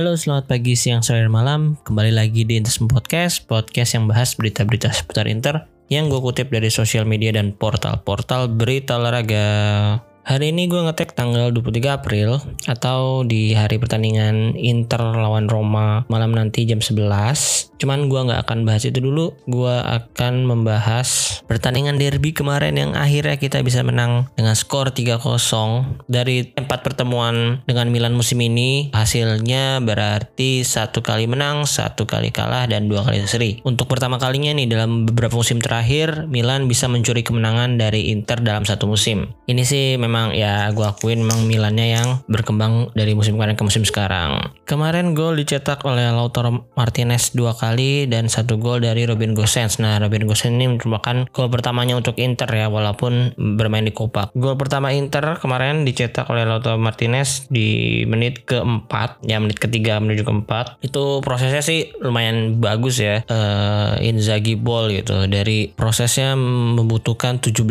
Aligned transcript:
Halo, 0.00 0.16
selamat 0.16 0.48
pagi, 0.48 0.80
siang, 0.80 1.04
sore, 1.04 1.28
malam. 1.28 1.76
Kembali 1.84 2.08
lagi 2.16 2.48
di 2.48 2.56
Interisme 2.56 2.88
Podcast, 2.88 3.44
podcast 3.44 3.92
yang 3.92 4.08
bahas 4.08 4.32
berita-berita 4.32 4.88
seputar 4.96 5.28
Inter 5.28 5.68
yang 5.92 6.08
gue 6.08 6.16
kutip 6.24 6.48
dari 6.48 6.72
sosial 6.72 7.04
media 7.04 7.36
dan 7.36 7.52
portal-portal 7.52 8.48
berita 8.48 8.96
olahraga. 8.96 10.00
Hari 10.20 10.52
ini 10.52 10.68
gue 10.68 10.76
ngetek 10.76 11.16
tanggal 11.16 11.48
23 11.48 11.96
April 11.96 12.44
atau 12.68 13.24
di 13.24 13.56
hari 13.56 13.80
pertandingan 13.80 14.52
Inter 14.52 15.00
lawan 15.16 15.48
Roma 15.48 16.04
malam 16.12 16.36
nanti 16.36 16.68
jam 16.68 16.84
11. 16.84 17.72
Cuman 17.80 18.12
gue 18.12 18.20
nggak 18.28 18.44
akan 18.44 18.68
bahas 18.68 18.84
itu 18.84 19.00
dulu. 19.00 19.32
Gue 19.48 19.72
akan 19.72 20.44
membahas 20.44 21.40
pertandingan 21.48 21.96
derby 21.96 22.36
kemarin 22.36 22.76
yang 22.76 22.92
akhirnya 22.92 23.40
kita 23.40 23.64
bisa 23.64 23.80
menang 23.80 24.28
dengan 24.36 24.52
skor 24.52 24.92
3-0 24.92 25.24
dari 26.04 26.52
empat 26.52 26.84
pertemuan 26.84 27.64
dengan 27.64 27.88
Milan 27.88 28.12
musim 28.12 28.44
ini. 28.44 28.92
Hasilnya 28.92 29.80
berarti 29.80 30.60
satu 30.60 31.00
kali 31.00 31.24
menang, 31.24 31.64
satu 31.64 32.04
kali 32.04 32.28
kalah 32.28 32.68
dan 32.68 32.92
dua 32.92 33.08
kali 33.08 33.24
seri. 33.24 33.64
Untuk 33.64 33.88
pertama 33.88 34.20
kalinya 34.20 34.52
nih 34.52 34.68
dalam 34.68 35.08
beberapa 35.08 35.40
musim 35.40 35.56
terakhir 35.64 36.28
Milan 36.28 36.68
bisa 36.68 36.84
mencuri 36.92 37.24
kemenangan 37.24 37.80
dari 37.80 38.12
Inter 38.12 38.44
dalam 38.44 38.68
satu 38.68 38.84
musim. 38.84 39.32
Ini 39.48 39.64
sih 39.64 39.96
memang 39.96 40.19
ya 40.36 40.68
gue 40.70 40.84
akuin 40.84 41.24
memang 41.24 41.48
Milannya 41.48 41.86
yang 41.96 42.08
berkembang 42.28 42.92
dari 42.92 43.16
musim 43.16 43.34
kemarin 43.34 43.56
ke 43.56 43.64
musim 43.64 43.82
sekarang. 43.82 44.52
Kemarin 44.68 45.16
gol 45.16 45.34
dicetak 45.40 45.82
oleh 45.88 46.06
Lautaro 46.12 46.68
Martinez 46.76 47.32
dua 47.32 47.56
kali 47.56 48.06
dan 48.06 48.28
satu 48.28 48.60
gol 48.60 48.84
dari 48.84 49.08
Robin 49.08 49.32
Gosens. 49.32 49.80
Nah 49.80 49.96
Robin 49.98 50.28
Gosens 50.28 50.54
ini 50.54 50.66
merupakan 50.76 51.26
gol 51.32 51.48
pertamanya 51.48 51.96
untuk 51.96 52.20
Inter 52.20 52.46
ya 52.52 52.68
walaupun 52.68 53.34
bermain 53.56 53.82
di 53.82 53.90
Copa. 53.96 54.28
Gol 54.36 54.60
pertama 54.60 54.92
Inter 54.92 55.40
kemarin 55.40 55.88
dicetak 55.88 56.28
oleh 56.28 56.44
Lautaro 56.44 56.76
Martinez 56.76 57.48
di 57.48 58.02
menit 58.04 58.44
keempat 58.44 59.24
ya 59.24 59.40
menit 59.40 59.58
ketiga 59.58 59.98
menuju 59.98 60.22
keempat. 60.22 60.82
Itu 60.84 61.24
prosesnya 61.24 61.64
sih 61.64 61.90
lumayan 62.04 62.60
bagus 62.60 63.00
ya 63.00 63.22
uh, 63.26 63.96
Inzaghi 64.02 64.58
ball 64.58 64.92
gitu 64.92 65.26
dari 65.26 65.70
prosesnya 65.70 66.34
membutuhkan 66.36 67.38
17 67.38 67.64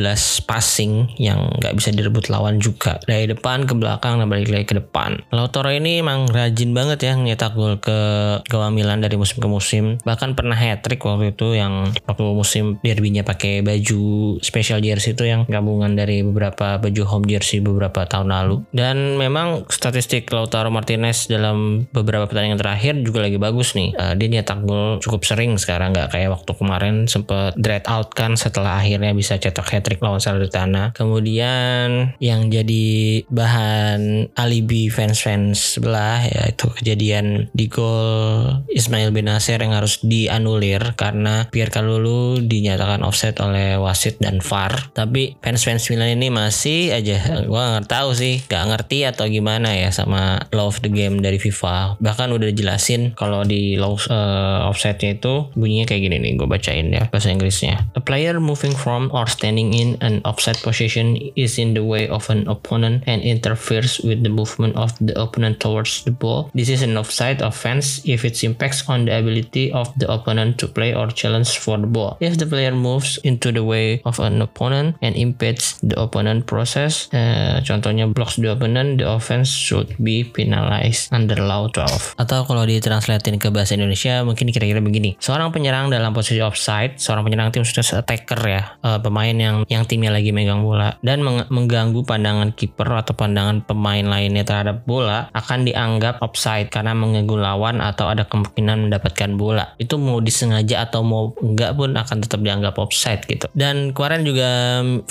passing 0.47 1.15
yang 1.19 1.51
nggak 1.59 1.75
bisa 1.75 1.89
direbut 1.91 2.28
lawan 2.29 2.61
juga 2.61 3.01
dari 3.09 3.27
depan 3.27 3.65
ke 3.65 3.73
belakang 3.75 4.21
dan 4.21 4.29
balik 4.29 4.49
lagi 4.53 4.65
ke 4.69 4.75
depan. 4.77 5.19
Lautaro 5.33 5.73
ini 5.73 5.99
emang 5.99 6.29
rajin 6.29 6.71
banget 6.71 7.09
ya 7.09 7.13
nyetak 7.17 7.57
gol 7.57 7.81
ke 7.81 7.99
gawang 8.47 8.77
Milan 8.77 9.01
dari 9.01 9.17
musim 9.17 9.41
ke 9.41 9.49
musim. 9.49 9.97
Bahkan 10.05 10.37
pernah 10.37 10.55
hat 10.55 10.85
trick 10.85 11.01
waktu 11.03 11.33
itu 11.33 11.57
yang 11.57 11.91
waktu 12.05 12.23
musim 12.31 12.77
derbynya 12.85 13.25
pakai 13.25 13.65
baju 13.65 14.37
special 14.39 14.79
jersey 14.79 15.17
itu 15.17 15.25
yang 15.25 15.43
gabungan 15.49 15.97
dari 15.97 16.21
beberapa 16.21 16.77
baju 16.77 17.01
home 17.09 17.25
jersey 17.27 17.59
beberapa 17.59 18.05
tahun 18.05 18.29
lalu. 18.31 18.63
Dan 18.71 19.17
memang 19.17 19.65
statistik 19.67 20.29
Lautaro 20.29 20.69
Martinez 20.69 21.27
dalam 21.27 21.89
beberapa 21.89 22.29
pertandingan 22.29 22.61
terakhir 22.61 23.01
juga 23.01 23.25
lagi 23.25 23.41
bagus 23.41 23.73
nih. 23.73 23.97
Uh, 23.97 24.13
dia 24.15 24.29
nyetak 24.29 24.61
gol 24.63 25.01
cukup 25.01 25.25
sering 25.25 25.57
sekarang 25.57 25.91
nggak 25.91 26.13
kayak 26.13 26.29
waktu 26.31 26.51
kemarin 26.53 26.95
sempet 27.09 27.57
dread 27.57 27.85
out 27.89 28.13
kan 28.13 28.37
setelah 28.37 28.79
akhirnya 28.79 29.11
bisa 29.17 29.41
cetak 29.41 29.65
hat 29.65 29.83
trick 29.83 29.99
lawan 29.99 30.21
Salernitana. 30.21 30.93
Kemudian 30.93 32.13
yang 32.23 32.47
jadi 32.47 33.23
bahan 33.27 34.31
alibi 34.35 34.87
fans-fans 34.87 35.79
sebelah 35.79 36.23
ya 36.23 36.51
itu 36.51 36.71
kejadian 36.79 37.51
di 37.51 37.67
gol 37.67 38.63
Ismail 38.71 39.11
bin 39.11 39.27
Nasir 39.27 39.59
yang 39.59 39.75
harus 39.75 39.99
dianulir 40.03 40.95
karena 40.95 41.51
Pierre 41.51 41.73
Kalulu 41.73 42.39
dinyatakan 42.43 43.03
offset 43.03 43.39
oleh 43.43 43.75
wasit 43.75 44.21
dan 44.23 44.39
VAR. 44.39 44.91
Tapi 44.95 45.35
fans-fans 45.39 45.87
Milan 45.91 46.15
ini 46.15 46.31
masih 46.31 46.95
aja 46.95 47.43
gua 47.47 47.79
nggak 47.79 47.89
tahu 47.89 48.15
sih 48.15 48.43
nggak 48.45 48.65
ngerti 48.75 49.07
atau 49.07 49.25
gimana 49.27 49.75
ya 49.75 49.89
sama 49.91 50.39
of 50.69 50.83
the 50.85 50.91
game 50.91 51.23
dari 51.23 51.39
FIFA. 51.39 51.97
Bahkan 51.97 52.29
udah 52.29 52.51
dijelasin 52.51 53.15
kalau 53.15 53.41
di 53.47 53.79
law 53.79 53.95
uh, 53.95 54.67
offsetnya 54.67 55.15
itu 55.17 55.47
bunyinya 55.55 55.87
kayak 55.87 56.01
gini 56.05 56.17
nih 56.19 56.31
gue 56.35 56.45
bacain 56.45 56.91
ya 56.91 57.07
bahasa 57.09 57.31
Inggrisnya. 57.31 57.89
A 57.95 58.01
player 58.03 58.37
moving 58.37 58.75
from 58.75 59.09
or 59.15 59.25
standing 59.25 59.71
in 59.71 59.95
an 60.03 60.19
offset 60.27 60.59
position 60.59 61.15
is 61.33 61.57
in 61.57 61.73
the 61.73 61.81
way 61.81 62.08
of 62.09 62.29
an 62.29 62.47
opponent 62.47 63.03
and 63.07 63.21
interferes 63.21 63.99
with 64.01 64.23
the 64.23 64.29
movement 64.29 64.75
of 64.75 64.93
the 64.99 65.15
opponent 65.19 65.59
towards 65.59 66.03
the 66.03 66.11
ball. 66.11 66.51
This 66.53 66.69
is 66.69 66.81
an 66.81 66.97
offside 66.97 67.41
offense 67.41 68.01
if 68.05 68.25
it 68.25 68.41
impacts 68.43 68.89
on 68.89 69.05
the 69.05 69.17
ability 69.17 69.71
of 69.71 69.93
the 69.97 70.09
opponent 70.11 70.57
to 70.59 70.67
play 70.67 70.93
or 70.93 71.07
challenge 71.07 71.57
for 71.57 71.77
the 71.77 71.87
ball. 71.87 72.17
If 72.19 72.37
the 72.37 72.45
player 72.45 72.73
moves 72.73 73.21
into 73.23 73.51
the 73.51 73.63
way 73.63 74.01
of 74.05 74.19
an 74.19 74.41
opponent 74.41 74.97
and 75.01 75.15
impedes 75.15 75.77
the 75.81 75.99
opponent 75.99 76.45
process, 76.49 77.07
uh, 77.13 77.61
contohnya 77.63 78.09
blocks 78.09 78.35
the 78.35 78.51
opponent, 78.51 78.99
the 78.99 79.07
offense 79.07 79.49
should 79.49 79.93
be 80.01 80.25
penalized 80.25 81.13
under 81.13 81.37
law 81.37 81.69
12. 81.71 82.17
Atau 82.17 82.43
kalau 82.49 82.65
ditranslatein 82.65 83.37
ke 83.37 83.53
bahasa 83.53 83.77
Indonesia 83.77 84.21
mungkin 84.25 84.49
kira-kira 84.49 84.81
begini. 84.81 85.15
Seorang 85.21 85.53
penyerang 85.53 85.93
dalam 85.93 86.11
posisi 86.11 86.41
offside, 86.41 86.97
seorang 86.97 87.27
penyerang 87.27 87.53
tim 87.53 87.63
sudah 87.63 88.01
attacker 88.01 88.39
ya, 88.41 88.63
uh, 88.81 88.97
pemain 88.99 89.35
yang 89.35 89.63
yang 89.67 89.83
timnya 89.85 90.09
lagi 90.13 90.33
megang 90.33 90.63
bola 90.65 90.97
dan 91.05 91.21
meng 91.21 91.67
mengganggu 91.99 92.07
pandangan 92.07 92.49
kiper 92.55 92.89
atau 92.95 93.13
pandangan 93.15 93.57
pemain 93.67 94.05
lainnya 94.05 94.43
terhadap 94.47 94.87
bola 94.87 95.27
akan 95.35 95.67
dianggap 95.67 96.23
offside 96.23 96.71
karena 96.71 96.95
mengganggu 96.95 97.35
lawan 97.35 97.83
atau 97.83 98.07
ada 98.07 98.23
kemungkinan 98.23 98.87
mendapatkan 98.87 99.35
bola. 99.35 99.75
Itu 99.75 99.99
mau 99.99 100.23
disengaja 100.23 100.87
atau 100.87 101.03
mau 101.03 101.35
enggak 101.43 101.75
pun 101.75 101.95
akan 101.95 102.17
tetap 102.23 102.39
dianggap 102.39 102.79
offside 102.79 103.23
gitu. 103.27 103.51
Dan 103.51 103.91
kemarin 103.91 104.23
juga 104.23 104.49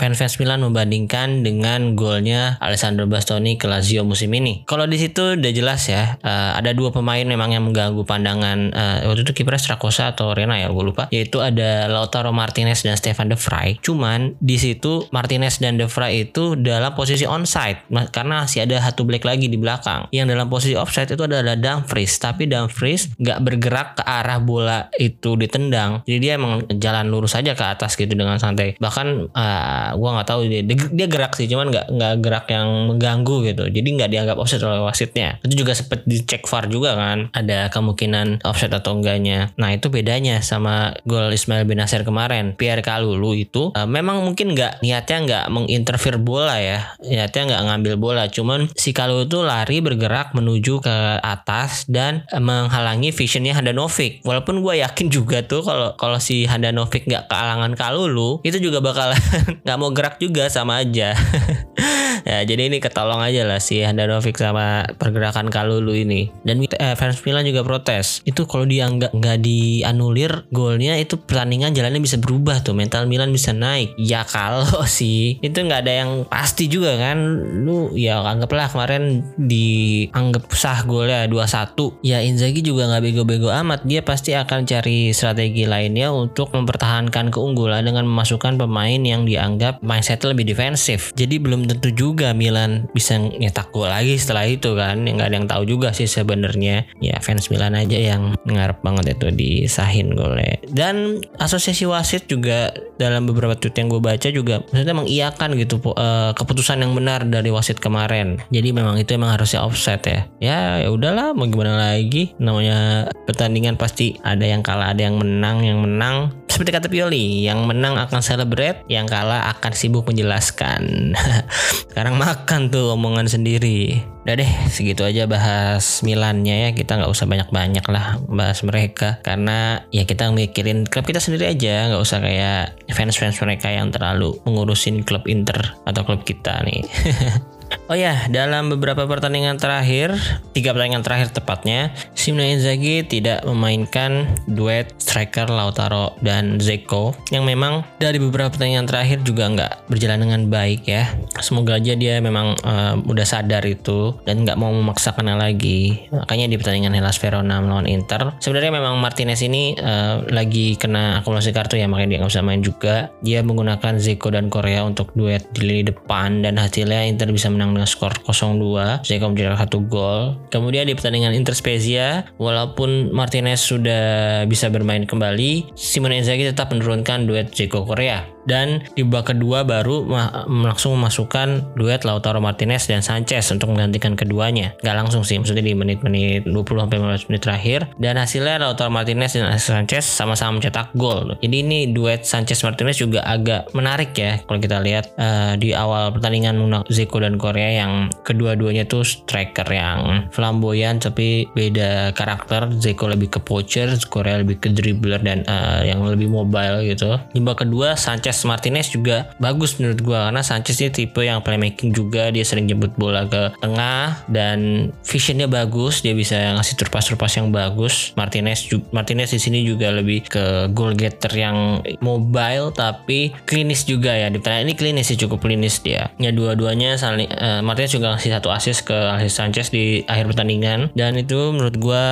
fans-fans 0.00 0.41
Milan 0.41 0.65
membandingkan 0.65 1.44
dengan 1.44 1.93
golnya 1.93 2.56
Alessandro 2.65 3.05
Bastoni 3.05 3.60
ke 3.60 3.69
Lazio 3.69 4.05
musim 4.05 4.32
ini. 4.32 4.65
Kalau 4.65 4.88
di 4.88 4.97
situ 4.97 5.37
udah 5.37 5.53
jelas 5.53 5.88
ya, 5.88 6.16
uh, 6.25 6.56
ada 6.56 6.72
dua 6.72 6.94
pemain 6.94 7.25
memang 7.25 7.53
yang 7.53 7.65
mengganggu 7.69 8.03
pandangan 8.09 8.72
uh, 8.72 8.97
waktu 9.09 9.28
itu 9.28 9.32
kipernya 9.43 9.60
Strakosa 9.60 10.15
atau 10.16 10.32
Rena 10.32 10.56
ya, 10.56 10.70
gue 10.70 10.84
lupa. 10.84 11.10
Yaitu 11.12 11.43
ada 11.43 11.91
Lautaro 11.91 12.32
Martinez 12.32 12.87
dan 12.87 12.97
Stefan 12.97 13.28
De 13.28 13.37
Vrij. 13.37 13.82
Cuman 13.82 14.38
di 14.38 14.56
situ 14.56 15.05
Martinez 15.10 15.59
dan 15.60 15.76
De 15.76 15.91
Vrij 15.91 16.31
itu 16.31 16.55
dalam 16.78 16.94
posisi 16.94 17.27
onside 17.27 17.83
karena 18.15 18.47
masih 18.47 18.62
ada 18.62 18.78
satu 18.78 19.03
black 19.03 19.27
lagi 19.27 19.50
di 19.50 19.59
belakang. 19.59 20.06
Yang 20.15 20.39
dalam 20.39 20.47
posisi 20.47 20.78
offside 20.78 21.11
itu 21.11 21.27
adalah 21.27 21.59
Dumfries, 21.59 22.15
tapi 22.22 22.47
Dumfries 22.47 23.11
nggak 23.19 23.39
bergerak 23.43 23.89
ke 23.99 24.03
arah 24.06 24.39
bola 24.39 24.87
itu 24.94 25.34
ditendang. 25.34 26.06
Jadi 26.06 26.19
dia 26.22 26.38
emang 26.38 26.62
jalan 26.78 27.11
lurus 27.11 27.34
saja 27.34 27.59
ke 27.59 27.65
atas 27.67 27.99
gitu 27.99 28.15
dengan 28.15 28.38
santai. 28.38 28.78
Bahkan 28.78 29.34
uh, 29.34 29.88
gua 29.99 30.11
nggak 30.21 30.28
tahu 30.31 30.41
dia 30.47 30.62
dia 30.71 31.06
gerak 31.11 31.34
sih, 31.34 31.50
cuman 31.50 31.75
nggak 31.75 31.87
nggak 31.91 32.15
gerak 32.22 32.47
yang 32.55 32.94
mengganggu 32.94 33.37
gitu. 33.50 33.65
Jadi 33.67 33.88
nggak 33.99 34.11
dianggap 34.15 34.37
offside 34.38 34.62
oleh 34.62 34.78
wasitnya. 34.84 35.43
Itu 35.43 35.67
juga 35.67 35.75
sempat 35.75 36.06
dicek 36.06 36.47
VAR 36.47 36.71
juga 36.71 36.94
kan, 36.94 37.33
ada 37.34 37.67
kemungkinan 37.75 38.47
offside 38.47 38.72
atau 38.77 38.94
enggaknya. 38.94 39.50
Nah 39.59 39.75
itu 39.75 39.91
bedanya 39.91 40.44
sama 40.44 40.94
gol 41.03 41.33
Ismail 41.34 41.67
bin 41.67 41.83
Nasir 41.83 42.06
kemarin. 42.06 42.55
Pierre 42.55 42.84
Kalulu 42.84 43.34
itu 43.34 43.75
uh, 43.75 43.88
memang 43.88 44.22
mungkin 44.22 44.53
nggak 44.55 44.84
niatnya 44.84 45.19
nggak 45.25 45.44
menginterfere 45.49 46.21
bola 46.21 46.61
ya 46.61 46.68
niatnya 47.05 47.43
nggak 47.55 47.62
ngambil 47.71 47.95
bola 47.97 48.25
cuman 48.29 48.69
si 48.75 48.91
Kalu 48.93 49.31
itu 49.31 49.41
lari 49.43 49.79
bergerak 49.81 50.34
menuju 50.34 50.83
ke 50.83 50.97
atas 51.23 51.87
dan 51.87 52.27
menghalangi 52.34 53.15
visionnya 53.15 53.55
Handanovic. 53.55 54.21
Walaupun 54.27 54.61
gue 54.61 54.83
yakin 54.83 55.06
juga 55.09 55.45
tuh 55.47 55.62
kalau 55.65 55.95
kalau 55.97 56.19
si 56.19 56.45
Handanovic 56.45 57.06
nggak 57.06 57.31
kealangan 57.31 57.73
Kalulu 57.79 58.43
itu 58.43 58.59
juga 58.59 58.83
bakal 58.83 59.15
nggak 59.65 59.79
mau 59.79 59.91
gerak 59.95 60.17
juga 60.19 60.51
sama 60.51 60.83
aja 60.83 61.15
ya 62.28 62.44
jadi 62.44 62.69
ini 62.69 62.84
ketolong 62.84 63.25
aja 63.25 63.49
lah 63.49 63.56
si 63.56 63.81
Handanovic 63.81 64.37
sama 64.37 64.84
pergerakan 65.00 65.49
Kalulu 65.49 65.97
ini. 65.97 66.28
Dan 66.44 66.61
eh, 66.61 66.93
fans 66.93 67.25
Milan 67.25 67.49
juga 67.49 67.65
protes. 67.65 68.21
Itu 68.28 68.44
kalau 68.44 68.69
dia 68.69 68.84
nggak 68.84 69.16
nggak 69.16 69.39
dianulir 69.41 70.44
golnya 70.53 71.00
itu 71.00 71.17
pertandingan 71.17 71.72
jalannya 71.72 72.05
bisa 72.05 72.20
berubah 72.20 72.61
tuh. 72.61 72.76
Mental 72.76 73.08
Milan 73.08 73.32
bisa 73.32 73.56
naik. 73.56 73.97
Ya 73.97 74.29
kalau 74.29 74.85
sih 74.99 75.41
itu 75.41 75.56
nggak 75.56 75.88
ada 75.88 75.93
yang 76.05 76.11
pasti 76.29 76.69
juga 76.69 77.00
kan. 77.00 77.17
Lu 77.64 77.97
ya 77.97 78.20
anggaplah 78.20 78.69
kemarin 78.69 79.25
dianggap 79.41 80.53
sah 80.53 80.85
golnya 80.85 81.25
2-1 81.25 82.05
ya 82.05 82.20
Inzaghi 82.20 82.61
juga 82.61 82.93
nggak 82.93 83.03
bego-bego 83.08 83.49
amat. 83.49 83.88
Dia 83.88 84.05
pasti 84.05 84.37
akan 84.37 84.69
cari 84.69 85.17
strategi 85.17 85.64
lainnya 85.64 86.12
untuk 86.12 86.53
mempertahankan 86.53 87.32
keunggulan 87.32 87.88
dengan 87.88 88.05
memasukkan 88.05 88.61
pemain 88.61 89.00
yang 89.00 89.25
dianggap 89.25 89.81
mindset 89.81 90.20
lebih 90.26 90.44
defensif. 90.44 91.14
Jadi 91.14 91.41
belum 91.41 91.70
tentu 91.70 91.88
juga 91.94 92.18
Milan 92.35 92.91
bisa 92.91 93.19
nyetak 93.19 93.70
gol 93.70 93.91
lagi 93.91 94.19
setelah 94.19 94.44
itu 94.49 94.75
kan 94.75 95.06
nggak 95.06 95.29
ada 95.31 95.37
yang 95.38 95.49
tahu 95.49 95.62
juga 95.69 95.94
sih 95.94 96.11
sebenarnya 96.11 96.91
ya 96.99 97.17
fans 97.23 97.49
Milan 97.53 97.79
aja 97.79 97.99
yang 97.99 98.35
ngarep 98.47 98.82
banget 98.82 99.19
itu 99.19 99.31
disahin 99.31 100.15
golnya 100.15 100.59
dan 100.73 101.23
asosiasi 101.38 101.87
wasit 101.87 102.26
juga 102.26 102.75
dalam 102.99 103.31
beberapa 103.31 103.55
tweet 103.55 103.79
yang 103.79 103.88
gue 103.88 104.03
baca 104.03 104.29
juga 104.35 104.61
maksudnya 104.75 104.97
mengiyakan 104.97 105.55
gitu 105.55 105.79
uh, 105.94 106.35
keputusan 106.35 106.82
yang 106.82 106.93
benar 106.94 107.25
dari 107.26 107.50
wasit 107.55 107.79
kemarin. 107.79 108.43
Jadi 108.50 108.69
memang 108.75 108.99
itu 108.99 109.15
emang 109.15 109.35
harusnya 109.35 109.62
offset 109.62 110.03
ya. 110.06 110.20
Ya 110.38 110.61
ya 110.82 110.88
udahlah 110.91 111.32
mau 111.32 111.47
gimana 111.47 111.94
lagi. 111.94 112.35
Namanya 112.43 113.11
pertandingan 113.26 113.79
pasti 113.79 114.19
ada 114.23 114.44
yang 114.44 114.62
kalah, 114.62 114.94
ada 114.94 115.06
yang 115.06 115.19
menang, 115.19 115.62
yang 115.67 115.79
menang 115.82 116.35
seperti 116.59 116.75
kata 116.75 116.88
Pioli, 116.91 117.47
yang 117.47 117.70
menang 117.70 117.94
akan 117.94 118.19
celebrate, 118.19 118.82
yang 118.91 119.06
kalah 119.06 119.47
akan 119.55 119.73
sibuk 119.76 120.03
menjelaskan. 120.11 121.15
Karena 121.94 122.07
Sekarang 122.08 122.25
makan 122.25 122.62
tuh 122.72 122.96
omongan 122.96 123.28
sendiri. 123.28 124.00
Udah 124.25 124.40
deh, 124.40 124.49
segitu 124.72 125.05
aja 125.05 125.28
bahas 125.28 126.00
Milannya 126.00 126.64
ya. 126.64 126.70
Kita 126.72 126.96
nggak 126.96 127.12
usah 127.12 127.28
banyak-banyak 127.28 127.84
lah 127.84 128.16
bahas 128.32 128.64
mereka. 128.64 129.20
Karena 129.20 129.84
ya 129.93 130.08
kita 130.08 130.32
mikirin 130.32 130.88
klub 130.88 131.05
kita 131.05 131.20
sendiri 131.20 131.52
aja. 131.52 131.93
nggak 131.93 132.00
usah 132.00 132.25
kayak 132.25 132.81
fans-fans 132.96 133.37
mereka 133.44 133.69
yang 133.69 133.93
terlalu 133.93 134.40
mengurusin 134.49 135.05
klub 135.05 135.28
Inter 135.28 135.76
atau 135.84 136.00
klub 136.08 136.25
kita 136.25 136.64
nih. 136.64 136.81
Oh 137.88 137.96
ya, 137.96 138.29
dalam 138.29 138.69
beberapa 138.69 139.08
pertandingan 139.08 139.56
terakhir, 139.56 140.12
tiga 140.52 140.76
pertandingan 140.76 141.00
terakhir 141.00 141.32
tepatnya, 141.32 141.88
Simone 142.12 142.52
Inzaghi 142.52 143.00
tidak 143.00 143.49
memainkan 143.49 144.29
duet 144.44 144.93
striker 145.00 145.49
Lautaro 145.49 146.12
dan 146.20 146.61
Zeko 146.61 147.17
yang 147.32 147.49
memang 147.49 147.88
dari 147.96 148.20
beberapa 148.20 148.52
pertandingan 148.52 148.85
terakhir 148.85 149.25
juga 149.25 149.49
nggak 149.49 149.73
berjalan 149.88 150.20
dengan 150.20 150.52
baik 150.52 150.85
ya. 150.85 151.08
Semoga 151.40 151.81
aja 151.81 151.96
dia 151.96 152.20
memang 152.20 152.61
uh, 152.61 153.00
udah 153.08 153.25
sadar 153.25 153.64
itu 153.64 154.12
dan 154.29 154.44
nggak 154.44 154.61
mau 154.61 154.69
memaksakannya 154.69 155.41
lagi. 155.41 156.12
Makanya 156.12 156.44
di 156.52 156.61
pertandingan 156.61 156.93
Hellas 156.93 157.17
Verona 157.17 157.56
melawan 157.64 157.88
Inter, 157.88 158.37
sebenarnya 158.37 158.69
memang 158.69 159.00
Martinez 159.00 159.41
ini 159.41 159.73
uh, 159.81 160.29
lagi 160.29 160.76
kena 160.76 161.25
akumulasi 161.25 161.56
kartu 161.56 161.81
ya, 161.81 161.88
makanya 161.88 162.12
dia 162.12 162.19
nggak 162.20 162.37
bisa 162.37 162.44
main 162.44 162.61
juga. 162.61 163.08
Dia 163.25 163.41
menggunakan 163.41 163.96
Zeko 163.96 164.29
dan 164.29 164.52
Korea 164.52 164.84
untuk 164.84 165.08
duet 165.17 165.49
di 165.56 165.64
lini 165.64 165.88
depan 165.88 166.44
dan 166.44 166.61
hasilnya 166.61 167.08
Inter 167.08 167.32
bisa 167.32 167.49
menang 167.49 167.78
dengan 167.79 167.87
skor 167.87 168.11
0-2 168.27 169.07
Zeko 169.07 169.31
mencetak 169.31 169.55
satu 169.55 169.79
gol 169.87 170.35
kemudian 170.51 170.91
di 170.91 170.99
pertandingan 170.99 171.31
Inter 171.39 171.55
Spezia 171.55 172.27
walaupun 172.43 173.15
Martinez 173.15 173.63
sudah 173.63 174.43
bisa 174.51 174.67
bermain 174.67 175.07
kembali 175.07 175.71
Simone 175.79 176.19
Inzaghi 176.19 176.43
tetap 176.43 176.75
menurunkan 176.75 177.31
duet 177.31 177.55
Zeko 177.55 177.87
Korea 177.87 178.27
dan 178.49 178.89
di 178.97 179.05
babak 179.05 179.37
kedua 179.37 179.61
baru 179.63 180.09
langsung 180.49 180.97
memasukkan 180.97 181.77
duet 181.77 182.09
Lautaro 182.09 182.41
Martinez 182.41 182.89
dan 182.89 183.05
Sanchez 183.05 183.53
untuk 183.53 183.77
menggantikan 183.77 184.17
keduanya. 184.17 184.73
Gak 184.81 184.97
langsung 184.97 185.21
sih, 185.21 185.37
maksudnya 185.37 185.61
di 185.61 185.77
menit-menit 185.77 186.49
20 186.49 186.57
sampai 186.57 186.97
15 186.97 187.29
menit 187.29 187.43
terakhir 187.45 187.81
dan 188.01 188.17
hasilnya 188.17 188.57
Lautaro 188.57 188.89
Martinez 188.89 189.37
dan 189.37 189.53
Sanchez 189.61 190.09
sama-sama 190.09 190.57
mencetak 190.57 190.97
gol. 190.97 191.37
Jadi 191.45 191.57
ini 191.61 191.93
duet 191.93 192.25
Sanchez 192.25 192.65
Martinez 192.65 192.97
juga 192.97 193.21
agak 193.29 193.69
menarik 193.77 194.17
ya 194.17 194.41
kalau 194.49 194.59
kita 194.65 194.81
lihat 194.81 195.13
uh, 195.21 195.53
di 195.61 195.77
awal 195.77 196.17
pertandingan 196.17 196.57
Zeko 196.89 197.21
dan 197.21 197.37
Korea 197.37 197.68
yang 197.69 197.93
kedua-duanya 198.25 198.88
tuh 198.88 199.05
striker 199.05 199.67
yang 199.69 200.29
flamboyan 200.32 200.99
tapi 200.99 201.49
beda 201.53 202.12
karakter. 202.17 202.73
Zeko 202.79 203.11
lebih 203.12 203.37
ke 203.37 203.41
poacher, 203.43 203.93
Korea 204.09 204.41
lebih 204.41 204.61
ke 204.61 204.73
dribbler 204.73 205.20
dan 205.20 205.44
uh, 205.47 205.85
yang 205.85 206.05
lebih 206.05 206.29
mobile 206.31 206.85
gitu. 206.85 207.20
Babak 207.37 207.67
kedua 207.67 207.94
Sanchez 207.94 208.44
Martinez 208.44 208.93
juga 208.93 209.32
bagus 209.38 209.76
menurut 209.76 210.00
gue 210.00 210.19
karena 210.19 210.43
Sanchez 210.44 210.81
ini 210.81 210.91
tipe 210.93 211.20
yang 211.25 211.41
playmaking 211.44 211.93
juga. 211.93 212.31
Dia 212.32 212.44
sering 212.44 212.69
jemput 212.69 212.94
bola 212.97 213.25
ke 213.29 213.53
tengah 213.61 214.25
dan 214.31 214.91
visionnya 215.05 215.49
bagus. 215.49 216.00
Dia 216.00 216.12
bisa 216.12 216.37
ngasih 216.56 216.79
turpas-turpas 216.79 217.32
yang 217.38 217.50
bagus. 217.50 218.12
Martinez 218.15 218.69
Martinez 218.93 219.32
di 219.35 219.41
sini 219.41 219.65
juga 219.65 219.93
lebih 219.93 220.29
ke 220.29 220.70
goal 220.73 220.94
getter 220.94 221.32
yang 221.35 221.82
mobile 222.00 222.70
tapi 222.73 223.32
klinis 223.44 223.85
juga 223.85 224.15
ya. 224.15 224.29
Di 224.32 224.41
ini 224.41 224.75
klinis 224.75 225.12
sih 225.12 225.19
cukup 225.19 225.44
klinis 225.44 225.81
dia. 225.85 226.11
Ya 226.17 226.31
dua-duanya 226.32 226.97
saling 226.97 227.31
uh, 227.32 227.57
Martinez 227.62 227.94
juga 227.94 228.14
ngasih 228.14 228.31
satu 228.38 228.49
assist 228.50 228.81
ke 228.87 228.94
Alexis 228.94 229.37
Sanchez 229.38 229.66
di 229.70 230.02
akhir 230.06 230.34
pertandingan 230.34 230.90
dan 230.94 231.14
itu 231.19 231.55
menurut 231.55 231.76
gue 231.78 232.05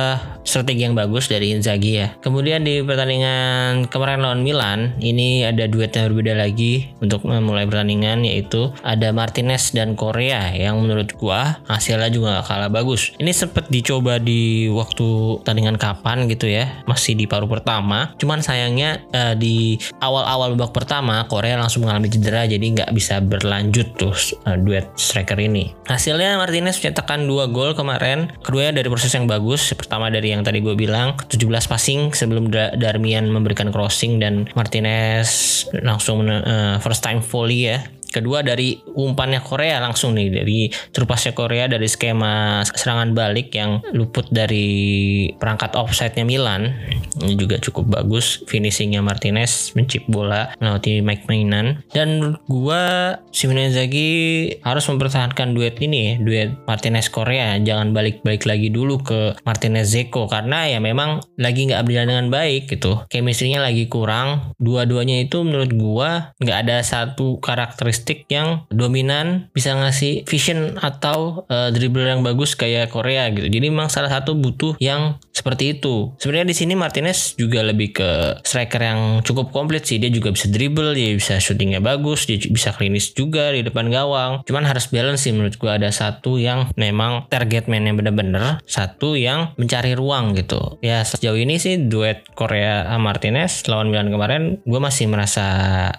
strategi 0.47 0.87
yang 0.87 0.95
bagus 0.95 1.27
dari 1.27 1.51
Inzaghi 1.51 1.99
ya 1.99 2.13
kemudian 2.23 2.63
di 2.63 2.79
pertandingan 2.83 3.91
kemarin 3.91 4.23
lawan 4.23 4.41
Milan 4.41 4.95
ini 5.03 5.43
ada 5.43 5.67
duet 5.67 5.91
yang 5.93 6.11
berbeda 6.11 6.33
lagi 6.37 6.89
untuk 7.03 7.23
memulai 7.27 7.67
pertandingan 7.67 8.23
yaitu 8.25 8.71
ada 8.83 9.11
Martinez 9.11 9.71
dan 9.71 9.93
Korea 9.93 10.51
yang 10.53 10.79
menurut 10.81 11.13
gua 11.17 11.59
hasilnya 11.67 12.09
juga 12.11 12.39
gak 12.39 12.47
kalah 12.47 12.71
bagus. 12.71 13.13
Ini 13.17 13.31
sempat 13.31 13.69
dicoba 13.71 14.19
di 14.19 14.67
waktu 14.71 15.39
pertandingan 15.41 15.77
kapan 15.79 16.27
gitu 16.27 16.49
ya, 16.49 16.83
masih 16.89 17.13
di 17.15 17.25
paruh 17.29 17.49
pertama. 17.49 18.13
Cuman 18.19 18.43
sayangnya 18.43 19.03
uh, 19.13 19.33
di 19.33 19.77
awal-awal 20.03 20.57
babak 20.57 20.73
pertama 20.73 21.23
Korea 21.29 21.57
langsung 21.59 21.85
mengalami 21.85 22.11
cedera 22.11 22.45
jadi 22.49 22.65
nggak 22.65 22.91
bisa 22.93 23.21
berlanjut 23.23 23.87
tuh 23.95 24.15
uh, 24.45 24.57
duet 24.57 24.89
striker 24.97 25.36
ini. 25.45 25.77
Hasilnya 25.85 26.41
Martinez 26.41 26.81
mencetakkan 26.81 27.29
dua 27.29 27.45
gol 27.45 27.77
kemarin. 27.77 28.33
Keduanya 28.41 28.81
dari 28.81 28.89
proses 28.89 29.13
yang 29.13 29.29
bagus. 29.29 29.69
Pertama 29.77 30.09
dari 30.09 30.33
yang 30.33 30.41
tadi 30.41 30.59
gue 30.59 30.73
bilang 30.73 31.13
17 31.29 31.45
passing 31.69 32.11
sebelum 32.17 32.49
Darmian 32.51 33.29
memberikan 33.29 33.69
crossing 33.69 34.17
dan 34.17 34.49
Martinez 34.57 35.63
langsung 35.83 36.25
uh, 36.27 36.79
first 36.81 37.03
time 37.03 37.19
volley 37.21 37.69
ya 37.69 37.83
Kedua 38.17 38.41
dari 38.41 38.73
umpannya 38.97 39.45
Korea 39.45 39.77
langsung 39.77 40.17
nih 40.17 40.33
dari 40.33 40.59
terupasnya 40.89 41.37
Korea 41.37 41.69
dari 41.69 41.85
skema 41.85 42.65
serangan 42.65 43.13
balik 43.13 43.53
yang 43.53 43.85
luput 43.93 44.25
dari 44.33 45.29
perangkat 45.37 45.77
offside-nya 45.77 46.25
Milan. 46.25 46.73
Ini 47.21 47.37
juga 47.37 47.61
cukup 47.61 47.93
bagus 47.93 48.41
finishingnya 48.49 49.05
Martinez 49.05 49.77
mencip 49.77 50.01
bola 50.09 50.49
melewati 50.57 51.05
Mike 51.05 51.29
Mainan 51.29 51.85
dan 51.93 52.41
gua 52.49 53.13
Simone 53.29 53.69
Inzaghi 53.69 54.49
harus 54.65 54.89
mempertahankan 54.89 55.53
duet 55.53 55.77
ini 55.77 56.17
duet 56.17 56.57
Martinez 56.65 57.13
Korea 57.13 57.53
jangan 57.61 57.93
balik-balik 57.93 58.49
lagi 58.49 58.73
dulu 58.73 58.97
ke 59.05 59.37
Martinez 59.45 59.93
Zeko 59.93 60.25
karena 60.25 60.65
ya 60.65 60.81
memang 60.81 61.21
lagi 61.37 61.69
nggak 61.69 61.85
berjalan 61.85 62.09
dengan 62.09 62.27
baik 62.33 62.65
gitu. 62.73 63.05
Chemistry-nya 63.13 63.61
lagi 63.61 63.85
kurang. 63.85 64.57
Dua-duanya 64.57 65.21
itu 65.21 65.45
menurut 65.45 65.69
gua 65.77 66.33
nggak 66.41 66.57
ada 66.65 66.81
satu 66.81 67.37
karakteristik 67.43 68.06
karakteristik 68.07 68.31
yang 68.31 68.63
dominan 68.71 69.51
bisa 69.51 69.75
ngasih 69.75 70.23
vision 70.23 70.79
atau 70.79 71.43
uh, 71.51 71.69
dribble 71.75 72.07
yang 72.07 72.23
bagus 72.23 72.55
kayak 72.55 72.95
Korea 72.95 73.27
gitu. 73.35 73.51
Jadi 73.51 73.67
memang 73.67 73.91
salah 73.91 74.07
satu 74.07 74.31
butuh 74.31 74.79
yang 74.79 75.19
seperti 75.47 75.79
itu. 75.79 76.11
Sebenarnya 76.19 76.51
di 76.51 76.55
sini 76.59 76.75
Martinez 76.75 77.39
juga 77.39 77.63
lebih 77.63 77.95
ke 77.95 78.43
striker 78.43 78.83
yang 78.83 79.23
cukup 79.23 79.55
komplit 79.55 79.87
sih. 79.87 79.95
Dia 79.95 80.11
juga 80.11 80.35
bisa 80.35 80.51
dribble, 80.51 80.91
dia 80.91 81.15
bisa 81.15 81.39
shootingnya 81.39 81.79
bagus, 81.79 82.27
dia 82.27 82.35
bisa 82.51 82.75
klinis 82.75 83.15
juga 83.15 83.55
di 83.55 83.63
depan 83.63 83.87
gawang. 83.87 84.43
Cuman 84.43 84.67
harus 84.67 84.91
balance 84.91 85.23
sih 85.23 85.31
menurut 85.31 85.55
gua 85.55 85.79
ada 85.79 85.87
satu 85.87 86.35
yang 86.35 86.67
memang 86.75 87.31
target 87.31 87.71
man 87.71 87.87
yang 87.87 87.95
bener-bener, 87.95 88.59
satu 88.67 89.15
yang 89.15 89.55
mencari 89.55 89.95
ruang 89.95 90.35
gitu. 90.35 90.83
Ya 90.83 91.07
sejauh 91.07 91.39
ini 91.39 91.55
sih 91.63 91.79
duet 91.79 92.27
Korea 92.35 92.91
Martinez 92.99 93.63
lawan 93.71 93.87
Milan 93.87 94.11
kemarin 94.11 94.59
gue 94.65 94.81
masih 94.81 95.07
merasa 95.07 95.47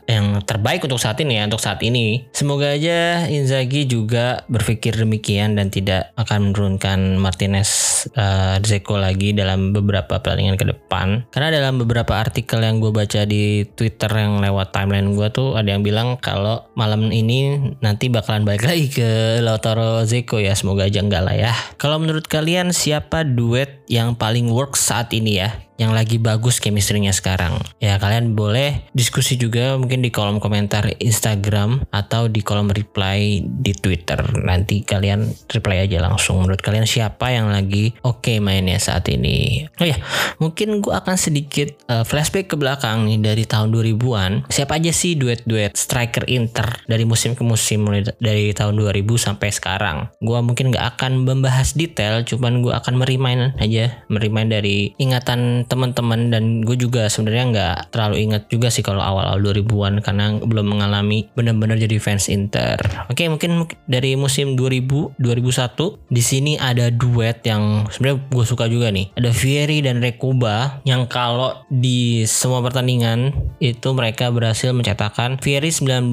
yang 0.04 0.44
terbaik 0.44 0.84
untuk 0.84 1.00
saat 1.00 1.16
ini 1.24 1.40
ya 1.40 1.48
untuk 1.48 1.62
saat 1.62 1.80
ini. 1.80 2.28
Semoga 2.36 2.76
aja 2.76 3.24
Inzaghi 3.30 3.88
juga 3.88 4.44
berpikir 4.52 4.98
demikian 4.98 5.56
dan 5.56 5.72
tidak 5.72 6.12
akan 6.20 6.52
menurunkan 6.52 7.16
Martinez 7.16 8.04
uh, 8.12 8.60
Zeko 8.60 8.98
lagi 8.98 9.37
dalam 9.38 9.70
beberapa 9.70 10.18
pertandingan 10.18 10.58
ke 10.58 10.66
depan. 10.66 11.30
Karena 11.30 11.54
dalam 11.54 11.78
beberapa 11.78 12.18
artikel 12.18 12.58
yang 12.58 12.82
gue 12.82 12.90
baca 12.90 13.22
di 13.22 13.62
Twitter 13.78 14.10
yang 14.10 14.42
lewat 14.42 14.74
timeline 14.74 15.14
gue 15.14 15.30
tuh 15.30 15.54
ada 15.54 15.70
yang 15.70 15.86
bilang 15.86 16.18
kalau 16.18 16.66
malam 16.74 17.14
ini 17.14 17.70
nanti 17.78 18.10
bakalan 18.10 18.42
balik 18.42 18.66
lagi 18.66 18.90
ke 18.90 19.38
Lautaro 19.38 20.02
Zeko 20.02 20.42
ya. 20.42 20.58
Semoga 20.58 20.90
aja 20.90 20.98
enggak 20.98 21.22
lah 21.22 21.36
ya. 21.38 21.52
Kalau 21.78 22.02
menurut 22.02 22.26
kalian 22.26 22.74
siapa 22.74 23.22
duet 23.22 23.86
yang 23.86 24.18
paling 24.18 24.50
work 24.50 24.74
saat 24.74 25.14
ini 25.14 25.38
ya? 25.38 25.67
Yang 25.78 25.94
lagi 25.94 26.18
bagus 26.18 26.58
chemistry-nya 26.58 27.14
sekarang. 27.14 27.62
Ya 27.78 27.96
kalian 28.02 28.34
boleh 28.34 28.90
diskusi 28.90 29.38
juga 29.38 29.78
mungkin 29.78 30.02
di 30.02 30.10
kolom 30.10 30.42
komentar 30.42 30.90
Instagram 30.98 31.86
atau 31.94 32.26
di 32.26 32.42
kolom 32.42 32.68
reply 32.74 33.46
di 33.46 33.72
Twitter. 33.78 34.18
Nanti 34.42 34.82
kalian 34.82 35.30
reply 35.46 35.86
aja 35.86 36.02
langsung. 36.02 36.42
Menurut 36.42 36.58
kalian 36.58 36.84
siapa 36.84 37.30
yang 37.30 37.54
lagi 37.54 37.94
oke 38.02 38.26
okay 38.26 38.36
mainnya 38.42 38.82
saat 38.82 39.06
ini? 39.06 39.70
Oh 39.78 39.86
ya, 39.86 40.02
mungkin 40.42 40.82
gue 40.82 40.90
akan 40.90 41.14
sedikit 41.14 41.70
uh, 41.86 42.02
flashback 42.02 42.50
ke 42.50 42.56
belakang 42.58 43.06
nih 43.06 43.22
dari 43.22 43.44
tahun 43.46 43.70
2000-an. 43.70 44.50
Siapa 44.50 44.82
aja 44.82 44.90
sih 44.90 45.14
duet-duet 45.14 45.78
striker 45.78 46.26
Inter 46.26 46.82
dari 46.90 47.06
musim 47.06 47.38
ke 47.38 47.46
musim 47.46 47.86
mulai 47.86 48.02
dari 48.18 48.50
tahun 48.50 48.74
2000 48.74 49.06
sampai 49.14 49.54
sekarang. 49.54 50.10
Gue 50.18 50.42
mungkin 50.42 50.74
gak 50.74 50.98
akan 50.98 51.22
membahas 51.22 51.78
detail, 51.78 52.26
cuman 52.26 52.66
gue 52.66 52.74
akan 52.74 52.98
merimain 52.98 53.54
aja, 53.62 54.02
merimain 54.10 54.50
dari 54.50 54.98
ingatan 54.98 55.67
teman-teman 55.68 56.32
dan 56.32 56.64
gue 56.64 56.74
juga 56.74 57.06
sebenarnya 57.06 57.44
nggak 57.52 57.76
terlalu 57.92 58.16
ingat 58.24 58.48
juga 58.48 58.72
sih 58.72 58.82
kalau 58.82 59.04
awal-awal 59.04 59.38
2000-an 59.40 60.00
karena 60.02 60.40
belum 60.40 60.66
mengalami 60.66 61.28
benar-benar 61.36 61.76
jadi 61.76 62.00
fans 62.00 62.26
Inter. 62.32 62.80
Oke, 63.12 63.28
mungkin 63.28 63.68
dari 63.84 64.16
musim 64.16 64.56
2000 64.56 65.20
2001 65.20 66.10
di 66.10 66.22
sini 66.24 66.52
ada 66.56 66.88
duet 66.88 67.44
yang 67.44 67.86
sebenarnya 67.92 68.18
gue 68.32 68.44
suka 68.44 68.64
juga 68.66 68.88
nih. 68.88 69.12
Ada 69.14 69.30
Vieri 69.30 69.78
dan 69.84 70.00
Rekoba 70.00 70.80
yang 70.88 71.04
kalau 71.06 71.54
di 71.68 72.24
semua 72.24 72.64
pertandingan 72.64 73.34
itu 73.60 73.92
mereka 73.92 74.32
berhasil 74.32 74.72
mencetakkan 74.72 75.36
Vieri 75.38 75.68
19 75.68 76.10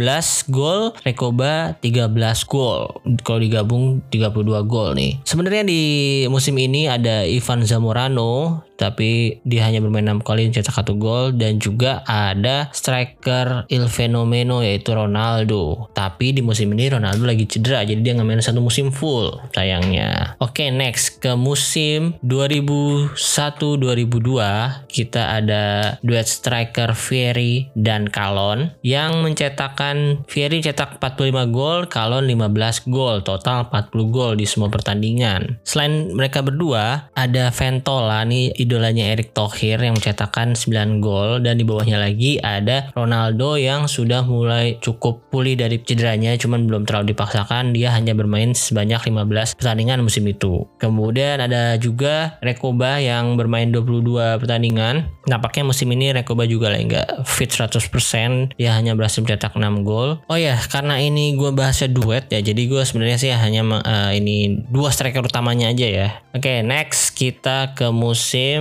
gol, 0.51 0.91
Rekoba 1.07 1.79
13 1.79 2.11
gol. 2.49 2.91
Kalau 3.23 3.39
digabung 3.39 4.03
32 4.11 4.65
gol 4.67 4.97
nih. 4.97 5.21
Sebenarnya 5.23 5.63
di 5.63 5.83
musim 6.27 6.57
ini 6.59 6.89
ada 6.89 7.23
Ivan 7.23 7.63
Zamorano 7.63 8.65
tapi 8.75 9.39
dia 9.47 9.63
hanya 9.67 9.79
bermain 9.79 10.07
6 10.07 10.21
kali 10.21 10.51
mencetak 10.51 10.75
satu 10.75 10.99
gol 10.99 11.31
dan 11.35 11.59
juga 11.59 12.03
ada 12.05 12.69
striker 12.75 13.65
il 13.71 13.87
fenomeno 13.87 14.61
yaitu 14.61 14.91
Ronaldo. 14.91 15.87
Tapi 15.95 16.35
di 16.35 16.43
musim 16.43 16.75
ini 16.75 16.91
Ronaldo 16.91 17.23
lagi 17.23 17.47
cedera 17.47 17.87
jadi 17.87 18.03
dia 18.03 18.13
nggak 18.15 18.27
main 18.27 18.43
satu 18.43 18.59
musim 18.59 18.91
full 18.91 19.39
sayangnya. 19.55 20.35
Oke, 20.43 20.67
next 20.69 21.23
ke 21.23 21.33
musim 21.39 22.19
2001-2002 22.21 24.91
kita 24.91 25.39
ada 25.39 25.95
duet 26.03 26.27
striker 26.27 26.91
Fieri 26.95 27.71
dan 27.75 28.07
Calon 28.11 28.71
yang 28.83 29.23
mencetakkan 29.23 30.27
Fieri 30.27 30.59
cetak 30.59 30.99
45 30.99 31.51
gol, 31.51 31.87
Calon 31.87 32.27
15 32.27 32.91
gol, 32.91 33.23
total 33.23 33.71
40 33.71 34.13
gol 34.13 34.35
di 34.35 34.45
semua 34.47 34.67
pertandingan. 34.67 35.59
Selain 35.63 36.11
mereka 36.11 36.41
berdua, 36.41 37.11
ada 37.15 37.51
Ventola 37.51 38.23
nih 38.25 38.64
idolanya 38.65 39.13
Erick 39.13 39.37
Thohir 39.37 39.77
yang 39.77 39.93
mencetakkan 39.95 40.57
9 40.57 40.99
gol 40.99 41.45
dan 41.45 41.61
di 41.61 41.63
bawahnya 41.63 42.01
lagi 42.01 42.41
ada 42.41 42.89
Ronaldo 42.97 43.61
yang 43.61 43.85
sudah 43.85 44.25
mulai 44.25 44.81
cukup 44.81 45.29
pulih 45.29 45.53
dari 45.53 45.77
cederanya 45.79 46.33
cuman 46.35 46.65
belum 46.65 46.83
terlalu 46.89 47.13
dipaksakan 47.13 47.71
dia 47.71 47.93
hanya 47.93 48.17
bermain 48.17 48.57
sebanyak 48.57 48.97
15 49.05 49.55
pertandingan 49.59 50.01
musim 50.01 50.25
itu. 50.25 50.65
Kemudian 50.81 51.43
ada 51.43 51.77
juga 51.77 52.41
Rekoba 52.41 52.97
yang 52.97 53.37
bermain 53.37 53.69
22 53.69 54.41
pertandingan. 54.41 55.11
Nampaknya 55.29 55.63
musim 55.67 55.91
ini 55.93 56.15
Rekoba 56.15 56.49
juga 56.49 56.73
lagi 56.73 56.89
nggak 56.89 57.27
fit 57.27 57.51
100%. 57.51 58.55
Dia 58.57 58.73
hanya 58.73 58.95
berhasil 58.95 59.21
mencetak 59.21 59.53
6 59.53 59.85
gol. 59.85 60.23
Oh 60.31 60.39
ya, 60.39 60.57
karena 60.71 60.97
ini 60.97 61.35
gue 61.35 61.51
bahasnya 61.51 61.91
duet 61.91 62.31
ya. 62.31 62.39
Jadi 62.39 62.65
gue 62.71 62.81
sebenarnya 62.81 63.17
sih 63.19 63.31
hanya 63.35 63.61
uh, 63.83 64.11
ini 64.15 64.65
dua 64.71 64.89
striker 64.89 65.21
utamanya 65.21 65.69
aja 65.69 65.87
ya. 65.87 66.09
Oke, 66.31 66.47
okay, 66.47 66.57
next 66.63 67.15
kita 67.15 67.75
ke 67.75 67.91
musim 67.91 68.54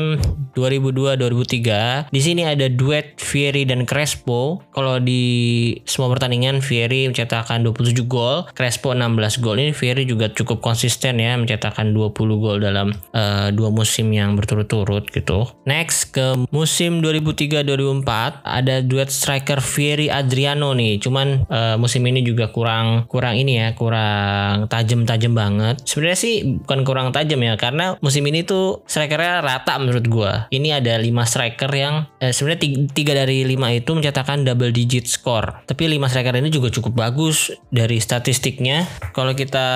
2002-2003. 0.55 2.11
Di 2.15 2.21
sini 2.23 2.47
ada 2.47 2.71
duet 2.71 3.19
Fieri 3.19 3.67
dan 3.67 3.85
Crespo. 3.85 4.63
Kalau 4.71 5.03
di 5.03 5.75
semua 5.85 6.11
pertandingan 6.15 6.63
Fieri 6.63 7.11
mencetakkan 7.11 7.67
27 7.67 8.07
gol, 8.07 8.47
Crespo 8.55 8.95
16 8.95 9.43
gol. 9.43 9.59
Ini 9.61 9.73
Fieri 9.75 10.07
juga 10.07 10.31
cukup 10.31 10.63
konsisten 10.63 11.19
ya 11.19 11.35
mencetakkan 11.35 11.91
20 11.93 12.43
gol 12.43 12.59
dalam 12.63 12.95
uh, 13.13 13.51
dua 13.51 13.69
musim 13.75 14.11
yang 14.15 14.39
berturut-turut 14.39 15.11
gitu. 15.11 15.51
Next 15.67 16.15
ke 16.15 16.35
musim 16.55 17.03
2003-2004 17.03 18.47
ada 18.47 18.81
duet 18.81 19.11
striker 19.11 19.59
Fieri 19.61 20.09
Adriano 20.09 20.73
nih. 20.73 21.03
Cuman 21.03 21.47
uh, 21.51 21.77
musim 21.77 22.07
ini 22.07 22.23
juga 22.23 22.49
kurang 22.51 23.11
kurang 23.11 23.35
ini 23.37 23.61
ya, 23.61 23.69
kurang 23.75 24.71
tajam-tajam 24.71 25.33
banget. 25.35 25.77
Sebenarnya 25.85 26.19
sih 26.19 26.35
bukan 26.65 26.81
kurang 26.87 27.09
tajam 27.11 27.41
ya, 27.43 27.55
karena 27.59 27.99
musim 28.01 28.25
ini 28.25 28.47
tuh 28.47 28.83
strikernya 28.87 29.45
rata 29.45 29.77
menurut 29.85 30.07
gua. 30.09 30.33
Ini 30.49 30.81
ada 30.81 30.97
5 30.97 31.13
striker 31.29 31.71
yang 31.71 32.09
eh, 32.25 32.33
sebenarnya 32.33 32.89
tiga 32.91 33.13
dari 33.13 33.45
lima 33.45 33.69
itu 33.71 33.93
mencetakkan 33.93 34.43
double 34.43 34.73
digit 34.73 35.05
score. 35.05 35.65
Tapi 35.69 35.87
lima 35.87 36.09
striker 36.09 36.35
ini 36.41 36.49
juga 36.49 36.73
cukup 36.73 36.97
bagus 36.97 37.53
dari 37.69 38.01
statistiknya. 38.01 38.89
Kalau 39.13 39.37
kita 39.37 39.67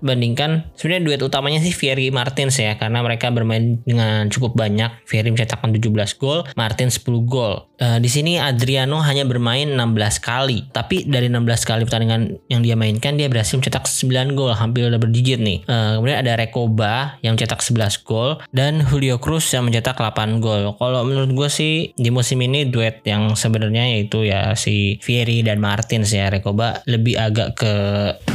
bandingkan, 0.00 0.72
sebenarnya 0.74 1.02
duet 1.04 1.20
utamanya 1.20 1.60
sih 1.60 1.76
Fieri 1.76 2.08
Martins 2.08 2.56
ya, 2.56 2.78
karena 2.80 3.04
mereka 3.04 3.28
bermain 3.34 3.82
dengan 3.84 4.30
cukup 4.30 4.56
banyak. 4.56 5.04
Fieri 5.04 5.28
mencetakkan 5.34 5.74
17 5.74 5.90
gol, 6.16 6.46
Martin 6.56 6.88
10 6.88 7.04
gol. 7.26 7.68
Uh, 7.74 7.98
di 7.98 8.06
sini 8.06 8.38
Adriano 8.38 9.02
hanya 9.02 9.26
bermain 9.26 9.66
16 9.66 10.22
kali, 10.22 10.70
tapi 10.70 11.04
dari 11.10 11.26
16 11.26 11.66
kali 11.66 11.82
pertandingan 11.82 12.38
yang 12.46 12.62
dia 12.62 12.78
mainkan 12.78 13.18
dia 13.18 13.26
berhasil 13.26 13.58
mencetak 13.58 13.90
9 13.90 14.38
gol, 14.38 14.54
hampir 14.54 14.86
double 14.88 15.10
digit 15.10 15.42
nih. 15.42 15.66
Uh, 15.66 15.98
kemudian 15.98 16.22
ada 16.22 16.38
Rekoba 16.38 17.18
yang 17.26 17.34
mencetak 17.34 17.58
11 17.58 18.06
gol 18.06 18.38
dan 18.54 18.86
Julio 18.86 19.18
Cruz 19.18 19.33
yang 19.40 19.66
mencetak 19.66 19.96
8 19.96 20.42
gol. 20.42 20.76
Kalau 20.76 21.00
menurut 21.06 21.30
gue 21.32 21.48
sih 21.50 21.74
di 21.94 22.10
musim 22.12 22.42
ini 22.42 22.68
duet 22.68 23.00
yang 23.06 23.34
sebenarnya 23.34 23.96
yaitu 23.96 24.26
ya 24.26 24.54
si 24.58 24.98
Fieri 25.00 25.42
dan 25.42 25.62
Martins 25.62 26.12
ya 26.12 26.30
Rekoba 26.30 26.84
lebih 26.84 27.16
agak 27.16 27.58
ke 27.58 27.72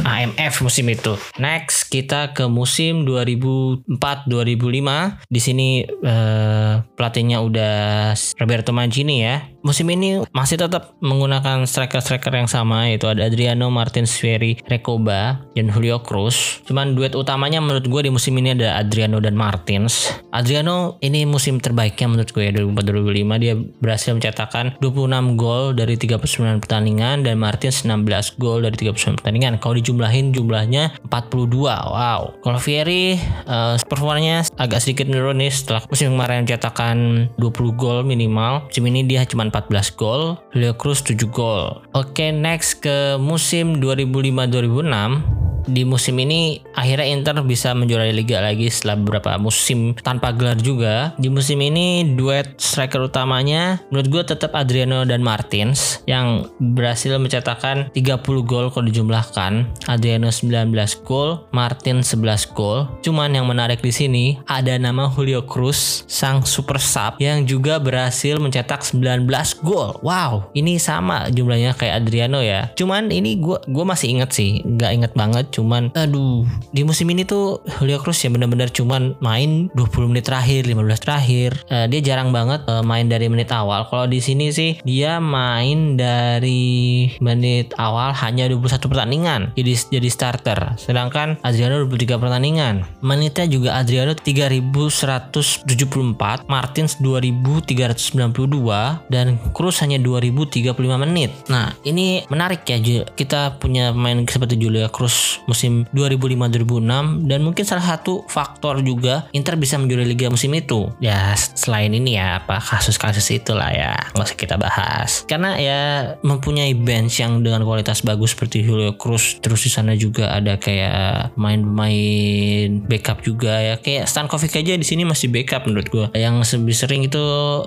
AMF 0.02 0.64
musim 0.64 0.88
itu. 0.90 1.14
Next 1.38 1.92
kita 1.92 2.32
ke 2.32 2.48
musim 2.50 3.04
2004-2005. 3.04 5.28
Di 5.28 5.40
sini 5.40 5.84
uh, 5.84 6.82
pelatihnya 6.96 7.38
udah 7.44 8.12
Roberto 8.40 8.74
Mancini 8.74 9.22
ya. 9.22 9.44
Musim 9.60 9.92
ini 9.92 10.24
masih 10.32 10.56
tetap 10.56 10.96
menggunakan 11.04 11.68
striker-striker 11.68 12.32
yang 12.32 12.48
sama 12.48 12.88
yaitu 12.88 13.12
ada 13.12 13.28
Adriano 13.28 13.68
Martins 13.68 14.16
Fieri 14.16 14.56
Recoba 14.64 15.44
dan 15.52 15.68
Julio 15.68 16.00
Cruz. 16.00 16.64
Cuman 16.64 16.96
duet 16.96 17.12
utamanya 17.12 17.60
menurut 17.60 17.84
gue 17.84 18.08
di 18.08 18.10
musim 18.10 18.32
ini 18.40 18.56
ada 18.56 18.80
Adriano 18.80 19.20
dan 19.20 19.36
Martins. 19.36 20.08
Adriano 20.32 20.89
ini 20.98 21.22
musim 21.28 21.62
terbaiknya 21.62 22.10
menurut 22.10 22.30
gue 22.34 22.42
ya 22.48 22.52
2004-2005 22.58 23.42
dia 23.42 23.54
berhasil 23.78 24.10
mencetakkan 24.16 24.74
26 24.82 25.38
gol 25.38 25.76
dari 25.78 25.94
39 25.94 26.62
pertandingan 26.66 27.22
dan 27.22 27.38
Martins 27.38 27.86
16 27.86 28.40
gol 28.42 28.66
dari 28.66 28.74
39 28.74 29.22
pertandingan. 29.22 29.62
Kalau 29.62 29.74
dijumlahin 29.78 30.34
jumlahnya 30.34 30.98
42. 31.06 31.60
Wow. 31.62 32.40
Kalau 32.42 32.58
Fieri 32.58 33.14
uh, 33.46 33.78
performanya 33.86 34.42
agak 34.58 34.82
sedikit 34.82 35.06
menurun 35.06 35.38
nih 35.38 35.52
setelah 35.52 35.86
musim 35.86 36.14
kemarin 36.14 36.42
mencetakkan 36.42 36.96
20 37.38 37.80
gol 37.80 37.98
minimal. 38.02 38.66
Musim 38.66 38.84
ini 38.90 39.06
dia 39.06 39.22
cuma 39.28 39.46
14 39.46 39.98
gol, 39.98 40.40
Leo 40.56 40.74
Cruz 40.74 41.04
7 41.04 41.16
gol. 41.30 41.84
Oke, 41.94 42.32
next 42.34 42.82
ke 42.82 43.20
musim 43.20 43.78
2005-2006 43.78 45.40
di 45.68 45.82
musim 45.84 46.16
ini 46.20 46.60
akhirnya 46.72 47.06
Inter 47.06 47.36
bisa 47.44 47.76
menjuarai 47.76 48.14
liga 48.14 48.40
lagi 48.40 48.72
setelah 48.72 48.96
beberapa 49.00 49.36
musim 49.36 49.92
tanpa 50.00 50.32
gelar 50.32 50.56
juga. 50.56 50.79
Di 51.16 51.28
musim 51.28 51.60
ini 51.60 52.16
duet 52.16 52.56
striker 52.56 53.04
utamanya 53.04 53.82
menurut 53.92 54.08
gue 54.08 54.22
tetap 54.34 54.56
Adriano 54.56 55.04
dan 55.04 55.20
Martins 55.20 56.00
yang 56.08 56.48
berhasil 56.58 57.14
mencetakkan 57.20 57.92
30 57.92 58.24
gol 58.48 58.72
kalau 58.72 58.86
dijumlahkan. 58.88 59.68
Adriano 59.86 60.32
19 60.32 60.72
gol, 61.04 61.44
Martin 61.52 62.00
11 62.00 62.56
gol. 62.56 62.88
Cuman 63.04 63.36
yang 63.36 63.44
menarik 63.44 63.84
di 63.84 63.92
sini 63.92 64.24
ada 64.48 64.74
nama 64.80 65.06
Julio 65.12 65.44
Cruz 65.44 66.08
sang 66.08 66.42
super 66.46 66.80
sub 66.80 67.20
yang 67.20 67.44
juga 67.44 67.76
berhasil 67.76 68.40
mencetak 68.40 68.80
19 68.82 69.28
gol. 69.60 70.00
Wow, 70.00 70.48
ini 70.56 70.80
sama 70.80 71.28
jumlahnya 71.28 71.76
kayak 71.76 72.04
Adriano 72.04 72.40
ya. 72.40 72.72
Cuman 72.74 73.12
ini 73.12 73.36
gue 73.36 73.60
gue 73.68 73.84
masih 73.84 74.16
inget 74.16 74.30
sih, 74.32 74.62
nggak 74.64 74.92
inget 74.96 75.12
banget 75.18 75.50
cuman 75.50 75.90
aduh 75.92 76.46
di 76.70 76.86
musim 76.86 77.10
ini 77.10 77.26
tuh 77.26 77.60
Julio 77.78 77.98
Cruz 78.00 78.22
ya 78.22 78.30
benar-benar 78.30 78.70
cuman 78.70 79.18
main 79.18 79.68
20 79.74 80.10
menit 80.10 80.24
terakhir 80.30 80.69
15 80.70 81.04
terakhir. 81.04 81.50
Uh, 81.66 81.90
dia 81.90 82.00
jarang 82.00 82.30
banget 82.30 82.62
uh, 82.70 82.86
main 82.86 83.10
dari 83.10 83.26
menit 83.26 83.50
awal. 83.50 83.90
Kalau 83.90 84.06
di 84.06 84.22
sini 84.22 84.54
sih 84.54 84.78
dia 84.86 85.18
main 85.18 85.98
dari 85.98 87.10
menit 87.18 87.74
awal 87.76 88.14
hanya 88.14 88.46
21 88.46 88.90
pertandingan. 88.90 89.40
Jadi 89.58 89.98
jadi 90.00 90.08
starter. 90.10 90.58
Sedangkan 90.78 91.36
Adriano 91.42 91.82
23 91.84 92.22
pertandingan. 92.22 92.86
Menitnya 93.02 93.46
juga 93.50 93.74
Adriano 93.78 94.14
3174 94.14 96.46
Martins 96.46 96.96
2392 97.02 99.10
dan 99.10 99.26
Cruz 99.52 99.76
hanya 99.82 99.98
2035 99.98 101.02
menit. 101.02 101.34
Nah 101.50 101.74
ini 101.82 102.22
menarik 102.30 102.62
ya 102.68 102.78
kita 103.16 103.58
punya 103.58 103.90
pemain 103.90 104.22
seperti 104.24 104.60
Julia 104.60 104.86
Cruz 104.92 105.40
musim 105.48 105.88
2005-2006 105.94 107.26
dan 107.26 107.40
mungkin 107.42 107.64
salah 107.66 107.84
satu 107.84 108.22
faktor 108.28 108.84
juga 108.84 109.26
Inter 109.34 109.56
bisa 109.56 109.80
menjuarai 109.80 110.06
liga 110.06 110.30
musim 110.30 110.52
itu. 110.60 110.92
Ya 111.02 111.34
selain 111.36 111.92
ini 111.92 112.16
ya 112.20 112.44
apa 112.44 112.60
kasus-kasus 112.60 113.26
itulah 113.32 113.70
ya 113.72 113.96
nggak 114.14 114.26
usah 114.26 114.38
kita 114.38 114.56
bahas. 114.60 115.24
Karena 115.26 115.56
ya 115.56 115.80
mempunyai 116.22 116.76
bench 116.76 117.20
yang 117.20 117.40
dengan 117.40 117.64
kualitas 117.64 118.04
bagus 118.04 118.36
seperti 118.36 118.62
Julio 118.62 118.94
Cruz 118.94 119.40
terus 119.40 119.64
di 119.64 119.70
sana 119.72 119.96
juga 119.96 120.30
ada 120.32 120.60
kayak 120.60 121.34
main-main 121.34 122.84
backup 122.86 123.24
juga 123.24 123.58
ya 123.58 123.74
kayak 123.80 124.06
Stankovic 124.06 124.54
aja 124.54 124.76
di 124.76 124.86
sini 124.86 125.02
masih 125.08 125.32
backup 125.32 125.66
menurut 125.66 125.88
gue. 125.88 126.06
Yang 126.16 126.60
lebih 126.60 126.76
sering 126.76 127.02
itu 127.06 127.24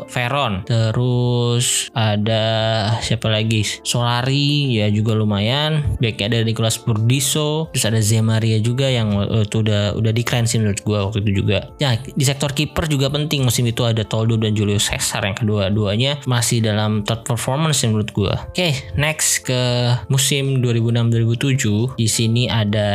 Veron 0.07 0.63
terus 0.67 1.89
ada 1.97 2.43
siapa 3.01 3.27
lagi 3.29 3.65
Solari 3.83 4.77
ya 4.77 4.87
juga 4.93 5.17
lumayan 5.17 5.97
backnya 5.97 6.25
ada 6.29 6.39
Nicolas 6.45 6.77
Burdiso 6.79 7.69
terus 7.73 7.85
ada 7.87 7.99
Zemaria 8.03 8.59
juga 8.59 8.89
yang 8.89 9.15
itu 9.43 9.63
udah 9.63 9.97
udah 9.97 10.11
decline 10.11 10.45
sih 10.45 10.59
menurut 10.59 10.81
gue 10.83 10.97
waktu 10.97 11.19
itu 11.25 11.31
juga 11.43 11.71
ya 11.79 11.95
di 11.97 12.25
sektor 12.25 12.51
kiper 12.73 12.89
juga 12.89 13.13
penting 13.13 13.45
musim 13.45 13.69
itu 13.69 13.85
ada 13.85 14.01
Toldo 14.01 14.33
dan 14.33 14.57
Julio 14.57 14.81
Cesar 14.81 15.21
yang 15.21 15.37
kedua-duanya 15.37 16.25
masih 16.25 16.57
dalam 16.65 17.05
top 17.05 17.21
performance 17.21 17.85
menurut 17.85 18.09
gue 18.09 18.33
oke 18.33 18.49
okay, 18.49 18.73
next 18.97 19.45
ke 19.45 19.93
musim 20.09 20.57
2006-2007 20.65 21.93
di 22.01 22.09
sini 22.09 22.49
ada 22.49 22.89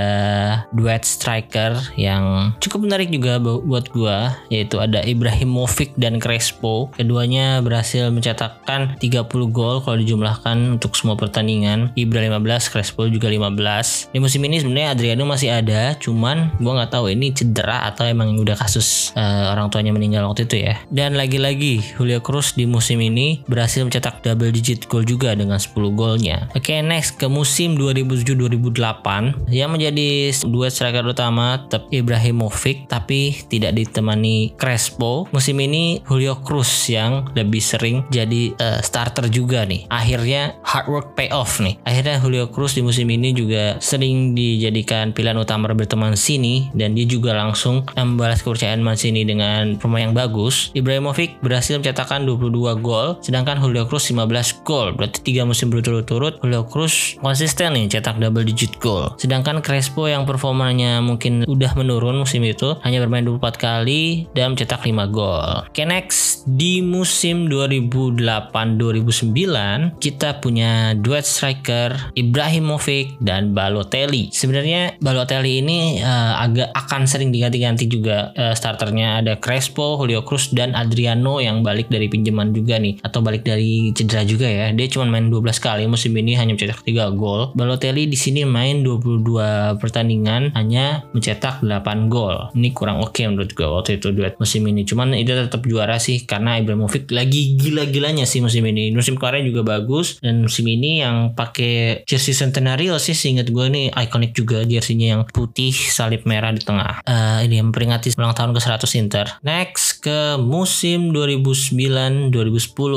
duet 0.75 1.07
striker 1.07 1.79
yang 1.95 2.51
cukup 2.59 2.91
menarik 2.91 3.15
juga 3.15 3.39
buat 3.39 3.87
gue 3.95 4.17
yaitu 4.51 4.83
ada 4.83 4.99
Ibrahimovic 5.07 5.95
dan 5.95 6.19
Crespo. 6.19 6.91
Keduanya 6.99 7.63
berhasil 7.63 8.11
mencetakkan 8.11 8.99
30 8.99 9.31
gol 9.55 9.79
kalau 9.87 9.95
dijumlahkan 9.95 10.81
untuk 10.81 10.99
semua 10.99 11.15
pertandingan. 11.15 11.95
Ibra 11.95 12.27
15 12.27 12.73
Crespo 12.75 13.07
juga 13.07 13.31
15 13.31 14.11
di 14.11 14.19
musim 14.19 14.43
ini 14.43 14.59
sebenarnya 14.59 14.99
Adriano 14.99 15.25
masih 15.29 15.55
ada, 15.55 15.95
cuman 16.01 16.51
gue 16.59 16.73
nggak 16.73 16.91
tahu 16.91 17.15
ini 17.15 17.31
cedera 17.31 17.87
atau 17.87 18.09
emang 18.09 18.35
udah 18.35 18.57
kasus 18.59 19.15
uh, 19.15 19.53
orang 19.55 19.68
tuanya 19.73 19.93
meninggal 19.95 20.29
waktu 20.29 20.45
itu 20.49 20.57
ya. 20.69 20.75
Dan 20.93 21.17
lagi-lagi 21.17 21.81
Julio 21.97 22.21
Cruz 22.21 22.53
di 22.57 22.69
musim 22.69 23.01
ini 23.01 23.41
berhasil 23.49 23.85
mencetak 23.85 24.21
double 24.21 24.53
digit 24.53 24.89
gol 24.91 25.05
juga 25.05 25.33
dengan 25.33 25.57
10 25.57 25.75
golnya. 25.97 26.51
Oke, 26.53 26.75
okay, 26.75 26.79
next 26.85 27.17
ke 27.17 27.27
musim 27.31 27.79
2007-2008 27.81 29.51
yang 29.53 29.73
menjadi 29.73 30.31
duet 30.47 30.73
striker 30.73 31.05
utama 31.05 31.65
tetap 31.65 31.91
Ibrahimovic 31.91 32.87
tapi 32.87 33.35
tidak 33.49 33.75
ditemani 33.75 34.55
Crespo. 34.55 35.27
Musim 35.35 35.59
ini 35.59 36.01
Julio 36.07 36.39
Cruz 36.41 36.69
yang 36.93 37.31
lebih 37.35 37.61
sering 37.61 38.07
jadi 38.13 38.55
uh, 38.59 38.81
starter 38.85 39.27
juga 39.33 39.65
nih. 39.67 39.89
Akhirnya 39.91 40.57
hard 40.63 40.87
work 40.87 41.09
pay 41.19 41.29
off 41.35 41.59
nih. 41.59 41.81
Akhirnya 41.83 42.23
Julio 42.23 42.47
Cruz 42.53 42.79
di 42.79 42.83
musim 42.85 43.11
ini 43.11 43.35
juga 43.35 43.81
sering 43.83 44.37
dijadikan 44.37 45.11
pilihan 45.11 45.39
utama 45.39 45.71
berteman 45.75 46.15
sini 46.15 46.71
dan 46.77 46.95
dia 46.95 47.07
juga 47.09 47.35
langsung 47.35 47.83
membalas 47.99 48.45
kepercayaan 48.47 48.81
Mancini 48.85 49.27
dengan 49.27 49.58
pemain 49.81 50.11
yang 50.11 50.17
bagus. 50.17 50.71
Ibrahimovic 50.77 51.43
berhasil 51.43 51.79
mencetakkan 51.79 52.25
22 52.25 52.79
gol, 52.79 53.19
sedangkan 53.25 53.59
Julio 53.59 53.89
Cruz 53.91 54.07
15 54.11 54.63
gol. 54.63 54.95
Berarti 54.95 55.19
tiga 55.25 55.43
musim 55.43 55.73
berturut-turut 55.73 56.39
Julio 56.41 56.63
Cruz 56.69 57.19
konsisten 57.19 57.75
nih 57.75 57.99
cetak 57.99 58.23
double 58.23 58.47
digit 58.47 58.79
gol. 58.79 59.11
Sedangkan 59.19 59.61
Crespo 59.65 60.07
yang 60.07 60.25
performanya 60.25 61.03
mungkin 61.03 61.43
udah 61.45 61.75
menurun 61.75 62.23
musim 62.23 62.47
itu 62.47 62.79
hanya 62.87 63.03
bermain 63.03 63.27
24 63.27 63.59
kali 63.59 64.31
dan 64.33 64.55
mencetak 64.55 64.87
5 64.87 64.95
gol. 65.11 65.67
Oke 65.69 65.85
next 65.85 66.47
di 66.49 66.81
musim 66.81 67.51
2008-2009 67.51 69.99
kita 69.99 70.39
punya 70.41 70.95
duet 70.97 71.27
striker 71.27 72.15
Ibrahimovic 72.15 73.19
dan 73.21 73.53
Balotelli. 73.53 74.31
Sebenarnya 74.33 74.97
Balotelli 75.03 75.61
ini 75.61 76.01
uh, 76.01 76.41
agak 76.41 76.73
akan 76.73 77.05
sering 77.05 77.35
diganti-ganti 77.35 77.91
juga 77.91 78.33
uh, 78.33 78.55
starternya 78.55 79.21
ada 79.25 79.35
Crespo, 79.49 79.97
Julio 79.97 80.29
Cruz 80.29 80.53
dan 80.53 80.77
Adriano 80.77 81.41
yang 81.41 81.65
balik 81.65 81.89
dari 81.89 82.05
pinjaman 82.13 82.53
juga 82.53 82.77
nih 82.77 83.01
atau 83.01 83.25
balik 83.25 83.49
dari 83.49 83.97
cedera 83.97 84.21
juga 84.29 84.45
ya. 84.45 84.77
Dia 84.77 84.93
cuma 84.93 85.09
main 85.09 85.33
12 85.33 85.57
kali 85.57 85.89
musim 85.89 86.13
ini 86.21 86.37
hanya 86.37 86.53
mencetak 86.53 86.85
3 86.85 87.17
gol. 87.17 87.57
Balotelli 87.57 88.05
di 88.05 88.19
sini 88.21 88.45
main 88.45 88.85
22 88.85 89.81
pertandingan 89.81 90.53
hanya 90.53 91.09
mencetak 91.17 91.65
8 91.65 92.13
gol. 92.13 92.53
Ini 92.53 92.77
kurang 92.77 93.01
oke 93.01 93.17
okay 93.17 93.25
menurut 93.25 93.57
gue 93.57 93.65
waktu 93.65 93.97
itu 93.97 94.13
duet 94.13 94.37
musim 94.37 94.69
ini. 94.69 94.85
Cuman 94.85 95.17
itu 95.17 95.33
tetap 95.33 95.65
juara 95.65 95.97
sih 95.97 96.29
karena 96.29 96.61
Ibrahimovic 96.61 97.09
lagi 97.09 97.57
gila-gilanya 97.57 98.29
sih 98.29 98.45
musim 98.45 98.69
ini. 98.69 98.93
Musim 98.93 99.17
kemarin 99.17 99.49
juga 99.49 99.65
bagus 99.65 100.21
dan 100.21 100.45
musim 100.45 100.69
ini 100.69 101.01
yang 101.01 101.33
pakai 101.33 102.05
jersey 102.05 102.37
Centenario 102.37 103.01
sih 103.01 103.17
seingat 103.17 103.49
gue 103.49 103.65
ini 103.65 103.89
ikonik 103.97 104.37
juga 104.37 104.61
jersinya 104.69 105.09
yang 105.09 105.23
putih 105.25 105.73
salib 105.73 106.29
merah 106.29 106.53
di 106.53 106.61
tengah. 106.61 107.01
Uh, 107.09 107.41
ini 107.49 107.65
memperingati 107.65 108.13
ulang 108.21 108.37
tahun 108.37 108.53
ke 108.53 108.61
100 108.61 109.01
Inter. 109.01 109.38
Next 109.43 109.88
ke 110.01 110.39
musim 110.41 111.11
2009-2010 111.13 112.33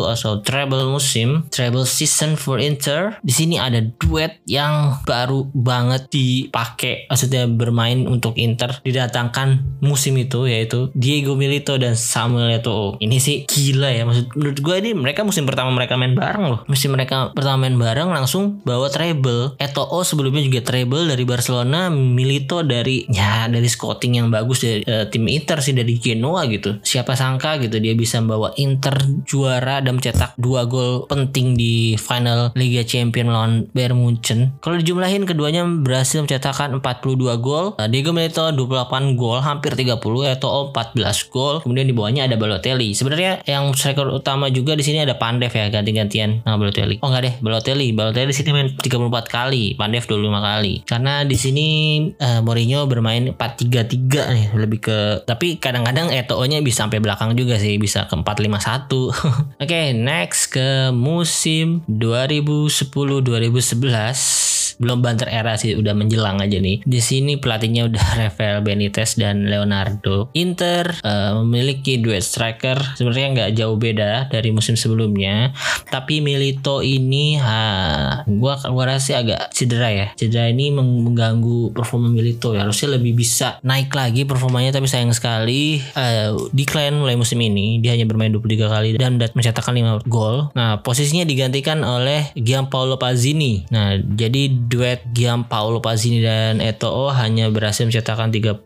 atau 0.06 0.34
treble 0.46 0.86
musim, 0.88 1.46
treble 1.50 1.86
season 1.86 2.38
for 2.38 2.62
Inter. 2.62 3.18
Di 3.26 3.34
sini 3.34 3.58
ada 3.58 3.82
duet 3.82 4.40
yang 4.46 5.02
baru 5.04 5.50
banget 5.52 6.08
dipakai 6.14 7.10
maksudnya 7.10 7.50
bermain 7.50 8.06
untuk 8.06 8.38
Inter 8.38 8.80
didatangkan 8.86 9.82
musim 9.84 10.16
itu 10.18 10.46
yaitu 10.48 10.94
Diego 10.94 11.34
Milito 11.36 11.76
dan 11.76 11.98
Samuel 11.98 12.62
Eto'o. 12.62 12.98
Ini 13.02 13.18
sih 13.18 13.44
gila 13.46 13.90
ya 13.92 14.04
maksud 14.06 14.34
menurut 14.38 14.60
gue 14.62 14.76
ini 14.82 14.92
mereka 14.94 15.26
musim 15.26 15.44
pertama 15.44 15.74
mereka 15.74 15.98
main 15.98 16.14
bareng 16.14 16.46
loh. 16.48 16.60
Musim 16.70 16.94
mereka 16.94 17.34
pertama 17.34 17.68
main 17.68 17.78
bareng 17.78 18.10
langsung 18.12 18.62
bawa 18.64 18.92
treble. 18.94 19.58
Eto'o 19.58 20.02
sebelumnya 20.06 20.44
juga 20.46 20.62
treble 20.62 21.10
dari 21.10 21.24
Barcelona, 21.26 21.90
Milito 21.92 22.62
dari 22.62 23.06
ya 23.10 23.48
dari 23.48 23.68
scouting 23.68 24.22
yang 24.22 24.28
bagus 24.30 24.64
dari 24.64 24.84
uh, 24.86 25.06
tim 25.10 25.26
Inter 25.28 25.60
sih 25.64 25.74
dari 25.74 25.98
Genoa 25.98 26.46
gitu. 26.48 26.78
Siapa 27.02 27.18
sangka 27.18 27.58
gitu 27.58 27.82
dia 27.82 27.98
bisa 27.98 28.22
membawa 28.22 28.54
Inter 28.62 28.94
juara 29.26 29.82
dan 29.82 29.98
mencetak 29.98 30.38
dua 30.38 30.70
gol 30.70 31.10
penting 31.10 31.58
di 31.58 31.98
final 31.98 32.54
Liga 32.54 32.86
Champions 32.86 33.34
lawan 33.34 33.66
Bayern 33.74 33.98
Munchen. 33.98 34.54
Kalau 34.62 34.78
dijumlahin 34.78 35.26
keduanya 35.26 35.66
berhasil 35.66 36.22
mencetakkan 36.22 36.78
42 36.78 37.42
gol. 37.42 37.74
Nah, 37.82 37.90
Diego 37.90 38.14
Milito 38.14 38.46
28 38.54 39.18
gol, 39.18 39.42
hampir 39.42 39.74
30, 39.74 39.98
Eto'o 40.30 40.70
14 40.70 41.34
gol. 41.34 41.66
Kemudian 41.66 41.90
di 41.90 41.96
bawahnya 41.98 42.30
ada 42.30 42.38
Balotelli. 42.38 42.94
Sebenarnya 42.94 43.42
yang 43.50 43.74
striker 43.74 44.06
utama 44.14 44.54
juga 44.54 44.78
di 44.78 44.86
sini 44.86 45.02
ada 45.02 45.18
Pandev 45.18 45.50
ya 45.50 45.74
ganti-gantian 45.74 46.46
sama 46.46 46.62
Balotelli. 46.62 47.02
Oh 47.02 47.10
enggak 47.10 47.24
deh, 47.26 47.34
Balotelli. 47.42 47.98
Balotelli 47.98 48.30
sini 48.30 48.54
main 48.54 48.70
34 48.78 49.10
kali, 49.26 49.74
Pandev 49.74 50.06
25 50.06 50.22
kali. 50.38 50.74
Karena 50.86 51.26
di 51.26 51.34
sini 51.34 51.68
uh, 52.14 52.46
Mourinho 52.46 52.86
bermain 52.86 53.34
4-3-3 53.34 54.38
nih, 54.38 54.46
lebih 54.54 54.86
ke 54.86 55.26
tapi 55.26 55.58
kadang-kadang 55.58 56.14
Eto'o-nya 56.14 56.62
bisa 56.62 56.81
sampai 56.82 56.98
belakang 56.98 57.38
juga 57.38 57.62
sih, 57.62 57.78
bisa 57.78 58.10
ke 58.10 58.18
4-5-1. 58.18 58.90
Oke, 58.90 59.14
okay, 59.62 59.94
next 59.94 60.50
ke 60.50 60.90
musim 60.90 61.86
2010-2011 61.86 64.61
belum 64.82 65.06
banter 65.06 65.30
era 65.30 65.54
sih 65.56 65.78
udah 65.78 65.94
menjelang 65.94 66.42
aja 66.42 66.58
nih. 66.58 66.82
Di 66.82 67.00
sini 67.00 67.38
pelatihnya 67.38 67.86
udah 67.88 68.06
Rafael 68.26 68.66
Benitez 68.66 69.16
dan 69.16 69.46
Leonardo. 69.46 70.34
Inter 70.34 70.98
uh, 71.06 71.38
memiliki 71.46 72.02
duet 72.02 72.26
striker 72.26 72.98
sebenarnya 72.98 73.28
nggak 73.38 73.52
jauh 73.54 73.78
beda 73.78 74.34
dari 74.34 74.50
musim 74.50 74.74
sebelumnya, 74.74 75.54
tapi 75.94 76.20
Milito 76.20 76.82
ini 76.82 77.38
ha 77.38 78.26
gua 78.26 78.58
gua 78.74 78.98
rasa 78.98 79.22
agak 79.22 79.54
cedera 79.54 79.94
ya. 79.94 80.08
Cedera 80.18 80.50
ini 80.50 80.74
mengganggu 80.74 81.78
performa 81.78 82.10
Milito 82.10 82.58
ya. 82.58 82.66
Harusnya 82.66 82.98
lebih 82.98 83.14
bisa 83.14 83.62
naik 83.62 83.94
lagi 83.94 84.26
performanya 84.26 84.74
tapi 84.74 84.90
sayang 84.90 85.14
sekali 85.14 85.78
uh, 85.94 86.34
decline 86.50 86.98
mulai 86.98 87.14
musim 87.14 87.38
ini. 87.38 87.78
Dia 87.78 87.94
hanya 87.94 88.10
bermain 88.10 88.34
23 88.34 88.72
kali 88.72 88.90
dan 88.98 89.22
mencetakkan 89.22 89.78
5 89.78 90.10
gol. 90.10 90.50
Nah, 90.58 90.82
posisinya 90.82 91.28
digantikan 91.28 91.84
oleh 91.86 92.34
Gianpaolo 92.34 92.98
Pazzini. 92.98 93.68
Nah, 93.70 94.00
jadi 94.00 94.50
duet 94.72 95.04
Gianpaolo 95.12 95.84
Pazzini 95.84 96.24
dan 96.24 96.64
Eto'o 96.64 97.12
hanya 97.12 97.52
berhasil 97.52 97.84
mencetakkan 97.84 98.32
32 98.32 98.64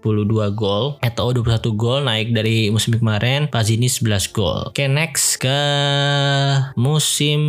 gol. 0.53 1.01
Eto'o 1.01 1.33
21 1.33 1.73
gol 1.73 2.05
naik 2.05 2.29
dari 2.29 2.69
musim 2.69 2.93
kemarin, 2.93 3.49
Pazzini 3.49 3.89
11 3.89 4.29
gol. 4.29 4.69
Oke, 4.69 4.85
next 4.85 5.41
ke 5.41 5.57
musim 6.77 7.41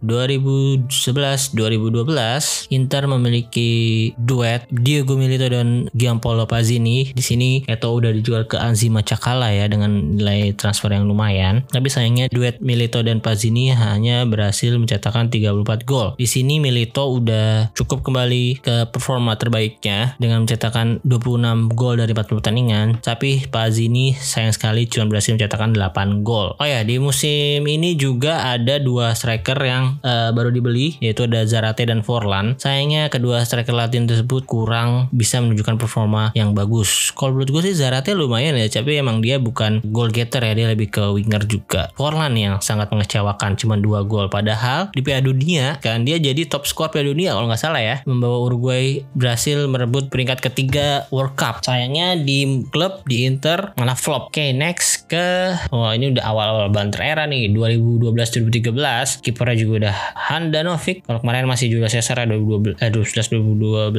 2011-2012, 0.00 2.72
Inter 2.72 3.04
memiliki 3.04 3.70
duet 4.16 4.64
Diego 4.72 5.20
Milito 5.20 5.44
dan 5.52 5.92
Gianpaolo 5.92 6.48
Pazzini. 6.48 7.12
Di 7.12 7.20
sini 7.20 7.68
Eto'o 7.68 8.00
udah 8.00 8.16
dijual 8.16 8.48
ke 8.48 8.56
Anzi 8.56 8.88
Macakala 8.88 9.52
ya 9.52 9.68
dengan 9.68 10.16
nilai 10.16 10.56
transfer 10.56 10.88
yang 10.88 11.04
lumayan. 11.04 11.68
Tapi 11.68 11.92
sayangnya 11.92 12.32
duet 12.32 12.64
Milito 12.64 13.04
dan 13.04 13.20
Pazzini 13.20 13.76
hanya 13.76 14.24
berhasil 14.24 14.72
mencetakkan 14.80 15.28
34 15.28 15.84
gol. 15.84 16.16
Di 16.16 16.24
sini 16.24 16.56
Milito 16.56 17.04
udah 17.10 17.73
cukup 17.74 18.06
kembali 18.06 18.62
ke 18.62 18.88
performa 18.88 19.34
terbaiknya 19.34 20.14
dengan 20.22 20.46
mencetakkan 20.46 21.02
26 21.02 21.74
gol 21.74 21.98
dari 21.98 22.14
40 22.14 22.38
pertandingan. 22.40 22.86
Tapi 23.02 23.50
Pazini 23.50 24.14
sayang 24.14 24.54
sekali 24.54 24.86
cuma 24.86 25.10
berhasil 25.10 25.34
mencetakkan 25.34 25.74
8 25.74 26.22
gol. 26.22 26.54
Oh 26.56 26.66
ya, 26.66 26.86
di 26.86 26.96
musim 27.02 27.66
ini 27.66 27.98
juga 27.98 28.46
ada 28.54 28.78
dua 28.78 29.12
striker 29.12 29.58
yang 29.60 29.98
uh, 30.00 30.30
baru 30.30 30.54
dibeli 30.54 30.96
yaitu 31.02 31.26
ada 31.26 31.42
Zarate 31.44 31.84
dan 31.84 32.06
Forlan. 32.06 32.56
Sayangnya 32.56 33.10
kedua 33.10 33.42
striker 33.42 33.74
Latin 33.74 34.06
tersebut 34.06 34.46
kurang 34.46 35.10
bisa 35.10 35.42
menunjukkan 35.42 35.76
performa 35.76 36.30
yang 36.38 36.54
bagus. 36.54 37.10
Kalau 37.12 37.34
menurut 37.34 37.50
gue 37.50 37.62
sih 37.70 37.74
Zarate 37.76 38.14
lumayan 38.14 38.54
ya, 38.54 38.70
tapi 38.70 38.96
emang 38.96 39.18
dia 39.18 39.42
bukan 39.42 39.82
goal 39.90 40.14
getter 40.14 40.40
ya, 40.40 40.54
dia 40.54 40.66
lebih 40.70 40.94
ke 40.94 41.02
winger 41.10 41.42
juga. 41.50 41.90
Forlan 41.98 42.38
yang 42.38 42.62
sangat 42.62 42.88
mengecewakan 42.94 43.58
cuma 43.58 43.74
dua 43.74 44.06
gol 44.06 44.30
padahal 44.30 44.94
di 44.94 45.00
Piala 45.02 45.24
Dunia 45.24 45.80
kan 45.82 46.06
dia 46.06 46.20
jadi 46.20 46.46
top 46.46 46.68
skor 46.68 46.92
Piala 46.92 47.10
Dunia 47.10 47.34
kalau 47.34 47.50
nggak 47.50 47.53
salah 47.58 47.82
ya 47.82 47.96
membawa 48.06 48.46
Uruguay 48.46 49.02
berhasil 49.18 49.66
merebut 49.66 50.08
peringkat 50.08 50.40
ketiga 50.40 51.04
World 51.10 51.36
Cup. 51.36 51.60
Sayangnya 51.62 52.18
di 52.18 52.64
klub 52.70 53.04
di 53.04 53.28
Inter 53.28 53.76
malah 53.76 53.98
flop. 53.98 54.32
Oke, 54.32 54.56
next 54.56 55.04
ke 55.06 55.52
oh 55.68 55.92
ini 55.92 56.16
udah 56.16 56.24
awal-awal 56.24 56.66
banter 56.72 57.04
era 57.04 57.28
nih 57.28 57.52
2012-2013. 57.52 59.20
Kipernya 59.20 59.56
juga 59.60 59.72
udah 59.84 59.96
Handanovic. 60.32 61.04
Kalau 61.04 61.20
kemarin 61.20 61.44
masih 61.44 61.68
Julio 61.68 61.86
Cesar 61.92 62.24
2012 62.24 62.80
eh 62.80 62.90
2012 62.90 63.92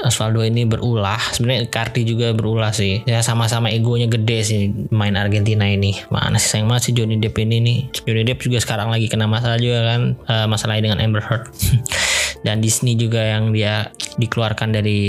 Osvaldo 0.00 0.40
ini 0.40 0.64
berulah. 0.64 1.20
Sebenarnya 1.36 1.68
Icardi 1.68 2.08
juga 2.08 2.32
berulah 2.32 2.72
sih. 2.72 3.04
Ya 3.04 3.20
sama-sama 3.20 3.68
egonya 3.68 4.08
gede 4.08 4.38
sih 4.42 4.72
main 4.88 5.12
Argentina 5.20 5.68
ini. 5.68 5.92
Mana 6.08 6.40
sih 6.40 6.56
sayang 6.56 6.72
banget 6.72 6.90
sih 6.90 6.96
Johnny 6.96 7.20
Depp 7.20 7.36
ini 7.36 7.60
nih. 7.60 7.78
Johnny 8.08 8.24
Depp 8.24 8.40
juga 8.40 8.56
sekarang 8.64 8.88
lagi 8.88 9.12
kena 9.12 9.28
masalah 9.28 9.60
juga 9.60 9.92
kan 9.92 10.16
uh, 10.24 10.48
masalahnya 10.48 10.88
dengan 10.88 11.04
Amber 11.04 11.20
Heard 11.20 11.52
dan 12.42 12.64
Disney 12.64 12.96
juga 12.96 13.20
yang 13.20 13.52
dia 13.52 13.92
dikeluarkan 14.16 14.76
dari 14.76 15.00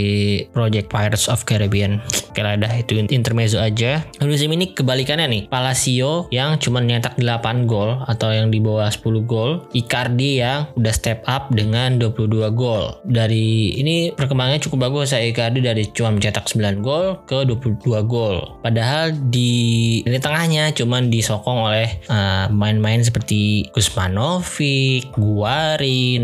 project 0.51 0.91
Pirates 0.91 1.27
of 1.27 1.43
Caribbean. 1.47 1.99
Oke 2.31 2.39
lah 2.43 2.55
dah 2.55 2.71
itu 2.79 2.95
intermezzo 3.11 3.59
aja. 3.59 4.03
Musim 4.23 4.55
ini 4.55 4.71
kebalikannya 4.71 5.27
nih. 5.27 5.43
Palacio 5.51 6.31
yang 6.31 6.55
cuma 6.61 6.79
nyetak 6.79 7.19
8 7.19 7.67
gol 7.67 7.99
atau 8.07 8.31
yang 8.31 8.47
di 8.47 8.63
bawah 8.63 8.87
10 8.87 9.27
gol. 9.27 9.67
Icardi 9.75 10.39
yang 10.39 10.71
udah 10.79 10.93
step 10.95 11.27
up 11.27 11.51
dengan 11.51 11.99
22 11.99 12.51
gol. 12.55 12.95
Dari 13.03 13.75
ini 13.75 14.15
perkembangannya 14.15 14.63
cukup 14.63 14.87
bagus 14.87 15.11
saya 15.11 15.27
Icardi 15.27 15.59
dari 15.59 15.83
cuma 15.91 16.15
mencetak 16.15 16.47
9 16.47 16.79
gol 16.79 17.19
ke 17.27 17.43
22 17.43 17.83
gol. 18.07 18.59
Padahal 18.63 19.11
di 19.11 19.99
ini 20.07 20.17
tengahnya 20.19 20.71
cuma 20.71 21.03
disokong 21.03 21.67
oleh 21.67 21.87
uh, 22.07 22.47
main-main 22.47 23.03
uh, 23.03 23.05
seperti 23.05 23.67
Gusmanovic, 23.75 25.11
Guarin, 25.19 26.23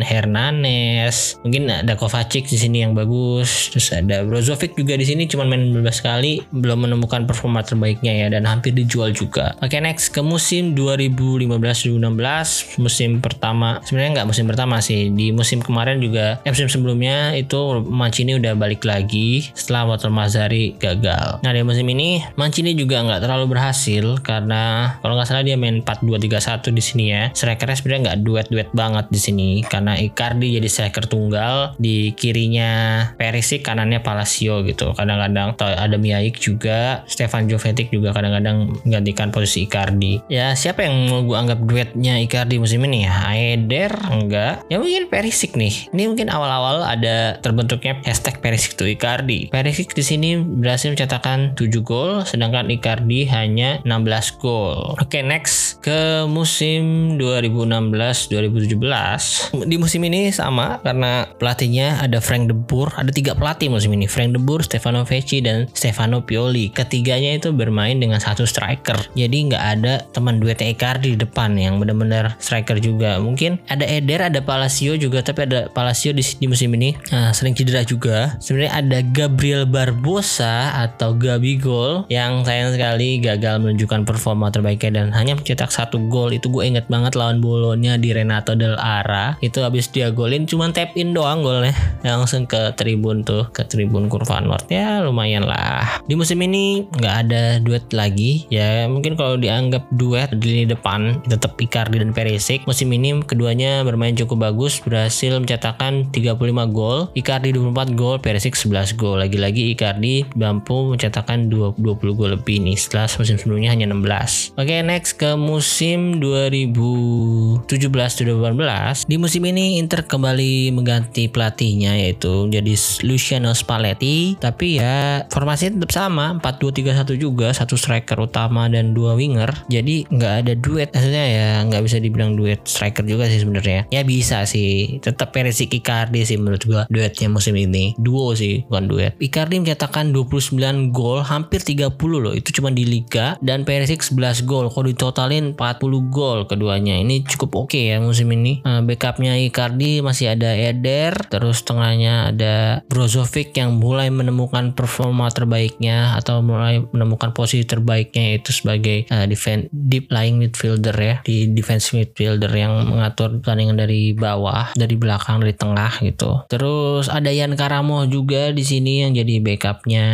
Hernanes, 0.97 1.37
mungkin 1.45 1.69
ada 1.69 1.93
Kovacic 1.93 2.49
di 2.49 2.57
sini 2.57 2.81
yang 2.81 2.97
bagus. 2.97 3.69
Terus 3.69 3.93
ada 3.93 4.25
Brozovic 4.25 4.73
juga 4.73 4.97
di 4.97 5.05
sini 5.05 5.29
cuma 5.29 5.45
main 5.45 5.69
12 5.69 5.85
kali, 6.01 6.41
belum 6.49 6.89
menemukan 6.89 7.29
performa 7.29 7.61
terbaiknya 7.61 8.25
ya 8.25 8.27
dan 8.33 8.49
hampir 8.49 8.73
dijual 8.73 9.13
juga. 9.13 9.53
Oke, 9.61 9.77
okay, 9.77 9.79
next 9.79 10.09
ke 10.09 10.25
musim 10.25 10.73
2015-2016, 10.73 12.81
musim 12.81 13.21
pertama. 13.21 13.77
Sebenarnya 13.85 14.21
nggak 14.21 14.27
musim 14.27 14.45
pertama 14.49 14.81
sih. 14.81 15.13
Di 15.13 15.29
musim 15.29 15.61
kemarin 15.61 16.01
juga, 16.01 16.41
eh, 16.41 16.51
musim 16.51 16.67
sebelumnya 16.67 17.37
itu 17.37 17.85
Mancini 17.87 18.37
udah 18.37 18.57
balik 18.57 18.83
lagi 18.83 19.53
setelah 19.53 19.93
Walter 19.93 20.09
Mazzari 20.09 20.73
gagal. 20.81 21.39
Nah, 21.45 21.51
di 21.53 21.61
musim 21.61 21.85
ini 21.87 22.25
Mancini 22.35 22.73
juga 22.73 23.05
nggak 23.05 23.21
terlalu 23.21 23.53
berhasil 23.53 24.17
karena 24.25 24.95
kalau 25.01 25.17
nggak 25.17 25.29
salah 25.29 25.45
dia 25.45 25.59
main 25.59 25.85
4-2-3-1 25.85 26.73
di 26.73 26.81
sini 26.81 27.05
ya. 27.13 27.29
Strikernya 27.31 27.77
sebenarnya 27.77 28.01
nggak 28.11 28.19
duet-duet 28.25 28.69
banget 28.73 29.05
di 29.13 29.19
sini 29.19 29.49
karena 29.65 29.97
Icardi 29.97 30.57
jadi 30.57 30.69
striker 30.87 31.11
tunggal, 31.11 31.75
di 31.75 32.15
kirinya 32.15 33.03
Perisic 33.19 33.67
kanannya 33.67 33.99
Palacio 33.99 34.63
gitu. 34.63 34.95
Kadang-kadang 34.95 35.59
ada 35.59 35.99
Miaik 35.99 36.39
juga 36.39 37.03
Stefan 37.11 37.51
Jovetic 37.51 37.91
juga 37.91 38.15
kadang-kadang 38.15 38.79
menggantikan 38.87 39.35
posisi 39.35 39.67
Icardi. 39.67 40.23
Ya 40.31 40.55
siapa 40.55 40.87
yang 40.87 41.11
mau 41.11 41.27
gue 41.27 41.35
anggap 41.35 41.59
duetnya 41.59 42.23
Icardi 42.23 42.55
musim 42.55 42.87
ini 42.87 43.03
ya? 43.03 43.11
Aeder 43.27 43.91
enggak. 44.07 44.63
Ya 44.71 44.79
mungkin 44.79 45.11
Perisic 45.11 45.59
nih. 45.59 45.91
Ini 45.91 46.07
mungkin 46.07 46.31
awal-awal 46.31 46.87
ada 46.87 47.35
terbentuknya 47.43 47.99
hashtag 48.07 48.39
Perisic 48.39 48.79
to 48.79 48.87
Icardi. 48.87 49.51
Perisic 49.51 49.91
di 49.91 50.07
sini 50.07 50.39
berhasil 50.39 50.87
mencetakkan 50.87 51.51
7 51.59 51.83
gol 51.83 52.23
sedangkan 52.23 52.71
Icardi 52.71 53.27
hanya 53.27 53.83
16 53.83 54.39
gol. 54.39 54.95
Oke 54.95 55.19
okay, 55.19 55.23
next 55.27 55.83
ke 55.83 56.23
musim 56.31 57.19
2016-2017 57.19 59.67
di 59.67 59.75
musim 59.75 60.05
ini 60.05 60.29
sama 60.29 60.76
karena 60.81 61.29
pelatihnya 61.37 62.01
ada 62.01 62.19
Frank 62.19 62.49
de 62.49 62.55
Boer. 62.55 62.91
Ada 62.97 63.11
tiga 63.13 63.33
pelatih 63.37 63.71
musim 63.71 63.93
ini 63.93 64.05
Frank 64.05 64.35
de 64.35 64.41
Boer, 64.41 64.65
Stefano 64.65 65.03
Vecchi 65.07 65.39
dan 65.41 65.69
Stefano 65.73 66.23
Pioli. 66.23 66.69
Ketiganya 66.73 67.37
itu 67.37 67.53
bermain 67.53 67.97
dengan 67.97 68.19
satu 68.21 68.43
striker. 68.43 68.97
Jadi 69.13 69.53
nggak 69.53 69.63
ada 69.79 69.93
teman 70.11 70.41
duetnya 70.41 70.73
Icardi 70.73 71.15
di 71.15 71.19
depan 71.19 71.55
yang 71.55 71.81
benar-benar 71.81 72.37
striker 72.37 72.77
juga. 72.81 73.17
Mungkin 73.17 73.61
ada 73.71 73.83
Eder 73.87 74.27
ada 74.27 74.39
Palacio 74.43 74.95
juga 74.99 75.23
tapi 75.23 75.47
ada 75.47 75.67
Palacio 75.71 76.11
di, 76.11 76.23
di 76.23 76.45
musim 76.47 76.71
ini 76.75 76.95
nah, 77.09 77.31
sering 77.31 77.55
cedera 77.57 77.81
juga. 77.83 78.35
Sebenarnya 78.43 78.73
ada 78.73 78.99
Gabriel 79.01 79.65
Barbosa 79.65 80.75
atau 80.75 81.15
Gabigol 81.17 82.05
yang 82.11 82.43
sayang 82.43 82.75
sekali 82.75 83.19
gagal 83.19 83.63
menunjukkan 83.63 84.03
performa 84.05 84.53
terbaiknya 84.53 85.03
dan 85.03 85.07
hanya 85.15 85.35
mencetak 85.35 85.71
satu 85.73 85.99
gol. 86.11 86.31
Itu 86.35 86.51
gue 86.51 86.63
inget 86.67 86.87
banget 86.87 87.15
lawan 87.15 87.39
Bolonya 87.39 87.95
di 87.95 88.11
Renato 88.11 88.53
Del 88.53 88.75
Ara. 88.77 89.39
Itu 89.39 89.63
habis 89.63 89.89
dia 89.91 90.11
golin 90.11 90.45
cuma 90.47 90.66
tap 90.73 90.95
in 90.95 91.13
doang 91.13 91.45
golnya. 91.45 91.75
Langsung 92.01 92.47
ke 92.47 92.73
tribun 92.73 93.27
tuh 93.27 93.51
ke 93.51 93.67
tribun 93.67 94.07
Kurva 94.07 94.39
North. 94.41 94.71
Ya 94.71 95.03
lumayan 95.03 95.45
lah. 95.45 96.01
Di 96.07 96.15
musim 96.15 96.39
ini 96.41 96.87
nggak 96.87 97.15
ada 97.27 97.43
duet 97.61 97.85
lagi. 97.91 98.47
Ya 98.49 98.87
mungkin 98.87 99.19
kalau 99.19 99.35
dianggap 99.35 99.85
duet 99.93 100.31
di 100.33 100.63
lini 100.63 100.65
depan 100.71 101.21
tetap 101.27 101.59
Icardi 101.59 101.99
dan 101.99 102.15
Perisic 102.15 102.63
musim 102.65 102.89
ini 102.95 103.19
keduanya 103.23 103.83
bermain 103.83 104.15
cukup 104.15 104.49
bagus 104.49 104.79
berhasil 104.81 105.35
mencetakkan 105.37 106.07
35 106.09 106.39
gol. 106.71 107.11
Icardi 107.13 107.51
24 107.51 107.99
gol 107.99 108.15
Perisic 108.23 108.55
11 108.55 108.95
gol. 108.95 109.19
Lagi-lagi 109.19 109.75
Icardi 109.75 110.23
mampu 110.33 110.95
mencetakkan 110.95 111.51
20, 111.51 111.81
20 111.81 112.17
gol 112.17 112.29
lebih 112.33 112.63
nih 112.63 112.77
setelah 112.77 113.09
musim 113.19 113.35
sebelumnya 113.35 113.73
hanya 113.73 113.89
16 113.89 114.53
oke 114.55 114.63
okay, 114.63 114.79
next 114.85 115.17
ke 115.17 115.33
musim 115.35 116.21
2017-2018 116.21 119.09
di 119.09 119.17
musim 119.17 119.41
ini 119.49 119.81
Inter 119.81 120.05
kembali 120.05 120.56
mengganti 120.73 121.29
pelatihnya 121.31 121.97
yaitu 121.97 122.47
jadi 122.49 122.73
Luciano 123.05 123.51
Spalletti. 123.53 124.37
Tapi 124.37 124.81
ya 124.81 125.25
formasi 125.29 125.73
tetap 125.73 125.91
sama 125.93 126.37
4-2-3-1 126.39 127.17
juga 127.17 127.51
satu 127.51 127.75
striker 127.77 128.17
utama 128.17 128.67
dan 128.67 128.93
dua 128.93 129.17
winger. 129.17 129.49
Jadi 129.67 130.07
nggak 130.07 130.33
ada 130.45 130.53
duet 130.57 130.89
maksudnya 130.93 131.25
ya 131.27 131.49
nggak 131.67 131.83
bisa 131.83 131.97
dibilang 131.99 132.37
duet 132.37 132.63
striker 132.63 133.03
juga 133.03 133.27
sih 133.27 133.41
sebenarnya. 133.41 133.89
Ya 133.89 134.01
bisa 134.07 134.43
sih 134.47 135.01
tetap 135.01 135.35
Perisic 135.35 135.73
Icardi 135.73 136.23
sih 136.23 136.39
menurut 136.39 136.63
gua 136.63 136.81
duetnya 136.87 137.27
musim 137.27 137.53
ini. 137.57 137.93
Duo 137.99 138.33
sih 138.33 138.63
bukan 138.69 138.85
duet. 138.87 139.13
Icardi 139.19 139.59
mencetakkan 139.61 140.15
29 140.15 140.93
gol 140.93 141.25
hampir 141.25 141.59
30 141.61 141.91
loh. 141.97 142.33
Itu 142.33 142.55
cuma 142.55 142.71
di 142.71 142.87
Liga 142.87 143.35
dan 143.43 143.67
Perisic 143.67 144.05
11 144.05 144.47
gol. 144.47 144.71
Kalau 144.71 144.85
ditotalin 144.87 145.57
40 145.57 146.13
gol 146.13 146.47
keduanya. 146.47 146.95
Ini 147.01 147.27
cukup 147.27 147.67
oke 147.67 147.75
okay 147.75 147.95
ya 147.95 147.97
musim 147.99 148.31
ini. 148.31 148.63
Uh, 148.63 148.81
backupnya 148.85 149.35
Icardi 149.35 149.99
masih 149.99 150.31
ada 150.33 150.46
Eder 150.55 151.17
terus 151.27 151.65
tengahnya 151.67 152.31
ada 152.31 152.85
Brozovic 152.87 153.57
yang 153.57 153.81
mulai 153.81 154.07
menemukan 154.07 154.71
performa 154.71 155.27
terbaik 155.27 155.57
terbaiknya 155.57 156.15
atau 156.15 156.45
mulai 156.45 156.85
menemukan 156.93 157.35
posisi 157.35 157.65
terbaiknya 157.65 158.39
itu 158.39 158.53
sebagai 158.53 159.09
uh, 159.09 159.25
defense 159.25 159.67
deep 159.73 160.07
lying 160.13 160.39
midfielder 160.39 160.93
ya 160.95 161.15
di 161.25 161.51
defense 161.51 161.91
midfielder 161.91 162.49
yang 162.53 162.87
mengatur 162.87 163.41
pertandingan 163.41 163.75
dari 163.75 164.13
bawah, 164.15 164.71
dari 164.77 164.95
belakang, 164.95 165.43
dari 165.43 165.57
tengah 165.57 165.99
gitu. 166.05 166.45
Terus 166.47 167.11
ada 167.11 167.27
Yan 167.33 167.57
Karamo 167.59 168.07
juga 168.07 168.55
di 168.55 168.61
sini 168.63 169.03
yang 169.03 169.17
jadi 169.17 169.41
backupnya 169.43 170.07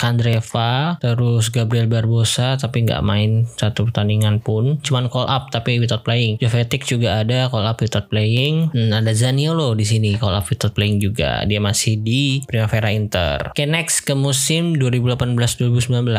Kandreva, 0.00 0.96
terus 1.02 1.50
Gabriel 1.50 1.90
Barbosa 1.90 2.56
tapi 2.56 2.86
nggak 2.86 3.02
main 3.04 3.44
satu 3.58 3.90
pertandingan 3.90 4.40
pun, 4.40 4.80
cuman 4.80 5.12
call 5.12 5.28
up 5.28 5.50
tapi 5.50 5.82
without 5.82 6.06
playing. 6.06 6.40
Jovetic 6.40 6.86
juga 6.88 7.20
ada 7.20 7.50
call 7.52 7.66
up 7.66 7.82
without 7.82 8.08
playing. 8.08 8.72
Hmm, 8.72 8.94
ada 8.94 9.12
Zaniolo 9.12 9.73
di 9.74 9.86
sini 9.86 10.16
up 10.18 10.46
without 10.50 10.72
playing 10.74 10.98
juga. 10.98 11.44
Dia 11.46 11.62
masih 11.62 12.00
di 12.00 12.42
Primavera 12.48 12.90
Inter. 12.90 13.52
Oke, 13.52 13.62
okay, 13.62 13.68
next 13.68 14.02
ke 14.02 14.14
musim 14.16 14.74
2018-2019 14.78 16.10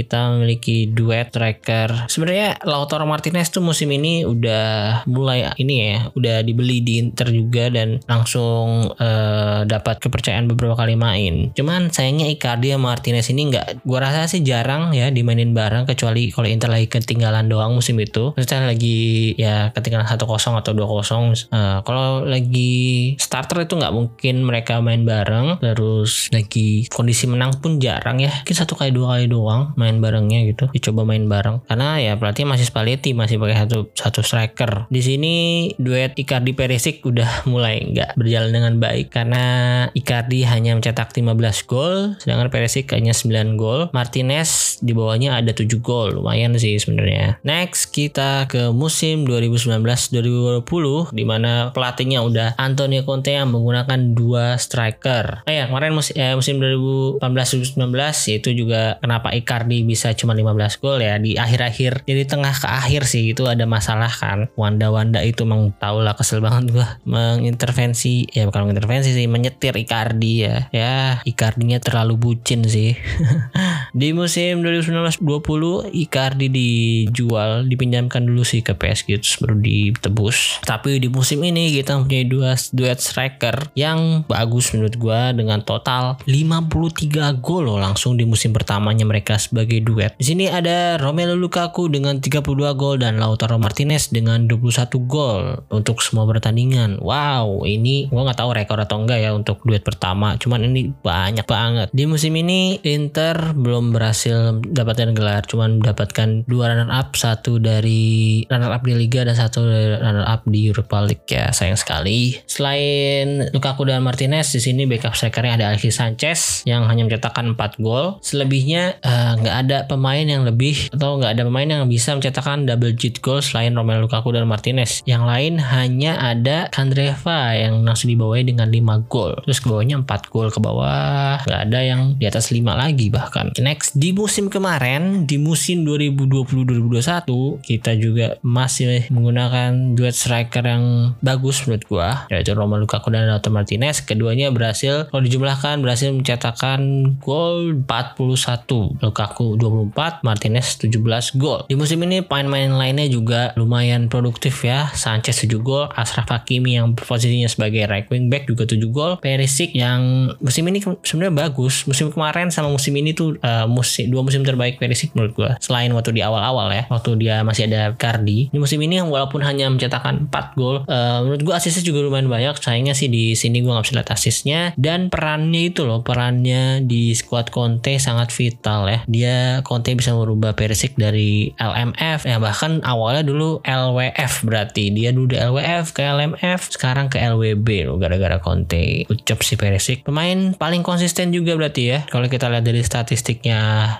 kita 0.00 0.18
memiliki 0.36 0.88
duet 0.88 1.28
striker. 1.30 2.08
Sebenarnya 2.08 2.60
Lautaro 2.64 3.04
Martinez 3.04 3.52
tuh 3.52 3.64
musim 3.64 3.90
ini 3.92 4.24
udah 4.24 5.02
mulai 5.06 5.50
ini 5.56 5.74
ya, 5.80 5.96
udah 6.14 6.36
dibeli 6.44 6.80
di 6.80 7.00
Inter 7.00 7.28
juga 7.32 7.68
dan 7.72 8.00
langsung 8.06 8.92
uh, 8.96 9.60
dapat 9.64 10.00
kepercayaan 10.02 10.50
beberapa 10.50 10.76
kali 10.76 10.96
main. 10.96 11.52
Cuman 11.54 11.92
sayangnya 11.92 12.28
Icardi 12.28 12.72
sama 12.72 12.92
Martinez 12.96 13.30
ini 13.30 13.54
nggak, 13.54 13.86
gua 13.86 14.10
rasa 14.10 14.26
sih 14.26 14.42
jarang 14.42 14.92
ya 14.92 15.08
dimainin 15.14 15.54
bareng 15.54 15.86
kecuali 15.86 16.32
kalau 16.34 16.48
Inter 16.50 16.70
lagi 16.72 16.90
ketinggalan 16.90 17.46
doang 17.46 17.72
musim 17.76 17.96
itu. 18.02 18.34
Maksudnya 18.34 18.68
lagi 18.68 19.32
ya 19.38 19.70
ketinggalan 19.72 20.06
1-0 20.06 20.18
atau 20.60 20.72
2-0. 20.74 21.50
Uh, 21.50 21.78
kalau 21.86 22.26
lagi 22.26 22.79
starter 23.16 23.64
itu 23.64 23.74
nggak 23.76 23.94
mungkin 23.94 24.42
mereka 24.44 24.78
main 24.82 25.02
bareng 25.04 25.60
terus 25.60 26.28
lagi 26.34 26.86
kondisi 26.90 27.26
menang 27.30 27.58
pun 27.58 27.78
jarang 27.82 28.20
ya. 28.20 28.32
Mungkin 28.42 28.56
satu 28.56 28.74
kali 28.76 28.90
dua 28.94 29.16
kali 29.16 29.26
doang 29.30 29.72
main 29.76 29.98
barengnya 29.98 30.46
gitu 30.50 30.68
dicoba 30.70 31.06
main 31.06 31.26
bareng. 31.26 31.64
Karena 31.66 32.00
ya 32.00 32.16
pelatih 32.16 32.46
masih 32.48 32.66
Spalletti 32.66 33.12
masih 33.12 33.36
pakai 33.40 33.66
satu 33.66 33.90
satu 33.92 34.20
striker. 34.24 34.86
Di 34.88 35.00
sini 35.00 35.34
duet 35.76 36.16
Icardi 36.16 36.52
Perisic 36.56 37.02
udah 37.04 37.42
mulai 37.50 37.84
nggak 37.90 38.16
berjalan 38.16 38.50
dengan 38.50 38.74
baik 38.78 39.12
karena 39.12 39.44
Icardi 39.92 40.44
hanya 40.46 40.76
mencetak 40.76 41.12
15 41.12 41.70
gol 41.70 42.14
sedangkan 42.20 42.48
Perisic 42.52 42.90
hanya 42.92 43.12
9 43.12 43.58
gol. 43.60 43.88
Martinez 43.90 44.80
di 44.80 44.92
bawahnya 44.96 45.38
ada 45.38 45.52
7 45.52 45.66
gol 45.80 46.20
lumayan 46.20 46.56
sih 46.56 46.76
sebenarnya. 46.76 47.40
Next 47.46 47.92
kita 47.92 48.46
ke 48.50 48.70
musim 48.70 49.24
2019-2020 49.26 51.14
di 51.14 51.24
mana 51.24 51.70
pelatihnya 51.74 52.20
udah 52.24 52.48
Antonio 52.70 53.02
Conte 53.02 53.34
yang 53.34 53.50
menggunakan 53.50 54.14
dua 54.14 54.54
striker. 54.54 55.42
Eh 55.50 55.58
ya 55.58 55.64
kemarin 55.66 55.92
musim, 55.94 56.14
eh, 56.14 56.34
musim 56.38 56.62
2018-2019 56.62 58.30
itu 58.30 58.50
juga 58.54 58.96
kenapa 59.02 59.34
Icardi 59.34 59.82
bisa 59.82 60.14
cuma 60.14 60.32
15 60.32 60.78
gol 60.78 61.02
ya 61.02 61.18
di 61.18 61.34
akhir-akhir 61.34 62.06
jadi 62.06 62.22
tengah 62.30 62.54
ke 62.54 62.68
akhir 62.70 63.10
sih 63.10 63.34
itu 63.34 63.50
ada 63.50 63.66
masalah 63.66 64.10
kan. 64.10 64.46
Wanda-Wanda 64.54 65.26
itu 65.26 65.42
emang 65.42 65.74
tau 65.76 66.00
lah 66.00 66.14
kesel 66.14 66.38
banget 66.38 66.70
gua 66.70 67.00
mengintervensi 67.02 68.30
ya 68.30 68.46
bukan 68.46 68.70
mengintervensi 68.70 69.10
sih 69.10 69.26
menyetir 69.26 69.74
Icardi 69.74 70.32
ya. 70.46 70.56
Ya 70.70 71.18
Icardinya 71.26 71.82
terlalu 71.82 72.14
bucin 72.16 72.62
sih. 72.68 72.94
di 73.90 74.14
musim 74.14 74.62
2019-20 74.62 75.90
Icardi 75.90 76.48
dijual 76.50 77.66
dipinjamkan 77.66 78.22
dulu 78.22 78.46
sih 78.46 78.62
ke 78.62 78.74
PSG 78.74 79.18
terus 79.18 79.36
baru 79.42 79.56
ditebus. 79.58 80.62
Tapi 80.62 81.02
di 81.02 81.08
musim 81.10 81.42
ini 81.42 81.74
kita 81.74 81.98
mempunyai 81.98 82.26
dua 82.26 82.52
duet 82.70 82.98
striker 83.02 83.74
yang 83.74 84.22
bagus 84.26 84.70
menurut 84.74 84.94
gue 84.94 85.20
dengan 85.34 85.62
total 85.64 86.18
53 86.26 87.42
gol 87.42 87.62
loh 87.66 87.78
langsung 87.78 88.14
di 88.14 88.24
musim 88.24 88.54
pertamanya 88.54 89.02
mereka 89.06 89.36
sebagai 89.36 89.82
duet. 89.82 90.14
Di 90.16 90.24
sini 90.26 90.46
ada 90.46 90.96
Romelu 91.00 91.34
Lukaku 91.34 91.90
dengan 91.90 92.18
32 92.22 92.44
gol 92.76 93.02
dan 93.02 93.18
Lautaro 93.18 93.56
Martinez 93.56 94.12
dengan 94.12 94.46
21 94.46 95.10
gol 95.10 95.64
untuk 95.72 96.04
semua 96.04 96.28
pertandingan. 96.28 97.00
Wow, 97.00 97.64
ini 97.66 98.06
gue 98.08 98.20
nggak 98.20 98.38
tahu 98.38 98.50
rekor 98.54 98.78
atau 98.82 99.00
enggak 99.02 99.20
ya 99.24 99.30
untuk 99.34 99.62
duet 99.64 99.82
pertama. 99.82 100.36
Cuman 100.36 100.68
ini 100.68 100.92
banyak 100.92 101.46
banget. 101.48 101.88
Di 101.90 102.04
musim 102.04 102.36
ini 102.36 102.78
Inter 102.84 103.56
belum 103.56 103.79
berhasil 103.88 104.60
dapatkan 104.60 105.16
gelar, 105.16 105.48
cuman 105.48 105.80
mendapatkan 105.80 106.44
dua 106.44 106.76
runner 106.76 106.92
up, 106.92 107.16
satu 107.16 107.56
dari 107.56 108.44
runner 108.52 108.68
up 108.68 108.84
di 108.84 108.92
Liga 108.92 109.24
dan 109.24 109.32
satu 109.32 109.64
dari 109.64 109.96
runner 109.96 110.28
up 110.28 110.44
di 110.44 110.68
Europa 110.68 111.00
League 111.00 111.24
ya. 111.24 111.48
Sayang 111.50 111.80
sekali. 111.80 112.36
Selain 112.44 113.48
Lukaku 113.56 113.88
dan 113.88 114.04
Martinez 114.04 114.52
di 114.52 114.60
sini 114.60 114.84
backup 114.84 115.16
strikernya 115.16 115.56
ada 115.56 115.64
Alexis 115.72 115.96
Sanchez 115.96 116.66
yang 116.68 116.84
hanya 116.84 117.08
mencetakkan 117.08 117.56
4 117.56 117.80
gol. 117.80 118.20
Selebihnya 118.20 119.00
eh, 119.00 119.32
nggak 119.40 119.56
ada 119.66 119.78
pemain 119.88 120.22
yang 120.22 120.44
lebih 120.44 120.92
atau 120.92 121.16
nggak 121.16 121.38
ada 121.38 121.42
pemain 121.48 121.68
yang 121.68 121.84
bisa 121.88 122.12
mencetakkan 122.12 122.68
double 122.68 122.92
digit 122.94 123.24
goal 123.24 123.40
selain 123.40 123.72
Romelu 123.72 124.04
Lukaku 124.04 124.34
dan 124.34 124.44
Martinez. 124.44 125.00
Yang 125.08 125.22
lain 125.24 125.52
hanya 125.62 126.20
ada 126.20 126.68
Kandreva 126.68 127.54
yang 127.56 127.86
langsung 127.86 128.12
dibawahi 128.12 128.44
dengan 128.44 128.68
5 128.68 129.08
gol. 129.08 129.38
Terus 129.46 129.58
ke 129.62 129.66
bawahnya 129.70 130.02
4 130.02 130.32
gol 130.32 130.48
ke 130.50 130.60
bawah. 130.60 131.40
Nggak 131.46 131.60
ada 131.70 131.80
yang 131.80 132.00
di 132.18 132.24
atas 132.26 132.50
5 132.50 132.60
lagi 132.74 133.06
bahkan. 133.08 133.52
Next 133.70 133.94
di 133.94 134.10
musim 134.10 134.50
kemarin 134.50 135.30
di 135.30 135.38
musim 135.38 135.86
2020-2021 135.86 137.62
kita 137.62 137.94
juga 137.94 138.34
masih 138.42 139.06
menggunakan 139.14 139.94
duet 139.94 140.10
striker 140.10 140.66
yang 140.66 141.14
bagus 141.22 141.62
menurut 141.62 141.84
gua 141.86 142.08
yaitu 142.34 142.50
Romelu 142.50 142.82
Lukaku 142.82 143.14
dan 143.14 143.30
Lautaro 143.30 143.54
Martinez. 143.54 144.02
Keduanya 144.02 144.50
berhasil 144.50 145.06
kalau 145.14 145.22
dijumlahkan 145.22 145.86
berhasil 145.86 146.10
mencetakkan 146.10 147.14
gol 147.22 147.78
41, 147.86 148.98
Lukaku 148.98 149.54
24, 149.54 150.26
Martinez 150.26 150.74
17 150.82 151.38
gol. 151.38 151.62
Di 151.70 151.78
musim 151.78 152.02
ini 152.02 152.26
pemain-pemain 152.26 152.74
lainnya 152.74 153.06
juga 153.06 153.54
lumayan 153.54 154.10
produktif 154.10 154.66
ya. 154.66 154.90
Sanchez 154.98 155.46
7 155.46 155.62
gol, 155.62 155.86
Ashraf 155.94 156.26
Hakimi 156.26 156.74
yang 156.74 156.98
posisinya 156.98 157.46
sebagai 157.46 157.86
right 157.86 158.10
wing 158.10 158.26
back 158.26 158.50
juga 158.50 158.66
7 158.66 158.82
gol, 158.90 159.22
Perisic 159.22 159.78
yang 159.78 160.34
musim 160.42 160.66
ini 160.66 160.82
sebenarnya 161.06 161.46
bagus. 161.46 161.86
Musim 161.86 162.10
kemarin 162.10 162.50
sama 162.50 162.66
musim 162.66 162.98
ini 162.98 163.14
tuh 163.14 163.38
uh, 163.46 163.59
musim 163.66 164.08
dua 164.12 164.22
musim 164.22 164.44
terbaik 164.46 164.80
Perisic 164.80 165.12
menurut 165.16 165.32
gua. 165.36 165.50
Selain 165.58 165.90
waktu 165.92 166.14
di 166.16 166.22
awal-awal 166.24 166.72
ya, 166.72 166.84
waktu 166.88 167.16
dia 167.20 167.42
masih 167.42 167.66
ada 167.68 167.92
Cardi. 167.96 168.52
Di 168.52 168.58
musim 168.60 168.80
ini 168.80 169.00
walaupun 169.02 169.42
hanya 169.42 169.68
mencetakkan 169.68 170.28
4 170.30 170.56
gol, 170.56 170.86
uh, 170.86 171.20
menurut 171.24 171.42
gua 171.42 171.54
asisnya 171.58 171.82
juga 171.84 172.04
lumayan 172.04 172.30
banyak. 172.30 172.56
Sayangnya 172.60 172.94
sih 172.94 173.10
di 173.10 173.34
sini 173.34 173.64
gue 173.64 173.72
nggak 173.72 173.86
bisa 173.88 173.96
lihat 173.98 174.10
asisnya 174.14 174.60
dan 174.76 175.08
perannya 175.10 175.72
itu 175.72 175.82
loh 175.88 176.04
perannya 176.04 176.84
di 176.84 177.16
squad 177.16 177.50
Conte 177.50 177.96
sangat 177.98 178.30
vital 178.30 178.86
ya. 178.86 178.98
Dia 179.10 179.36
Conte 179.66 179.92
bisa 179.96 180.14
merubah 180.14 180.54
Perisic 180.54 180.94
dari 180.94 181.50
LMF 181.56 182.28
ya 182.28 182.36
bahkan 182.38 182.84
awalnya 182.86 183.26
dulu 183.26 183.64
LWF 183.64 184.46
berarti. 184.46 184.94
Dia 184.94 185.10
dulu 185.10 185.34
di 185.34 185.38
LWF 185.40 185.96
ke 185.96 186.02
LMF 186.04 186.60
sekarang 186.76 187.10
ke 187.10 187.18
LWB 187.18 187.90
loh 187.90 187.96
gara-gara 187.98 188.38
Conte. 188.38 189.08
Ucap 189.10 189.42
si 189.42 189.58
Perisic 189.58 190.06
pemain 190.06 190.54
paling 190.54 190.84
konsisten 190.84 191.34
juga 191.34 191.56
berarti 191.56 191.82
ya 191.90 191.98
kalau 192.06 192.30
kita 192.30 192.46
lihat 192.52 192.64
dari 192.64 192.84
statistiknya 192.84 193.49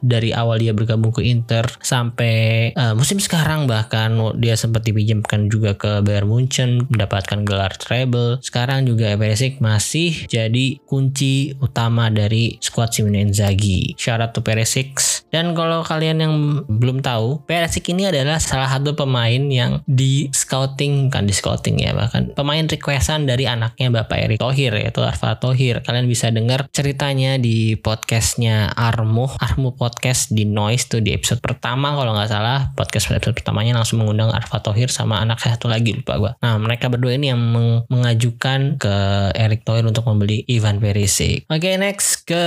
dari 0.04 0.30
awal 0.34 0.60
dia 0.60 0.74
bergabung 0.76 1.14
ke 1.14 1.24
Inter 1.26 1.66
sampai 1.80 2.70
uh, 2.76 2.94
musim 2.94 3.18
sekarang 3.18 3.64
bahkan 3.66 4.14
dia 4.36 4.54
sempat 4.54 4.84
dipinjamkan 4.84 5.48
juga 5.48 5.74
ke 5.74 6.02
Bayern 6.04 6.28
Munchen 6.28 6.86
mendapatkan 6.90 7.42
gelar 7.42 7.74
treble. 7.76 8.38
Sekarang 8.44 8.84
juga 8.84 9.14
Perisic 9.16 9.58
masih 9.58 10.26
jadi 10.26 10.78
kunci 10.84 11.54
utama 11.58 12.08
dari 12.08 12.58
squad 12.60 12.92
Simone 12.92 13.30
Inzaghi. 13.30 13.94
Syarat 13.96 14.36
to 14.36 14.40
Perisic. 14.44 14.98
Dan 15.30 15.54
kalau 15.54 15.86
kalian 15.86 16.18
yang 16.18 16.34
belum 16.66 17.00
tahu, 17.06 17.46
Perisic 17.46 17.94
ini 17.94 18.10
adalah 18.10 18.42
salah 18.42 18.66
satu 18.66 18.98
pemain 18.98 19.40
yang 19.46 19.80
di 19.86 20.26
scouting, 20.34 21.08
kan 21.08 21.24
di 21.24 21.34
scouting 21.34 21.78
ya 21.80 21.94
bahkan 21.94 22.34
pemain 22.34 22.66
requestan 22.66 23.24
dari 23.24 23.46
anaknya 23.46 23.88
Bapak 23.90 24.18
Erick 24.26 24.40
Thohir 24.42 24.74
yaitu 24.74 25.00
Arfa 25.06 25.38
Thohir. 25.38 25.82
Kalian 25.86 26.10
bisa 26.10 26.34
dengar 26.34 26.66
ceritanya 26.74 27.38
di 27.38 27.78
podcastnya 27.78 28.74
Armo, 28.74 29.30
Armo 29.40 29.72
podcast 29.72 30.28
di 30.30 30.44
Noise 30.44 30.84
tuh 30.92 31.00
di 31.00 31.16
episode 31.16 31.40
pertama 31.40 31.96
kalau 31.96 32.12
nggak 32.12 32.28
salah 32.28 32.70
podcast 32.76 33.08
episode 33.08 33.32
pertamanya 33.32 33.80
langsung 33.80 34.04
mengundang 34.04 34.28
Arfa 34.28 34.60
Thohir 34.60 34.92
sama 34.92 35.16
anak 35.24 35.40
satu 35.40 35.66
lagi 35.66 35.96
lupa 35.96 36.20
gue. 36.20 36.32
Nah 36.44 36.60
mereka 36.60 36.92
berdua 36.92 37.16
ini 37.16 37.32
yang 37.32 37.40
meng 37.40 37.88
mengajukan 37.88 38.76
ke 38.76 38.94
Eric 39.32 39.64
Thohir 39.64 39.88
untuk 39.88 40.04
membeli 40.04 40.44
Ivan 40.44 40.78
Perisic. 40.78 41.48
Oke, 41.48 41.72
okay, 41.72 41.74
next 41.80 42.28
ke 42.28 42.44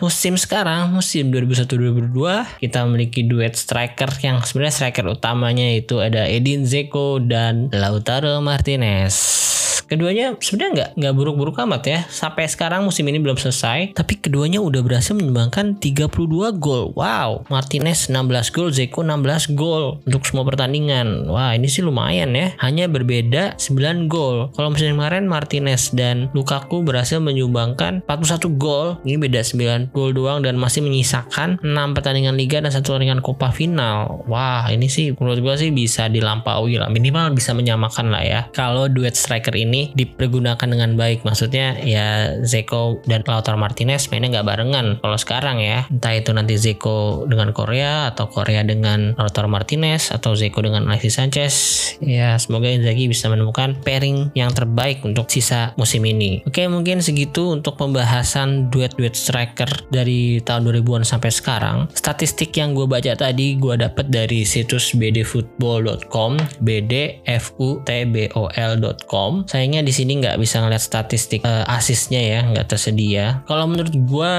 musim 0.00 0.40
sekarang, 0.40 0.88
musim 0.96 1.28
2001-2002, 1.28 2.64
kita 2.64 2.78
memiliki 2.88 3.20
duet 3.28 3.52
striker 3.52 4.08
yang 4.24 4.40
sebenarnya 4.40 4.74
striker 4.74 5.06
utamanya 5.12 5.68
itu 5.76 6.00
ada 6.00 6.24
Edin 6.24 6.64
Zeko 6.64 7.20
dan 7.20 7.68
Lautaro 7.68 8.40
Martinez. 8.40 9.65
Keduanya 9.86 10.34
sebenarnya 10.42 10.70
nggak 10.74 10.90
nggak 10.98 11.14
buruk-buruk 11.14 11.56
amat 11.62 11.82
ya. 11.86 11.98
Sampai 12.10 12.50
sekarang 12.50 12.82
musim 12.82 13.06
ini 13.06 13.22
belum 13.22 13.38
selesai, 13.38 13.94
tapi 13.94 14.18
keduanya 14.18 14.58
udah 14.58 14.82
berhasil 14.82 15.14
menyumbangkan 15.14 15.78
32 15.78 16.58
gol. 16.58 16.90
Wow, 16.98 17.46
Martinez 17.46 18.10
16 18.10 18.50
gol, 18.50 18.74
Zeko 18.74 19.06
16 19.06 19.54
gol 19.54 20.02
untuk 20.02 20.26
semua 20.26 20.42
pertandingan. 20.42 21.30
Wah, 21.30 21.54
ini 21.54 21.70
sih 21.70 21.86
lumayan 21.86 22.34
ya. 22.34 22.56
Hanya 22.58 22.90
berbeda 22.90 23.54
9 23.62 24.10
gol. 24.10 24.50
Kalau 24.58 24.74
musim 24.74 24.98
kemarin 24.98 25.30
Martinez 25.30 25.94
dan 25.94 26.34
Lukaku 26.34 26.82
berhasil 26.82 27.22
menyumbangkan 27.22 28.02
41 28.10 28.58
gol. 28.58 28.98
Ini 29.06 29.22
beda 29.22 29.46
9 29.46 29.94
gol 29.94 30.10
doang 30.10 30.42
dan 30.42 30.58
masih 30.58 30.82
menyisakan 30.82 31.62
6 31.62 31.94
pertandingan 31.94 32.34
liga 32.34 32.58
dan 32.58 32.74
satu 32.74 32.96
pertandingan 32.96 33.22
Copa 33.22 33.54
final. 33.54 34.26
Wah, 34.26 34.66
ini 34.72 34.90
sih 34.90 35.14
menurut 35.14 35.38
gue 35.38 35.54
sih 35.54 35.70
bisa 35.70 36.10
dilampaui 36.10 36.74
lah. 36.80 36.90
Minimal 36.90 37.36
bisa 37.36 37.54
menyamakan 37.54 38.10
lah 38.10 38.24
ya. 38.24 38.40
Kalau 38.50 38.90
duet 38.90 39.14
striker 39.14 39.54
ini 39.54 39.75
dipergunakan 39.92 40.68
dengan 40.68 40.96
baik. 40.96 41.26
Maksudnya 41.26 41.76
ya 41.82 42.38
Zeko 42.42 43.04
dan 43.04 43.26
Lautaro 43.26 43.60
Martinez 43.60 44.08
mainnya 44.08 44.40
nggak 44.40 44.48
barengan. 44.48 44.86
Kalau 45.02 45.18
sekarang 45.18 45.60
ya, 45.60 45.84
entah 45.90 46.14
itu 46.16 46.32
nanti 46.32 46.56
Zeko 46.56 47.28
dengan 47.28 47.52
Korea 47.52 48.08
atau 48.12 48.30
Korea 48.30 48.64
dengan 48.64 49.12
Lautaro 49.18 49.50
Martinez 49.50 50.14
atau 50.14 50.32
Zeko 50.32 50.64
dengan 50.64 50.88
Alexis 50.88 51.20
Sanchez. 51.20 51.54
Ya, 52.00 52.36
semoga 52.36 52.68
Inzaghi 52.68 53.08
bisa 53.08 53.32
menemukan 53.32 53.72
pairing 53.80 54.28
yang 54.36 54.52
terbaik 54.52 55.00
untuk 55.04 55.30
sisa 55.32 55.72
musim 55.80 56.04
ini. 56.04 56.44
Oke, 56.44 56.68
mungkin 56.68 57.00
segitu 57.00 57.48
untuk 57.52 57.76
pembahasan 57.80 58.68
duet-duet 58.68 59.16
striker 59.16 59.68
dari 59.88 60.44
tahun 60.44 60.68
2000-an 60.68 61.04
sampai 61.04 61.30
sekarang. 61.32 61.88
Statistik 61.96 62.52
yang 62.56 62.74
gue 62.76 62.84
baca 62.84 63.16
tadi 63.16 63.56
gue 63.56 63.76
dapat 63.80 64.12
dari 64.12 64.44
situs 64.44 64.92
bdfootball.com, 64.94 66.36
bdfutbol.com. 66.62 69.30
Sayangnya 69.66 69.82
di 69.82 69.90
sini 69.98 70.22
nggak 70.22 70.38
bisa 70.38 70.62
ngeliat 70.62 70.78
statistik 70.78 71.42
uh, 71.42 71.66
asisnya 71.66 72.22
ya, 72.22 72.46
nggak 72.46 72.70
tersedia. 72.70 73.42
Kalau 73.50 73.66
menurut 73.66 73.90
gue, 73.98 74.34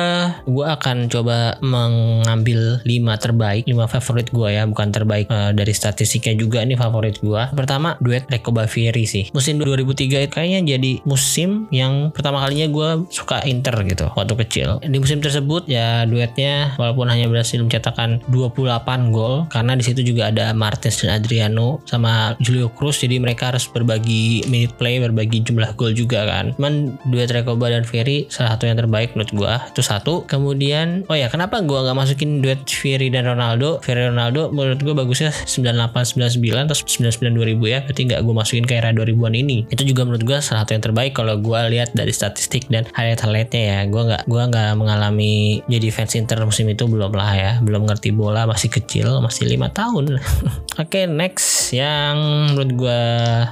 gue 0.48 0.66
akan 0.72 1.12
coba 1.12 1.60
mengambil 1.60 2.80
5 2.88 2.88
terbaik, 3.20 3.68
5 3.68 3.76
favorit 3.92 4.32
gue 4.32 4.56
ya, 4.56 4.63
bukan 4.63 4.88
terbaik 4.88 5.28
uh, 5.28 5.52
dari 5.52 5.76
statistiknya 5.76 6.40
juga 6.40 6.63
ini 6.63 6.80
favorit 6.80 7.20
gue. 7.20 7.44
Pertama 7.52 8.00
duet 8.00 8.24
Reko 8.32 8.56
Bavieri 8.56 9.04
sih. 9.04 9.28
Musim 9.36 9.60
2003 9.60 10.32
kayaknya 10.32 10.63
jadi 10.63 11.04
musim 11.04 11.68
yang 11.76 12.16
pertama 12.16 12.40
kalinya 12.40 12.72
gue 12.72 13.12
suka 13.12 13.44
Inter 13.44 13.76
gitu 13.84 14.08
waktu 14.16 14.32
kecil. 14.48 14.80
Di 14.80 14.96
musim 14.96 15.20
tersebut 15.20 15.68
ya 15.68 16.08
duetnya 16.08 16.80
walaupun 16.80 17.12
hanya 17.12 17.28
berhasil 17.28 17.60
mencetakkan 17.60 18.24
28 18.32 19.12
gol 19.12 19.44
karena 19.52 19.76
di 19.76 19.84
situ 19.84 20.08
juga 20.08 20.32
ada 20.32 20.56
Martins 20.56 21.04
dan 21.04 21.20
Adriano 21.20 21.84
sama 21.84 22.40
Julio 22.40 22.72
Cruz 22.72 23.04
jadi 23.04 23.20
mereka 23.20 23.52
harus 23.52 23.68
berbagi 23.68 24.48
minute 24.48 24.72
play 24.80 25.04
berbagi 25.04 25.17
jumlah 25.26 25.74
gol 25.74 25.98
juga 25.98 26.28
kan. 26.30 26.54
Cuman 26.54 27.02
duet 27.10 27.32
Rekoba 27.34 27.74
dan 27.74 27.88
Ferry 27.88 28.30
salah 28.30 28.54
satu 28.54 28.70
yang 28.70 28.78
terbaik 28.78 29.18
menurut 29.18 29.32
gua. 29.34 29.54
Itu 29.74 29.82
satu. 29.82 30.30
Kemudian 30.30 31.10
oh 31.10 31.18
ya 31.18 31.32
kenapa 31.34 31.66
gua 31.66 31.88
nggak 31.88 31.98
masukin 31.98 32.46
duet 32.46 32.62
Ferry 32.70 33.10
dan 33.10 33.26
Ronaldo? 33.26 33.82
Ferry 33.82 34.06
Ronaldo 34.12 34.54
menurut 34.54 34.80
gua 34.84 34.94
bagusnya 34.94 35.34
98 35.34 36.38
99 36.38 36.68
atau 36.70 36.78
99 36.78 37.58
2000 37.58 37.74
ya. 37.74 37.80
Berarti 37.88 38.02
nggak 38.14 38.22
gua 38.22 38.34
masukin 38.44 38.66
ke 38.68 38.74
era 38.78 38.90
2000-an 38.94 39.34
ini. 39.34 39.58
Itu 39.72 39.82
juga 39.88 40.06
menurut 40.06 40.24
gua 40.28 40.40
salah 40.44 40.68
satu 40.68 40.78
yang 40.78 40.84
terbaik 40.84 41.18
kalau 41.18 41.40
gua 41.40 41.66
lihat 41.66 41.96
dari 41.98 42.12
statistik 42.12 42.70
dan 42.70 42.86
highlight-highlightnya 42.94 43.62
ya. 43.62 43.80
Gua 43.90 44.04
nggak 44.14 44.24
gua 44.30 44.44
nggak 44.52 44.72
mengalami 44.78 45.64
jadi 45.66 45.90
fans 45.90 46.14
Inter 46.14 46.44
musim 46.44 46.68
itu 46.70 46.86
belum 46.86 47.16
lah 47.16 47.32
ya. 47.34 47.52
Belum 47.64 47.88
ngerti 47.88 48.12
bola 48.12 48.44
masih 48.46 48.70
kecil 48.70 49.24
masih 49.24 49.48
lima 49.48 49.72
tahun. 49.72 50.18
Oke 50.82 51.04
okay, 51.04 51.06
next 51.10 51.74
yang 51.74 52.18
menurut 52.52 52.72
gue 52.78 53.02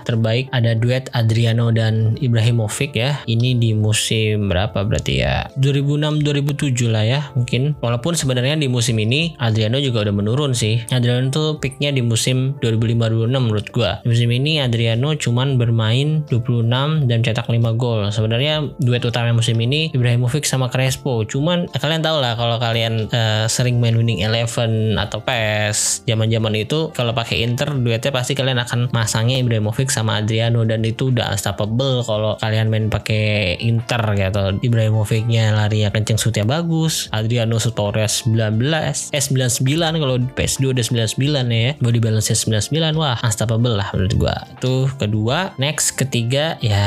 terbaik 0.07 0.45
ada 0.51 0.73
duet 0.77 1.07
Adriano 1.55 1.71
dan 1.71 2.19
Ibrahimovic 2.19 2.91
ya. 2.99 3.23
Ini 3.23 3.55
di 3.55 3.71
musim 3.71 4.51
berapa 4.51 4.83
berarti 4.83 5.23
ya? 5.23 5.47
2006-2007 5.55 6.91
lah 6.91 7.07
ya 7.07 7.21
mungkin. 7.31 7.79
Walaupun 7.79 8.19
sebenarnya 8.19 8.59
di 8.59 8.67
musim 8.67 8.99
ini 8.99 9.39
Adriano 9.39 9.79
juga 9.79 10.03
udah 10.03 10.11
menurun 10.11 10.51
sih. 10.51 10.83
Adriano 10.91 11.31
tuh 11.31 11.63
picknya 11.63 11.95
di 11.95 12.03
musim 12.03 12.59
2005-2006 12.59 13.31
menurut 13.31 13.67
gue 13.71 13.91
di 14.03 14.07
musim 14.11 14.29
ini 14.35 14.59
Adriano 14.59 15.15
cuman 15.15 15.55
bermain 15.55 16.27
26 16.27 17.07
dan 17.07 17.23
cetak 17.23 17.47
5 17.47 17.79
gol. 17.79 18.11
Sebenarnya 18.11 18.75
duet 18.83 19.03
utama 19.07 19.31
musim 19.31 19.55
ini 19.63 19.95
Ibrahimovic 19.95 20.43
sama 20.43 20.67
Crespo. 20.67 21.23
Cuman 21.23 21.71
kalian 21.71 22.03
tau 22.03 22.19
lah 22.19 22.35
kalau 22.35 22.59
kalian 22.59 23.07
uh, 23.15 23.47
sering 23.47 23.79
main 23.79 23.95
winning 23.95 24.19
eleven 24.19 24.99
atau 24.99 25.23
PES 25.23 26.03
zaman-zaman 26.03 26.51
itu 26.59 26.91
kalau 26.91 27.15
pakai 27.15 27.47
Inter 27.47 27.71
duetnya 27.71 28.11
pasti 28.11 28.35
kalian 28.35 28.59
akan 28.59 28.91
masangnya 28.91 29.39
Ibrahimovic 29.39 29.87
sama 29.87 30.19
Adriano 30.19 30.67
dan 30.67 30.83
itu 30.83 31.13
udah 31.13 31.37
unstoppable 31.45 32.01
kalau 32.01 32.33
kalian 32.41 32.73
main 32.73 32.89
pakai 32.89 33.53
Inter 33.61 34.01
gitu. 34.17 34.57
Ibrahimovicnya 34.65 35.53
larinya 35.53 35.93
kenceng 35.93 36.17
shootnya 36.17 36.41
bagus. 36.41 37.05
Adriano 37.13 37.61
Torres 37.61 38.25
19 38.25 39.13
eh 39.13 39.21
99 39.21 40.01
kalau 40.01 40.17
PS2 40.33 40.73
udah 40.73 40.85
99 41.13 41.45
ya. 41.53 41.71
Body 41.77 41.99
balance 42.01 42.33
99 42.33 42.97
wah 42.97 43.21
unstoppable 43.21 43.77
lah 43.77 43.93
menurut 43.93 44.13
gua. 44.17 44.35
Itu 44.57 44.89
kedua. 44.97 45.53
Next 45.61 45.93
ketiga. 45.93 46.57
Ya 46.65 46.81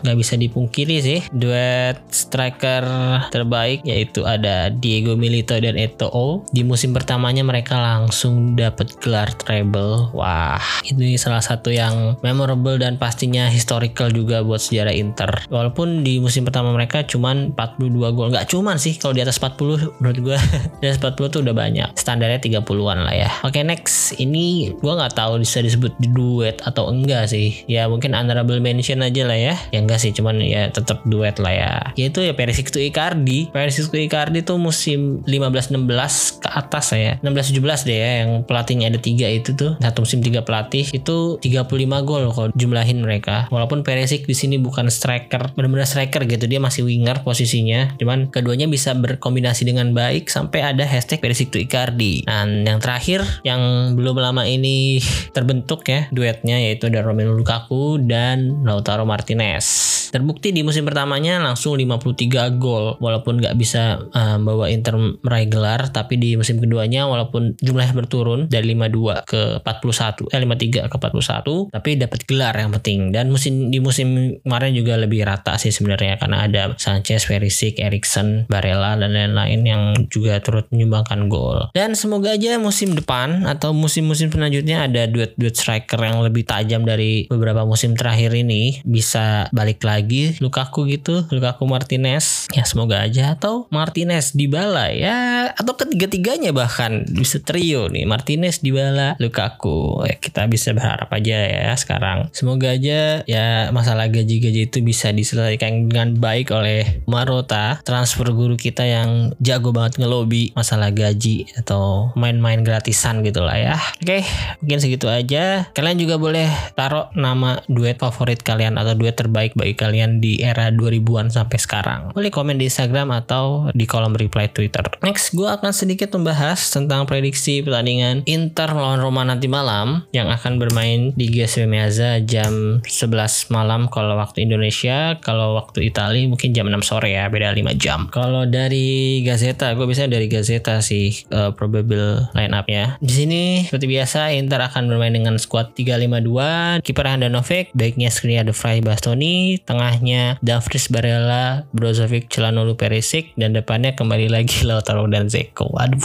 nggak 0.00 0.16
bisa 0.16 0.40
dipungkiri 0.40 0.96
sih. 1.04 1.20
Duet 1.28 2.00
striker 2.08 2.88
terbaik 3.28 3.84
yaitu 3.84 4.24
ada 4.24 4.72
Diego 4.72 5.12
Milito 5.12 5.52
dan 5.60 5.76
Eto'o. 5.76 6.48
Di 6.48 6.64
musim 6.64 6.96
pertamanya 6.96 7.44
mereka 7.44 7.76
langsung 7.76 8.56
dapat 8.56 8.96
gelar 9.04 9.28
treble. 9.36 10.08
Wah, 10.16 10.62
ini 10.88 11.20
salah 11.20 11.44
satu 11.44 11.68
yang 11.68 12.16
memorable 12.24 12.78
dan 12.78 12.96
pastinya 12.96 13.50
historical 13.90 14.14
juga 14.14 14.46
buat 14.46 14.62
sejarah 14.62 14.94
Inter. 14.94 15.30
Walaupun 15.50 16.06
di 16.06 16.22
musim 16.22 16.46
pertama 16.46 16.70
mereka 16.70 17.02
cuman 17.02 17.50
42 17.58 18.14
gol. 18.14 18.30
Nggak 18.30 18.46
cuman 18.54 18.78
sih 18.78 18.94
kalau 18.94 19.10
di 19.10 19.26
atas 19.26 19.42
40 19.42 19.98
menurut 19.98 20.18
gue. 20.22 20.38
di 20.80 20.86
atas 20.86 21.02
40 21.02 21.34
tuh 21.34 21.40
udah 21.42 21.54
banyak. 21.54 21.88
Standarnya 21.98 22.38
30-an 22.38 22.98
lah 23.02 23.14
ya. 23.14 23.30
Oke, 23.42 23.66
next. 23.66 24.14
Ini 24.22 24.78
gue 24.78 24.92
nggak 24.94 25.18
tahu 25.18 25.42
bisa 25.42 25.58
disebut 25.58 25.98
duet 26.14 26.62
atau 26.62 26.86
enggak 26.86 27.26
sih. 27.26 27.66
Ya 27.66 27.90
mungkin 27.90 28.14
honorable 28.14 28.62
mention 28.62 29.02
aja 29.02 29.26
lah 29.26 29.36
ya. 29.36 29.54
Ya 29.74 29.78
enggak 29.82 29.98
sih, 29.98 30.14
cuman 30.14 30.38
ya 30.38 30.70
tetap 30.70 31.02
duet 31.02 31.42
lah 31.42 31.52
ya. 31.52 31.72
Yaitu 31.98 32.22
ya 32.22 32.32
Perisic 32.32 32.70
to 32.70 32.78
Icardi. 32.78 33.50
Perisic 33.50 33.90
to 33.90 33.98
Icardi 33.98 34.46
tuh 34.46 34.56
musim 34.62 35.26
15-16 35.26 36.40
ke 36.40 36.48
atas 36.50 36.94
saya 36.96 37.20
16-17 37.22 37.86
deh 37.86 37.98
ya 38.00 38.10
yang 38.24 38.30
pelatihnya 38.42 38.90
ada 38.90 38.98
tiga 38.98 39.28
itu 39.30 39.54
tuh 39.54 39.78
satu 39.78 40.02
musim 40.02 40.24
tiga 40.24 40.42
pelatih 40.42 40.82
itu 40.90 41.38
35 41.38 42.08
gol 42.08 42.24
kalau 42.32 42.48
jumlahin 42.56 43.04
mereka 43.04 43.46
walaupun 43.54 43.69
Perisic 43.86 44.26
di 44.26 44.34
sini 44.34 44.58
bukan 44.58 44.90
striker 44.90 45.54
benar-benar 45.54 45.86
striker 45.86 46.26
gitu 46.26 46.50
dia 46.50 46.58
masih 46.58 46.82
winger 46.82 47.22
posisinya. 47.22 47.94
Cuman 47.94 48.34
keduanya 48.34 48.66
bisa 48.66 48.90
berkombinasi 48.98 49.62
dengan 49.62 49.94
baik 49.94 50.26
sampai 50.26 50.74
ada 50.74 50.82
hashtag 50.82 51.22
Perisic 51.22 51.54
to 51.54 51.62
Icardi. 51.62 52.26
Dan 52.26 52.66
yang 52.66 52.82
terakhir 52.82 53.22
yang 53.46 53.94
belum 53.94 54.18
lama 54.18 54.42
ini 54.42 54.98
terbentuk 55.36 55.86
ya 55.86 56.10
duetnya 56.10 56.58
yaitu 56.58 56.90
ada 56.90 57.06
Romelu 57.06 57.38
Lukaku 57.38 58.02
dan 58.02 58.66
Lautaro 58.66 59.06
Martinez. 59.06 59.90
Terbukti 60.10 60.50
di 60.50 60.66
musim 60.66 60.82
pertamanya 60.82 61.38
langsung 61.38 61.78
53 61.78 62.58
gol 62.58 62.98
walaupun 62.98 63.38
nggak 63.38 63.54
bisa 63.54 64.02
uh, 64.10 64.36
bawa 64.42 64.66
Inter 64.66 64.98
meraih 64.98 65.46
gelar 65.46 65.94
tapi 65.94 66.18
di 66.18 66.34
musim 66.34 66.58
keduanya 66.58 67.06
walaupun 67.06 67.54
jumlahnya 67.62 67.94
berturun 67.94 68.50
dari 68.50 68.74
52 68.74 69.22
ke 69.30 69.42
41 69.62 70.34
eh 70.34 70.40
53 70.42 70.90
ke 70.90 70.96
41 70.98 71.70
tapi 71.70 71.90
dapat 71.94 72.20
gelar 72.26 72.54
yang 72.58 72.74
penting. 72.74 73.14
Dan 73.14 73.30
musim 73.30 73.59
di 73.68 73.78
musim 73.84 74.40
kemarin 74.40 74.72
juga 74.72 74.96
lebih 74.96 75.28
rata 75.28 75.60
sih 75.60 75.68
sebenarnya 75.68 76.16
karena 76.16 76.48
ada 76.48 76.62
Sanchez, 76.80 77.28
Perisic, 77.28 77.76
Erikson, 77.76 78.48
Barella 78.48 78.96
dan 78.96 79.12
lain-lain 79.12 79.60
yang 79.68 79.82
juga 80.08 80.40
turut 80.40 80.64
menyumbangkan 80.72 81.28
gol. 81.28 81.68
Dan 81.76 81.92
semoga 81.92 82.32
aja 82.32 82.56
musim 82.56 82.96
depan 82.96 83.44
atau 83.44 83.76
musim-musim 83.76 84.30
selanjutnya 84.30 84.88
ada 84.88 85.04
duet-duet 85.10 85.52
striker 85.52 86.00
yang 86.00 86.24
lebih 86.24 86.46
tajam 86.46 86.86
dari 86.86 87.26
beberapa 87.28 87.66
musim 87.66 87.92
terakhir 87.92 88.32
ini. 88.32 88.80
Bisa 88.86 89.50
balik 89.50 89.82
lagi 89.84 90.38
Lukaku 90.38 90.86
gitu 90.88 91.26
Lukaku 91.28 91.66
Martinez. 91.66 92.46
Ya 92.54 92.62
semoga 92.64 93.02
aja. 93.02 93.34
Atau 93.34 93.66
Martinez 93.74 94.32
di 94.32 94.46
bala 94.46 94.88
ya. 94.94 95.50
Atau 95.58 95.74
ketiga-tiganya 95.74 96.54
bahkan. 96.54 97.02
Bisa 97.10 97.42
trio 97.42 97.90
nih 97.90 98.06
Martinez 98.06 98.62
Dybala 98.62 99.18
Lukaku. 99.18 100.06
Ya, 100.06 100.16
kita 100.16 100.46
bisa 100.46 100.70
berharap 100.70 101.10
aja 101.10 101.36
ya 101.36 101.72
sekarang. 101.74 102.30
Semoga 102.30 102.76
aja 102.76 103.26
ya 103.26 103.48
masalah 103.70 104.10
gaji-gaji 104.10 104.68
itu 104.68 104.78
bisa 104.82 105.14
diselesaikan 105.14 105.88
dengan 105.88 106.18
baik 106.18 106.50
oleh 106.52 107.02
Marota 107.06 107.78
transfer 107.86 108.30
guru 108.34 108.58
kita 108.58 108.84
yang 108.84 109.32
jago 109.38 109.70
banget 109.70 110.02
ngelobi 110.02 110.50
masalah 110.56 110.90
gaji 110.90 111.46
atau 111.56 112.10
main-main 112.18 112.62
gratisan 112.66 113.22
gitu 113.22 113.44
lah 113.44 113.56
ya 113.56 113.76
oke 114.02 114.20
mungkin 114.62 114.78
segitu 114.82 115.06
aja 115.06 115.70
kalian 115.72 115.98
juga 116.00 116.16
boleh 116.20 116.48
taruh 116.74 117.12
nama 117.16 117.62
duet 117.68 118.00
favorit 118.00 118.42
kalian 118.42 118.76
atau 118.80 118.96
duet 118.96 119.14
terbaik 119.14 119.54
bagi 119.54 119.74
kalian 119.76 120.18
di 120.18 120.40
era 120.42 120.68
2000-an 120.72 121.32
sampai 121.32 121.58
sekarang. 121.60 122.00
Boleh 122.12 122.32
komen 122.32 122.58
di 122.60 122.66
Instagram 122.66 123.14
atau 123.14 123.70
di 123.72 123.84
kolom 123.88 124.12
reply 124.12 124.50
Twitter. 124.50 124.82
Next, 125.00 125.32
gue 125.32 125.46
akan 125.46 125.70
sedikit 125.72 126.12
membahas 126.16 126.72
tentang 126.72 127.06
prediksi 127.08 127.60
pertandingan 127.64 128.26
Inter 128.26 128.72
melawan 128.72 129.00
Roma 129.00 129.22
nanti 129.24 129.46
malam 129.46 130.04
yang 130.12 130.28
akan 130.28 130.60
bermain 130.60 131.12
di 131.14 131.30
GSW 131.30 131.64
Meazza 131.68 132.20
jam 132.24 132.82
11 132.84 133.39
malam 133.48 133.88
kalau 133.88 134.20
waktu 134.20 134.44
Indonesia, 134.44 135.16
kalau 135.24 135.56
waktu 135.56 135.88
Italia 135.88 136.28
mungkin 136.28 136.52
jam 136.52 136.68
6 136.68 136.84
sore 136.84 137.16
ya, 137.16 137.32
beda 137.32 137.56
5 137.56 137.72
jam. 137.80 138.12
Kalau 138.12 138.44
dari 138.44 139.24
Gazeta, 139.24 139.72
gue 139.72 139.88
biasanya 139.88 140.20
dari 140.20 140.28
Gazeta 140.28 140.84
sih 140.84 141.24
uh, 141.32 141.56
probable 141.56 142.28
line 142.36 142.52
up-nya. 142.52 143.00
Di 143.00 143.12
sini 143.14 143.42
seperti 143.64 143.86
biasa 143.88 144.34
Inter 144.36 144.60
akan 144.68 144.90
bermain 144.90 145.14
dengan 145.14 145.40
squad 145.40 145.72
352, 145.72 146.84
kiper 146.84 147.06
Handanovic, 147.06 147.72
baiknya 147.72 148.12
Skriniar 148.12 148.44
De 148.44 148.52
Vrij 148.52 148.84
Bastoni, 148.84 149.56
tengahnya 149.64 150.36
Davris 150.44 150.92
Barella, 150.92 151.64
Brozovic, 151.72 152.28
Celanolu 152.28 152.76
Perisic 152.76 153.32
dan 153.38 153.56
depannya 153.56 153.94
kembali 153.94 154.28
lagi 154.28 154.62
Lautaro 154.68 155.06
dan 155.06 155.30
Zeko. 155.30 155.70
Waduh. 155.70 156.02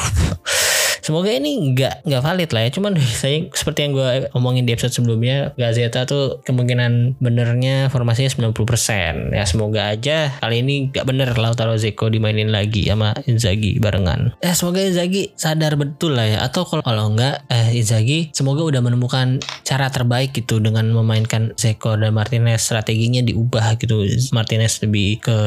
Semoga 1.05 1.29
ini 1.29 1.77
nggak 1.77 2.01
nggak 2.01 2.23
valid 2.25 2.49
lah 2.49 2.61
ya. 2.65 2.69
Cuman 2.73 2.97
saya 3.21 3.45
seperti 3.53 3.85
yang 3.85 3.93
gue 3.93 4.09
omongin 4.33 4.65
di 4.65 4.73
episode 4.73 4.97
sebelumnya, 4.97 5.53
Gazeta 5.53 6.09
tuh 6.09 6.41
kemungkinan 6.41 7.21
benernya 7.21 7.93
formasinya 7.93 8.49
90%. 8.49 9.29
Ya 9.37 9.45
semoga 9.45 9.93
aja 9.93 10.33
kali 10.41 10.65
ini 10.65 10.89
nggak 10.89 11.05
bener 11.05 11.29
Lautaro 11.37 11.77
Zeko 11.77 12.09
dimainin 12.09 12.49
lagi 12.49 12.89
sama 12.89 13.13
Inzaghi 13.29 13.77
barengan. 13.77 14.33
Ya 14.41 14.57
semoga 14.57 14.81
Inzaghi 14.81 15.37
sadar 15.37 15.77
betul 15.77 16.17
lah 16.17 16.25
ya. 16.25 16.39
Atau 16.41 16.65
kalau 16.65 16.81
kalau 16.81 17.13
nggak 17.13 17.53
eh, 17.53 17.77
Inzaghi 17.77 18.33
semoga 18.33 18.65
udah 18.65 18.81
menemukan 18.81 19.37
cara 19.61 19.93
terbaik 19.93 20.33
gitu 20.33 20.57
dengan 20.57 20.89
memainkan 20.89 21.53
Zeko 21.53 22.01
dan 22.01 22.17
Martinez 22.17 22.65
strateginya 22.65 23.21
diubah 23.21 23.77
gitu. 23.77 24.09
Martinez 24.33 24.81
lebih 24.81 25.21
ke 25.21 25.37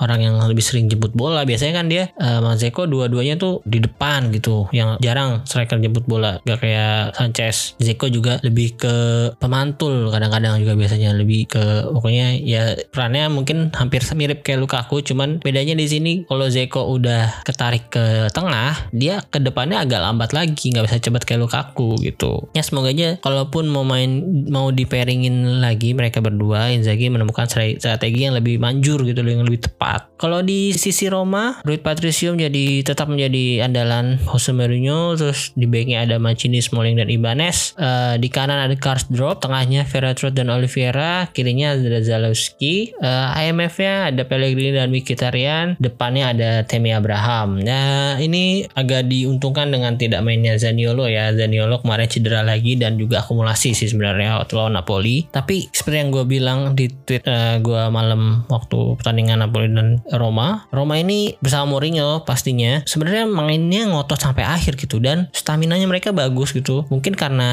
orang 0.00 0.24
yang 0.24 0.40
lebih 0.40 0.64
sering 0.64 0.88
jemput 0.88 1.12
bola. 1.12 1.44
Biasanya 1.44 1.84
kan 1.84 1.86
dia 1.92 2.08
uh, 2.16 2.56
Zeko 2.56 2.88
dua-duanya 2.88 3.36
tuh 3.36 3.60
di 3.68 3.84
depan 3.84 4.32
gitu. 4.32 4.72
Yang 4.72 4.85
yang 4.86 5.02
jarang 5.02 5.30
striker 5.42 5.82
jemput 5.82 6.06
bola. 6.06 6.38
Gak 6.46 6.62
kayak 6.62 7.18
Sanchez. 7.18 7.74
Zeko 7.82 8.06
juga 8.06 8.38
lebih 8.46 8.78
ke 8.78 8.94
pemantul 9.42 10.08
kadang-kadang 10.14 10.62
juga 10.62 10.78
biasanya. 10.78 11.10
Lebih 11.16 11.50
ke 11.50 11.64
pokoknya 11.90 12.38
ya 12.40 12.78
perannya 12.94 13.26
mungkin 13.28 13.74
hampir 13.74 14.06
mirip 14.14 14.46
kayak 14.46 14.62
Lukaku 14.62 15.02
cuman 15.02 15.42
bedanya 15.42 15.74
di 15.74 15.86
sini 15.90 16.12
kalau 16.24 16.46
Zeko 16.46 16.88
udah 16.94 17.42
ketarik 17.42 17.90
ke 17.90 18.30
tengah 18.30 18.88
dia 18.94 19.20
ke 19.26 19.42
depannya 19.42 19.82
agak 19.82 20.00
lambat 20.00 20.30
lagi. 20.30 20.70
Nggak 20.70 20.86
bisa 20.88 20.98
cepat 21.02 21.22
kayak 21.26 21.40
Lukaku 21.42 21.98
gitu. 22.00 22.46
Ya 22.54 22.62
semoga 22.62 22.94
aja 22.94 23.18
kalaupun 23.20 23.66
mau 23.66 23.82
main 23.82 24.22
mau 24.46 24.70
di 24.70 24.86
pairingin 24.86 25.58
lagi 25.58 25.92
mereka 25.92 26.22
berdua 26.22 26.70
Inzaghi 26.70 27.10
menemukan 27.10 27.50
strategi 27.50 28.28
yang 28.28 28.36
lebih 28.36 28.60
manjur 28.62 29.02
gitu 29.02 29.20
yang 29.26 29.42
lebih 29.42 29.66
tepat. 29.66 30.06
Kalau 30.16 30.40
di 30.40 30.72
sisi 30.76 31.10
Roma 31.10 31.60
Rui 31.66 31.80
Patricio 31.80 32.32
jadi 32.36 32.84
tetap 32.84 33.10
menjadi 33.10 33.66
andalan 33.66 34.20
Jose 34.28 34.52
Mourinho 34.52 34.75
Mourinho 34.76 35.16
terus 35.16 35.56
di 35.56 35.64
backnya 35.64 36.04
ada 36.04 36.20
Mancini, 36.20 36.60
Smalling 36.60 37.00
dan 37.00 37.08
Ibanez. 37.08 37.72
Uh, 37.80 38.20
di 38.20 38.28
kanan 38.28 38.60
ada 38.60 38.76
Karsdorp 38.76 39.40
tengahnya 39.40 39.88
Ferretrot 39.88 40.36
dan 40.36 40.52
Oliveira 40.52 41.32
kirinya 41.32 41.72
ada 41.72 42.04
Zalewski. 42.04 42.92
Uh, 43.00 43.32
eh, 43.32 43.48
IMF-nya 43.48 44.12
ada 44.12 44.22
Pellegrini 44.28 44.76
dan 44.76 44.92
Mkhitaryan 44.92 45.80
depannya 45.80 46.36
ada 46.36 46.50
Temi 46.68 46.92
Abraham. 46.92 47.64
Nah 47.64 48.20
ini 48.20 48.68
agak 48.76 49.08
diuntungkan 49.08 49.72
dengan 49.72 49.96
tidak 49.96 50.20
mainnya 50.20 50.60
Zaniolo 50.60 51.08
ya. 51.08 51.32
Zaniolo 51.32 51.80
kemarin 51.80 52.12
cedera 52.12 52.44
lagi 52.44 52.76
dan 52.76 53.00
juga 53.00 53.24
akumulasi 53.24 53.72
sih 53.72 53.88
sebenarnya 53.88 54.44
waktu 54.44 54.52
lawan 54.60 54.76
Napoli. 54.76 55.24
Tapi 55.32 55.72
seperti 55.72 55.96
yang 56.04 56.10
gue 56.12 56.24
bilang 56.28 56.76
di 56.76 56.92
tweet 56.92 57.24
uh, 57.24 57.56
gue 57.64 57.82
malam 57.88 58.44
waktu 58.52 59.00
pertandingan 59.00 59.40
Napoli 59.40 59.72
dan 59.72 60.04
Roma 60.12 60.68
Roma 60.68 61.00
ini 61.00 61.32
bersama 61.40 61.78
Mourinho 61.78 62.26
pastinya. 62.28 62.84
Sebenarnya 62.84 63.24
mainnya 63.24 63.88
ngotot 63.88 64.18
sampai 64.18 64.42
akhir 64.42 64.65
akhir 64.66 64.78
gitu. 64.78 65.02
Dan 65.02 65.26
stamina 65.34 65.74
nya 65.74 65.90
mereka 65.90 66.14
bagus 66.14 66.54
gitu. 66.54 66.86
Mungkin 66.86 67.18
karena 67.18 67.50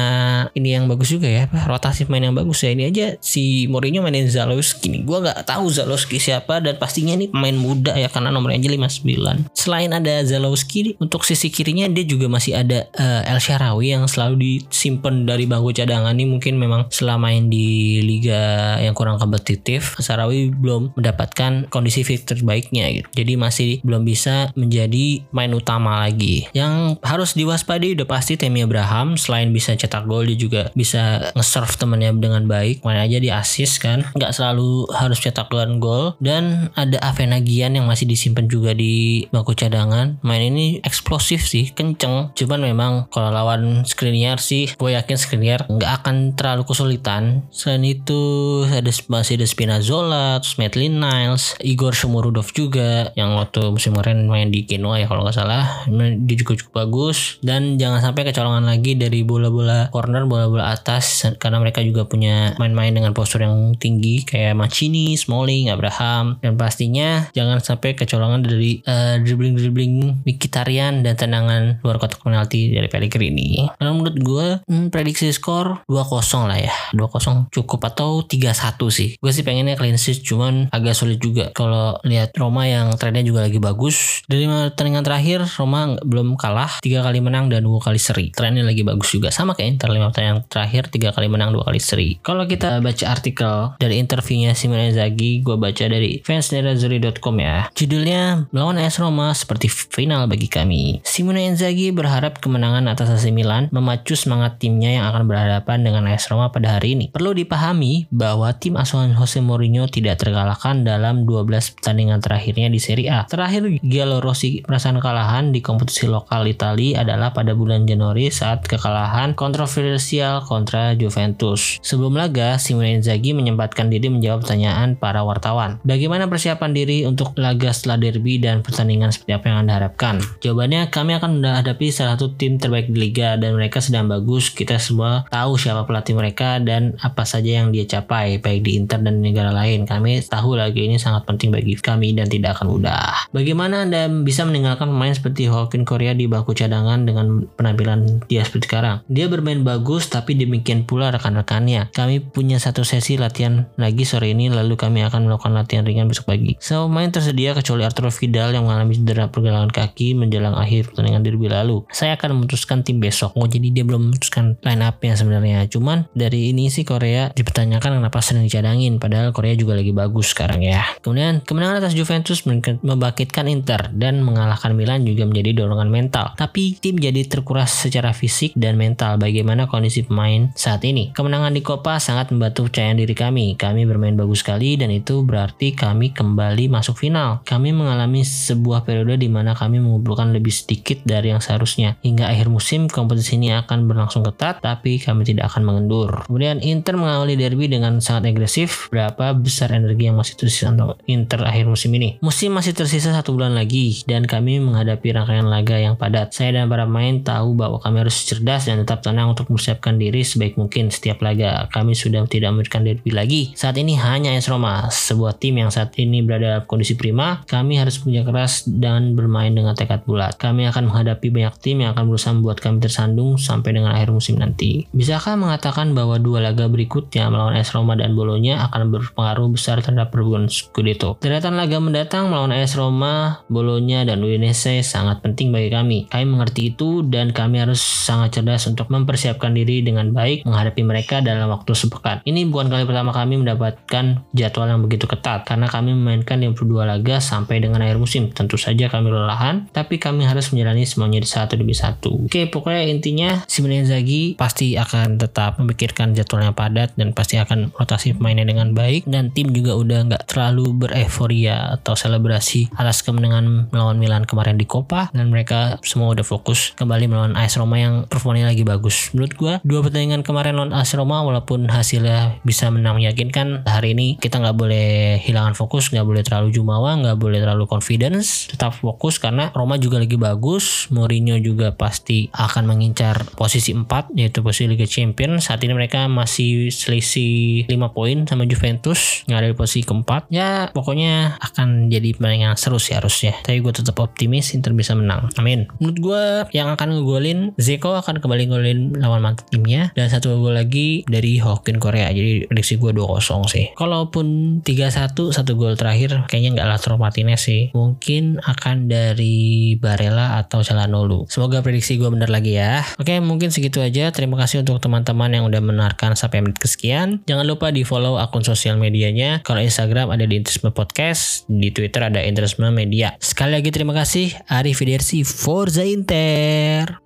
ini 0.54 0.78
yang 0.78 0.86
bagus 0.86 1.10
juga 1.10 1.26
ya 1.26 1.50
rotasi 1.50 2.06
main 2.06 2.30
yang 2.30 2.36
bagus 2.36 2.62
ya. 2.62 2.70
Ini 2.70 2.90
aja 2.90 3.06
si 3.18 3.66
Mourinho 3.66 4.02
mainin 4.02 4.30
Zalewski 4.30 4.90
nih. 4.90 5.02
Gue 5.02 5.18
nggak 5.22 5.46
tahu 5.46 5.66
Zalewski 5.70 6.22
siapa 6.22 6.62
dan 6.62 6.78
pastinya 6.78 7.18
ini 7.18 7.30
pemain 7.30 7.54
muda 7.54 7.98
ya 7.98 8.06
karena 8.06 8.30
nomornya 8.30 8.62
aja 8.62 8.70
59 9.02 9.54
selain 9.54 9.90
ada 9.90 10.22
Zalewski 10.22 10.94
untuk 11.00 11.22
sisi 11.24 11.48
kirinya 11.48 11.88
dia 11.88 12.04
juga 12.04 12.26
masih 12.26 12.58
ada 12.58 12.86
uh, 12.98 13.22
El 13.24 13.40
Sharawi 13.40 13.96
yang 13.96 14.04
selalu 14.04 14.66
disimpan 14.68 15.24
dari 15.24 15.48
bangku 15.48 15.72
cadangan 15.72 16.12
nih. 16.12 16.28
Mungkin 16.28 16.54
memang 16.58 16.90
selama 16.92 17.24
main 17.24 17.48
di 17.48 18.04
liga 18.04 18.76
yang 18.84 18.92
kurang 18.92 19.16
kompetitif 19.16 19.96
Sharawi 19.96 20.52
belum 20.52 20.92
mendapatkan 20.92 21.72
kondisi 21.72 22.04
fit 22.04 22.20
terbaiknya 22.20 22.92
gitu. 22.92 23.08
Jadi 23.16 23.32
masih 23.40 23.70
belum 23.80 24.04
bisa 24.04 24.52
menjadi 24.52 25.24
main 25.32 25.56
utama 25.56 26.04
lagi. 26.04 26.44
Yang 26.52 27.00
harus 27.04 27.36
diwaspadai. 27.36 27.94
Udah 27.94 28.08
pasti 28.08 28.40
Temi 28.40 28.64
Abraham. 28.64 29.20
Selain 29.20 29.52
bisa 29.52 29.76
cetak 29.76 30.08
gol 30.08 30.24
dia 30.24 30.38
juga 30.40 30.62
bisa 30.72 31.30
nge-serve 31.36 31.76
temennya 31.76 32.10
dengan 32.16 32.48
baik. 32.48 32.80
Mana 32.82 33.04
aja 33.04 33.20
di 33.20 33.28
assist 33.28 33.78
kan? 33.84 34.08
Nggak 34.16 34.32
selalu 34.32 34.88
harus 34.90 35.20
cetak 35.20 35.52
gol. 35.78 36.16
Dan 36.18 36.72
ada 36.74 36.96
Avenagian 37.04 37.76
yang 37.76 37.84
masih 37.84 38.08
disimpan 38.08 38.48
juga 38.48 38.72
di 38.72 39.28
bangku 39.28 39.52
cadangan. 39.52 40.18
Main 40.24 40.56
ini 40.56 40.80
eksplosif 40.80 41.44
sih 41.44 41.70
kenceng. 41.70 42.32
Cuman 42.32 42.64
memang 42.64 42.92
kalau 43.12 43.28
lawan 43.28 43.84
Skriniar 43.84 44.40
sih 44.40 44.72
gue 44.74 44.96
yakin 44.96 45.20
Skriniar 45.20 45.68
nggak 45.68 45.92
akan 46.02 46.32
terlalu 46.32 46.64
kesulitan. 46.64 47.44
Selain 47.52 47.84
itu 47.84 48.20
ada 48.64 48.90
masih 49.12 49.36
ada 49.36 49.46
Spinazzola 49.46 50.26
terus 50.40 50.56
Maitland 50.56 50.98
Niles 50.98 51.54
Igor 51.60 51.92
Shumurudov 51.92 52.48
juga 52.56 53.12
yang 53.18 53.36
waktu 53.36 53.68
musim 53.68 53.92
kemarin 53.94 54.26
main 54.26 54.48
di 54.50 54.66
Genoa 54.66 54.98
ya 54.98 55.06
kalau 55.06 55.22
nggak 55.22 55.36
salah. 55.36 55.84
Dia 56.24 56.36
juga 56.38 56.56
cukup 56.58 56.72
bagus 56.74 56.93
bagus 56.94 57.42
dan 57.42 57.74
jangan 57.74 57.98
sampai 57.98 58.22
kecolongan 58.30 58.70
lagi 58.70 58.94
dari 58.94 59.26
bola-bola 59.26 59.90
corner, 59.90 60.30
bola-bola 60.30 60.70
atas 60.70 61.26
karena 61.42 61.58
mereka 61.58 61.82
juga 61.82 62.06
punya 62.06 62.54
main-main 62.62 62.94
dengan 62.94 63.10
postur 63.10 63.42
yang 63.42 63.74
tinggi 63.74 64.22
kayak 64.22 64.54
Mancini, 64.54 65.18
Smalling, 65.18 65.74
Abraham 65.74 66.38
dan 66.38 66.54
pastinya 66.54 67.26
jangan 67.34 67.58
sampai 67.58 67.98
kecolongan 67.98 68.46
dari 68.46 68.78
uh, 68.86 69.18
dribbling-dribbling 69.18 70.22
Mkhitaryan 70.22 71.02
dan 71.02 71.18
tendangan 71.18 71.82
luar 71.82 71.98
kotak 71.98 72.22
penalti 72.22 72.70
dari 72.70 72.86
Pellegrini. 72.86 73.66
Karena 73.74 73.90
menurut 73.90 74.16
gue 74.22 74.46
hmm, 74.70 74.94
prediksi 74.94 75.34
skor 75.34 75.82
2-0 75.90 76.46
lah 76.46 76.58
ya. 76.62 76.74
2-0 76.94 77.50
cukup 77.50 77.90
atau 77.90 78.22
3-1 78.22 78.78
sih. 78.94 79.18
Gue 79.18 79.34
sih 79.34 79.42
pengennya 79.42 79.74
clean 79.74 79.98
sheet 79.98 80.22
cuman 80.22 80.70
agak 80.70 80.94
sulit 80.94 81.18
juga 81.18 81.50
kalau 81.50 81.98
lihat 82.06 82.30
Roma 82.38 82.70
yang 82.70 82.94
trennya 82.94 83.26
juga 83.26 83.50
lagi 83.50 83.58
bagus. 83.58 84.22
Dari 84.30 84.46
pertandingan 84.46 85.02
terakhir 85.02 85.40
Roma 85.58 85.96
belum 86.04 86.36
kalah 86.36 86.83
tiga 86.84 87.00
kali 87.00 87.24
menang 87.24 87.48
dan 87.48 87.64
dua 87.64 87.80
kali 87.80 87.96
seri. 87.96 88.28
Trennya 88.28 88.60
lagi 88.60 88.84
bagus 88.84 89.08
juga 89.08 89.32
sama 89.32 89.56
kayak 89.56 89.80
Inter 89.80 89.88
lima 89.88 90.12
yang 90.20 90.44
terakhir 90.44 90.92
tiga 90.92 91.16
kali 91.16 91.32
menang 91.32 91.56
dua 91.56 91.64
kali 91.64 91.80
seri. 91.80 92.20
Kalau 92.20 92.44
kita 92.44 92.84
baca 92.84 93.04
artikel 93.08 93.72
dari 93.80 93.96
interviewnya 93.96 94.52
Simone 94.52 94.92
Inzaghi, 94.92 95.40
gue 95.40 95.56
baca 95.56 95.84
dari 95.88 96.20
fansnerazzurri.com 96.20 97.36
ya. 97.40 97.72
Judulnya 97.72 98.52
melawan 98.52 98.76
AS 98.76 99.00
Roma 99.00 99.32
seperti 99.32 99.72
final 99.72 100.28
bagi 100.28 100.52
kami. 100.52 101.00
Simone 101.08 101.48
Inzaghi 101.48 101.88
berharap 101.88 102.44
kemenangan 102.44 102.84
atas 102.92 103.08
AC 103.08 103.32
Milan 103.32 103.72
memacu 103.72 104.12
semangat 104.12 104.60
timnya 104.60 104.92
yang 105.00 105.08
akan 105.08 105.24
berhadapan 105.24 105.80
dengan 105.80 106.04
AS 106.12 106.28
Roma 106.28 106.52
pada 106.52 106.76
hari 106.76 106.92
ini. 107.00 107.08
Perlu 107.08 107.32
dipahami 107.32 108.12
bahwa 108.12 108.52
tim 108.52 108.76
asuhan 108.76 109.16
Jose 109.16 109.40
Mourinho 109.40 109.88
tidak 109.88 110.20
terkalahkan 110.20 110.84
dalam 110.84 111.24
12 111.24 111.80
pertandingan 111.80 112.20
terakhirnya 112.20 112.68
di 112.68 112.76
Serie 112.82 113.08
A. 113.08 113.24
Terakhir 113.24 113.80
Giallo 113.80 114.20
Rossi 114.20 114.60
merasakan 114.66 115.00
kekalahan 115.00 115.44
di 115.54 115.62
kompetisi 115.62 116.10
lokal 116.10 116.44
Italia 116.50 116.63
kali 116.64 116.96
adalah 116.96 117.36
pada 117.36 117.52
bulan 117.52 117.84
Januari 117.84 118.32
saat 118.32 118.64
kekalahan 118.64 119.36
kontroversial 119.36 120.40
kontra 120.48 120.96
Juventus. 120.96 121.76
Sebelum 121.84 122.16
laga, 122.16 122.56
Simone 122.56 122.96
Inzaghi 122.96 123.36
menyempatkan 123.36 123.92
diri 123.92 124.08
menjawab 124.08 124.48
pertanyaan 124.48 124.96
para 124.96 125.20
wartawan. 125.20 125.76
Bagaimana 125.84 126.24
persiapan 126.24 126.72
diri 126.72 127.04
untuk 127.04 127.36
laga 127.36 127.68
setelah 127.76 128.00
derby 128.00 128.40
dan 128.40 128.64
pertandingan 128.64 129.12
seperti 129.12 129.36
apa 129.36 129.44
yang 129.52 129.58
Anda 129.68 129.72
harapkan? 129.76 130.24
Jawabannya, 130.40 130.88
kami 130.88 131.12
akan 131.20 131.44
menghadapi 131.44 131.92
salah 131.92 132.16
satu 132.16 132.32
tim 132.32 132.56
terbaik 132.56 132.88
di 132.88 132.96
liga 133.12 133.36
dan 133.36 133.60
mereka 133.60 133.84
sedang 133.84 134.08
bagus. 134.08 134.48
Kita 134.48 134.80
semua 134.80 135.28
tahu 135.28 135.60
siapa 135.60 135.84
pelatih 135.84 136.16
mereka 136.16 136.56
dan 136.64 136.96
apa 137.04 137.28
saja 137.28 137.60
yang 137.60 137.76
dia 137.76 137.84
capai, 137.84 138.40
baik 138.40 138.64
di 138.64 138.80
Inter 138.80 139.04
dan 139.04 139.20
negara 139.20 139.52
lain. 139.52 139.84
Kami 139.84 140.24
tahu 140.24 140.56
laga 140.56 140.80
ini 140.80 140.96
sangat 140.96 141.28
penting 141.28 141.52
bagi 141.52 141.76
kami 141.76 142.16
dan 142.16 142.24
tidak 142.32 142.56
akan 142.56 142.72
mudah. 142.72 143.28
Bagaimana 143.36 143.84
Anda 143.84 144.08
bisa 144.08 144.48
meninggalkan 144.48 144.88
pemain 144.88 145.12
seperti 145.12 145.44
Hawkin 145.50 145.84
Korea 145.84 146.16
di 146.16 146.24
baku 146.24 146.53
cadangan 146.54 147.04
dengan 147.04 147.44
penampilan 147.58 148.24
dia 148.30 148.46
seperti 148.46 148.70
sekarang. 148.70 149.02
Dia 149.10 149.26
bermain 149.28 149.60
bagus 149.66 150.08
tapi 150.08 150.38
demikian 150.38 150.86
pula 150.88 151.10
rekan-rekannya. 151.10 151.90
Kami 151.92 152.22
punya 152.22 152.56
satu 152.62 152.86
sesi 152.86 153.18
latihan 153.18 153.66
lagi 153.76 154.06
sore 154.06 154.30
ini 154.32 154.48
lalu 154.48 154.78
kami 154.78 155.02
akan 155.02 155.26
melakukan 155.28 155.52
latihan 155.52 155.84
ringan 155.84 156.06
besok 156.06 156.30
pagi. 156.30 156.56
Semua 156.62 156.86
main 156.88 157.10
tersedia 157.10 157.52
kecuali 157.52 157.82
Arturo 157.82 158.08
Vidal 158.14 158.54
yang 158.54 158.64
mengalami 158.64 158.94
cedera 158.94 159.28
pergelangan 159.28 159.74
kaki 159.74 160.14
menjelang 160.14 160.54
akhir 160.54 160.94
pertandingan 160.94 161.22
derby 161.26 161.50
lalu. 161.50 161.82
Saya 161.90 162.14
akan 162.14 162.40
memutuskan 162.40 162.86
tim 162.86 163.02
besok. 163.02 163.34
Oh 163.34 163.50
jadi 163.50 163.74
dia 163.74 163.84
belum 163.84 164.10
memutuskan 164.10 164.56
line 164.62 164.82
up-nya 164.86 165.14
sebenarnya. 165.18 165.66
Cuman 165.66 166.06
dari 166.14 166.54
ini 166.54 166.70
sih 166.70 166.86
Korea 166.86 167.34
dipertanyakan 167.34 167.98
kenapa 168.00 168.22
sering 168.22 168.46
dicadangin 168.46 169.02
padahal 169.02 169.34
Korea 169.34 169.58
juga 169.58 169.74
lagi 169.74 169.90
bagus 169.90 170.30
sekarang 170.30 170.62
ya. 170.62 170.84
Kemudian 171.02 171.42
kemenangan 171.42 171.82
atas 171.82 171.98
Juventus 171.98 172.46
membangkitkan 172.46 173.50
Inter 173.50 173.90
dan 173.92 174.22
mengalahkan 174.22 174.76
Milan 174.76 175.02
juga 175.02 175.26
menjadi 175.26 175.64
dorongan 175.64 175.88
mental. 175.90 176.36
Tapi 176.44 176.76
tim 176.76 177.00
jadi 177.00 177.24
terkuras 177.24 177.72
secara 177.72 178.12
fisik 178.12 178.52
dan 178.52 178.76
mental 178.76 179.16
bagaimana 179.16 179.64
kondisi 179.64 180.04
pemain 180.04 180.52
saat 180.52 180.84
ini. 180.84 181.08
Kemenangan 181.16 181.56
di 181.56 181.64
Copa 181.64 181.96
sangat 181.96 182.36
membantu 182.36 182.68
kepercayaan 182.68 183.00
diri 183.00 183.16
kami. 183.16 183.56
Kami 183.56 183.88
bermain 183.88 184.12
bagus 184.12 184.44
sekali 184.44 184.76
dan 184.76 184.92
itu 184.92 185.24
berarti 185.24 185.72
kami 185.72 186.12
kembali 186.12 186.68
masuk 186.68 187.00
final. 187.00 187.40
Kami 187.48 187.72
mengalami 187.72 188.28
sebuah 188.28 188.84
periode 188.84 189.16
di 189.16 189.32
mana 189.32 189.56
kami 189.56 189.80
mengumpulkan 189.80 190.36
lebih 190.36 190.52
sedikit 190.52 191.00
dari 191.08 191.32
yang 191.32 191.40
seharusnya. 191.40 191.96
Hingga 192.04 192.28
akhir 192.28 192.52
musim 192.52 192.92
kompetisi 192.92 193.40
ini 193.40 193.56
akan 193.56 193.88
berlangsung 193.88 194.20
ketat 194.20 194.60
tapi 194.60 195.00
kami 195.00 195.24
tidak 195.24 195.48
akan 195.48 195.64
mengendur. 195.64 196.28
Kemudian 196.28 196.60
Inter 196.60 197.00
mengawali 197.00 197.40
derby 197.40 197.72
dengan 197.72 198.04
sangat 198.04 198.36
agresif. 198.36 198.92
Berapa 198.92 199.32
besar 199.32 199.72
energi 199.72 200.12
yang 200.12 200.20
masih 200.20 200.36
tersisa 200.36 200.68
untuk 200.76 201.00
Inter 201.08 201.40
akhir 201.40 201.72
musim 201.72 201.88
ini? 201.96 202.20
Musim 202.20 202.52
masih 202.52 202.76
tersisa 202.76 203.16
satu 203.16 203.32
bulan 203.32 203.56
lagi 203.56 204.04
dan 204.04 204.28
kami 204.28 204.60
menghadapi 204.60 205.08
rangkaian 205.08 205.48
laga 205.48 205.80
yang 205.80 205.96
padat. 205.96 206.33
Saya 206.34 206.50
dan 206.50 206.66
para 206.66 206.82
pemain 206.82 207.22
tahu 207.22 207.54
bahwa 207.54 207.78
kami 207.78 208.02
harus 208.02 208.26
cerdas 208.26 208.66
dan 208.66 208.82
tetap 208.82 209.06
tenang 209.06 209.38
untuk 209.38 209.46
mempersiapkan 209.54 209.94
diri 209.94 210.26
sebaik 210.26 210.58
mungkin 210.58 210.90
setiap 210.90 211.22
laga. 211.22 211.70
Kami 211.70 211.94
sudah 211.94 212.26
tidak 212.26 212.50
memberikan 212.50 212.82
derby 212.82 213.14
lagi. 213.14 213.54
Saat 213.54 213.78
ini 213.78 213.94
hanya 213.94 214.34
AS 214.34 214.50
Roma, 214.50 214.90
sebuah 214.90 215.38
tim 215.38 215.62
yang 215.62 215.70
saat 215.70 215.94
ini 215.94 216.26
berada 216.26 216.58
dalam 216.58 216.66
kondisi 216.66 216.98
prima. 216.98 217.46
Kami 217.46 217.78
harus 217.78 218.02
punya 218.02 218.26
keras 218.26 218.66
dan 218.66 219.14
bermain 219.14 219.54
dengan 219.54 219.78
tekad 219.78 220.02
bulat. 220.02 220.34
Kami 220.34 220.66
akan 220.74 220.90
menghadapi 220.90 221.30
banyak 221.30 221.54
tim 221.62 221.86
yang 221.86 221.94
akan 221.94 222.10
berusaha 222.10 222.34
membuat 222.34 222.58
kami 222.58 222.82
tersandung 222.82 223.38
sampai 223.38 223.70
dengan 223.78 223.94
akhir 223.94 224.10
musim 224.10 224.34
nanti. 224.34 224.90
Bisakah 224.90 225.38
mengatakan 225.38 225.94
bahwa 225.94 226.18
dua 226.18 226.42
laga 226.42 226.66
berikutnya 226.66 227.30
melawan 227.30 227.54
AS 227.54 227.70
Roma 227.70 227.94
dan 227.94 228.18
Bolonya 228.18 228.58
akan 228.66 228.90
berpengaruh 228.90 229.54
besar 229.54 229.78
terhadap 229.86 230.10
perebutan 230.10 230.50
Scudetto? 230.50 231.14
Deretan 231.22 231.54
laga 231.54 231.78
mendatang 231.78 232.26
melawan 232.26 232.50
AS 232.50 232.74
Roma, 232.74 233.46
Bolonya, 233.46 234.02
dan 234.02 234.18
Udinese 234.18 234.82
sangat 234.82 235.22
penting 235.22 235.54
bagi 235.54 235.70
kami. 235.70 235.98
Kami 236.10 236.23
mengerti 236.26 236.74
itu 236.74 237.04
dan 237.06 237.30
kami 237.30 237.62
harus 237.62 237.80
sangat 237.80 238.40
cerdas 238.40 238.66
untuk 238.66 238.88
mempersiapkan 238.90 239.52
diri 239.52 239.84
dengan 239.84 240.10
baik 240.10 240.44
menghadapi 240.48 240.82
mereka 240.84 241.20
dalam 241.20 241.48
waktu 241.52 241.72
sepekan. 241.76 242.20
Ini 242.24 242.48
bukan 242.48 242.68
kali 242.72 242.84
pertama 242.88 243.12
kami 243.12 243.40
mendapatkan 243.40 244.24
jadwal 244.32 244.66
yang 244.68 244.82
begitu 244.84 245.04
ketat 245.04 245.44
karena 245.44 245.68
kami 245.68 245.92
memainkan 245.92 246.40
52 246.40 246.84
laga 246.84 247.16
sampai 247.20 247.60
dengan 247.60 247.84
akhir 247.84 248.00
musim. 248.00 248.32
Tentu 248.32 248.56
saja 248.56 248.88
kami 248.88 249.12
lelahan, 249.12 249.68
tapi 249.70 250.00
kami 250.00 250.24
harus 250.24 250.50
menjalani 250.50 250.88
semuanya 250.88 251.20
di 251.20 251.28
satu 251.28 251.54
demi 251.54 251.76
satu. 251.76 252.26
Oke, 252.26 252.48
pokoknya 252.48 252.88
intinya 252.88 253.30
Simone 253.46 253.84
Inzaghi 253.84 254.34
pasti 254.34 254.74
akan 254.74 255.20
tetap 255.20 255.60
memikirkan 255.60 256.16
jadwal 256.16 256.46
yang 256.46 256.56
padat 256.56 256.96
dan 256.96 257.12
pasti 257.12 257.36
akan 257.36 257.74
rotasi 257.76 258.16
pemainnya 258.16 258.48
dengan 258.48 258.72
baik 258.72 259.04
dan 259.04 259.30
tim 259.34 259.50
juga 259.50 259.76
udah 259.76 259.98
nggak 260.10 260.24
terlalu 260.30 260.86
bereforia 260.86 261.74
atau 261.76 261.98
selebrasi 261.98 262.72
atas 262.74 263.02
kemenangan 263.02 263.68
melawan 263.70 263.98
Milan 263.98 264.24
kemarin 264.24 264.56
di 264.56 264.64
Copa 264.64 265.10
dan 265.12 265.28
mereka 265.28 265.76
semua 265.84 266.13
udah 266.14 266.26
fokus 266.26 266.72
kembali 266.78 267.10
melawan 267.10 267.34
AS 267.34 267.58
Roma 267.58 267.76
yang 267.76 268.06
performanya 268.06 268.54
lagi 268.54 268.62
bagus. 268.62 269.10
Menurut 269.12 269.34
gue 269.34 269.54
dua 269.66 269.80
pertandingan 269.82 270.22
kemarin 270.22 270.54
lawan 270.54 270.72
AS 270.72 270.94
Roma 270.94 271.26
walaupun 271.26 271.66
hasilnya 271.66 272.38
bisa 272.46 272.70
menang 272.70 273.02
meyakinkan 273.02 273.66
hari 273.66 273.98
ini 273.98 274.16
kita 274.22 274.38
nggak 274.38 274.56
boleh 274.56 275.18
hilangan 275.18 275.58
fokus, 275.58 275.90
nggak 275.90 276.06
boleh 276.06 276.22
terlalu 276.22 276.54
jumawa, 276.54 276.94
nggak 276.94 277.18
boleh 277.18 277.42
terlalu 277.42 277.66
confidence, 277.66 278.46
tetap 278.46 278.78
fokus 278.78 279.18
karena 279.18 279.50
Roma 279.50 279.76
juga 279.76 279.98
lagi 279.98 280.14
bagus, 280.14 280.86
Mourinho 280.94 281.36
juga 281.42 281.74
pasti 281.74 282.30
akan 282.30 282.70
mengincar 282.70 283.26
posisi 283.34 283.74
4 283.74 284.14
yaitu 284.14 284.40
posisi 284.40 284.70
Liga 284.70 284.86
Champions. 284.86 285.50
Saat 285.50 285.66
ini 285.66 285.74
mereka 285.74 286.06
masih 286.06 286.70
selisih 286.70 287.66
5 287.66 287.96
poin 287.96 288.24
sama 288.24 288.46
Juventus 288.46 289.26
yang 289.26 289.42
ada 289.42 289.50
di 289.50 289.56
posisi 289.56 289.82
keempat. 289.82 290.30
Ya 290.30 290.70
pokoknya 290.70 291.36
akan 291.40 291.90
jadi 291.90 292.14
pertandingan 292.14 292.54
seru 292.54 292.78
sih 292.78 292.94
harusnya. 292.94 293.34
Tapi 293.42 293.58
gue 293.60 293.72
tetap 293.74 293.98
optimis 293.98 294.54
Inter 294.54 294.76
bisa 294.76 294.94
menang. 294.94 295.32
Amin. 295.40 295.66
Menurut 295.80 295.98
gue 296.04 296.24
yang 296.52 296.68
akan 296.76 297.00
ngegolin 297.00 297.56
Zeko 297.56 297.96
akan 297.96 298.20
kembali 298.20 298.52
ngegolin 298.52 298.80
lawan 299.00 299.24
mantan 299.24 299.48
timnya 299.48 299.88
dan 299.96 300.12
satu 300.12 300.36
gol 300.36 300.52
lagi 300.52 301.08
dari 301.08 301.40
Hokin 301.40 301.80
Korea. 301.80 302.12
Jadi 302.12 302.44
prediksi 302.44 302.76
gue 302.76 302.92
2-0 302.92 303.48
sih. 303.48 303.72
Kalaupun 303.72 304.60
3-1 304.60 305.16
satu 305.32 305.52
gol 305.56 305.80
terakhir 305.80 306.28
kayaknya 306.28 306.60
nggak 306.60 306.68
Lautaro 306.68 307.00
Martinez 307.00 307.40
sih. 307.40 307.72
Mungkin 307.72 308.44
akan 308.44 308.92
dari 308.92 309.74
Barella 309.80 310.36
atau 310.36 310.60
Calhanoglu. 310.60 311.24
Semoga 311.32 311.64
prediksi 311.64 311.96
gue 311.96 312.12
benar 312.12 312.28
lagi 312.28 312.60
ya. 312.60 312.84
Oke, 313.00 313.16
mungkin 313.24 313.48
segitu 313.48 313.80
aja. 313.80 314.12
Terima 314.12 314.36
kasih 314.36 314.60
untuk 314.60 314.82
teman-teman 314.82 315.32
yang 315.32 315.48
udah 315.48 315.64
mendengarkan 315.64 316.12
sampai 316.18 316.44
menit 316.44 316.60
kesekian. 316.60 317.24
Jangan 317.24 317.46
lupa 317.48 317.72
di 317.72 317.86
follow 317.86 318.20
akun 318.20 318.44
sosial 318.44 318.76
medianya. 318.76 319.40
Kalau 319.46 319.62
Instagram 319.62 320.12
ada 320.12 320.28
di 320.28 320.42
Podcast, 320.74 321.46
di 321.46 321.70
Twitter 321.70 322.04
ada 322.04 322.20
Interisme 322.20 322.68
Media. 322.68 323.14
Sekali 323.22 323.56
lagi 323.56 323.70
terima 323.70 323.94
kasih. 323.94 324.34
Arif 324.50 324.82
Forza 325.24 325.86
Inter. 325.94 326.98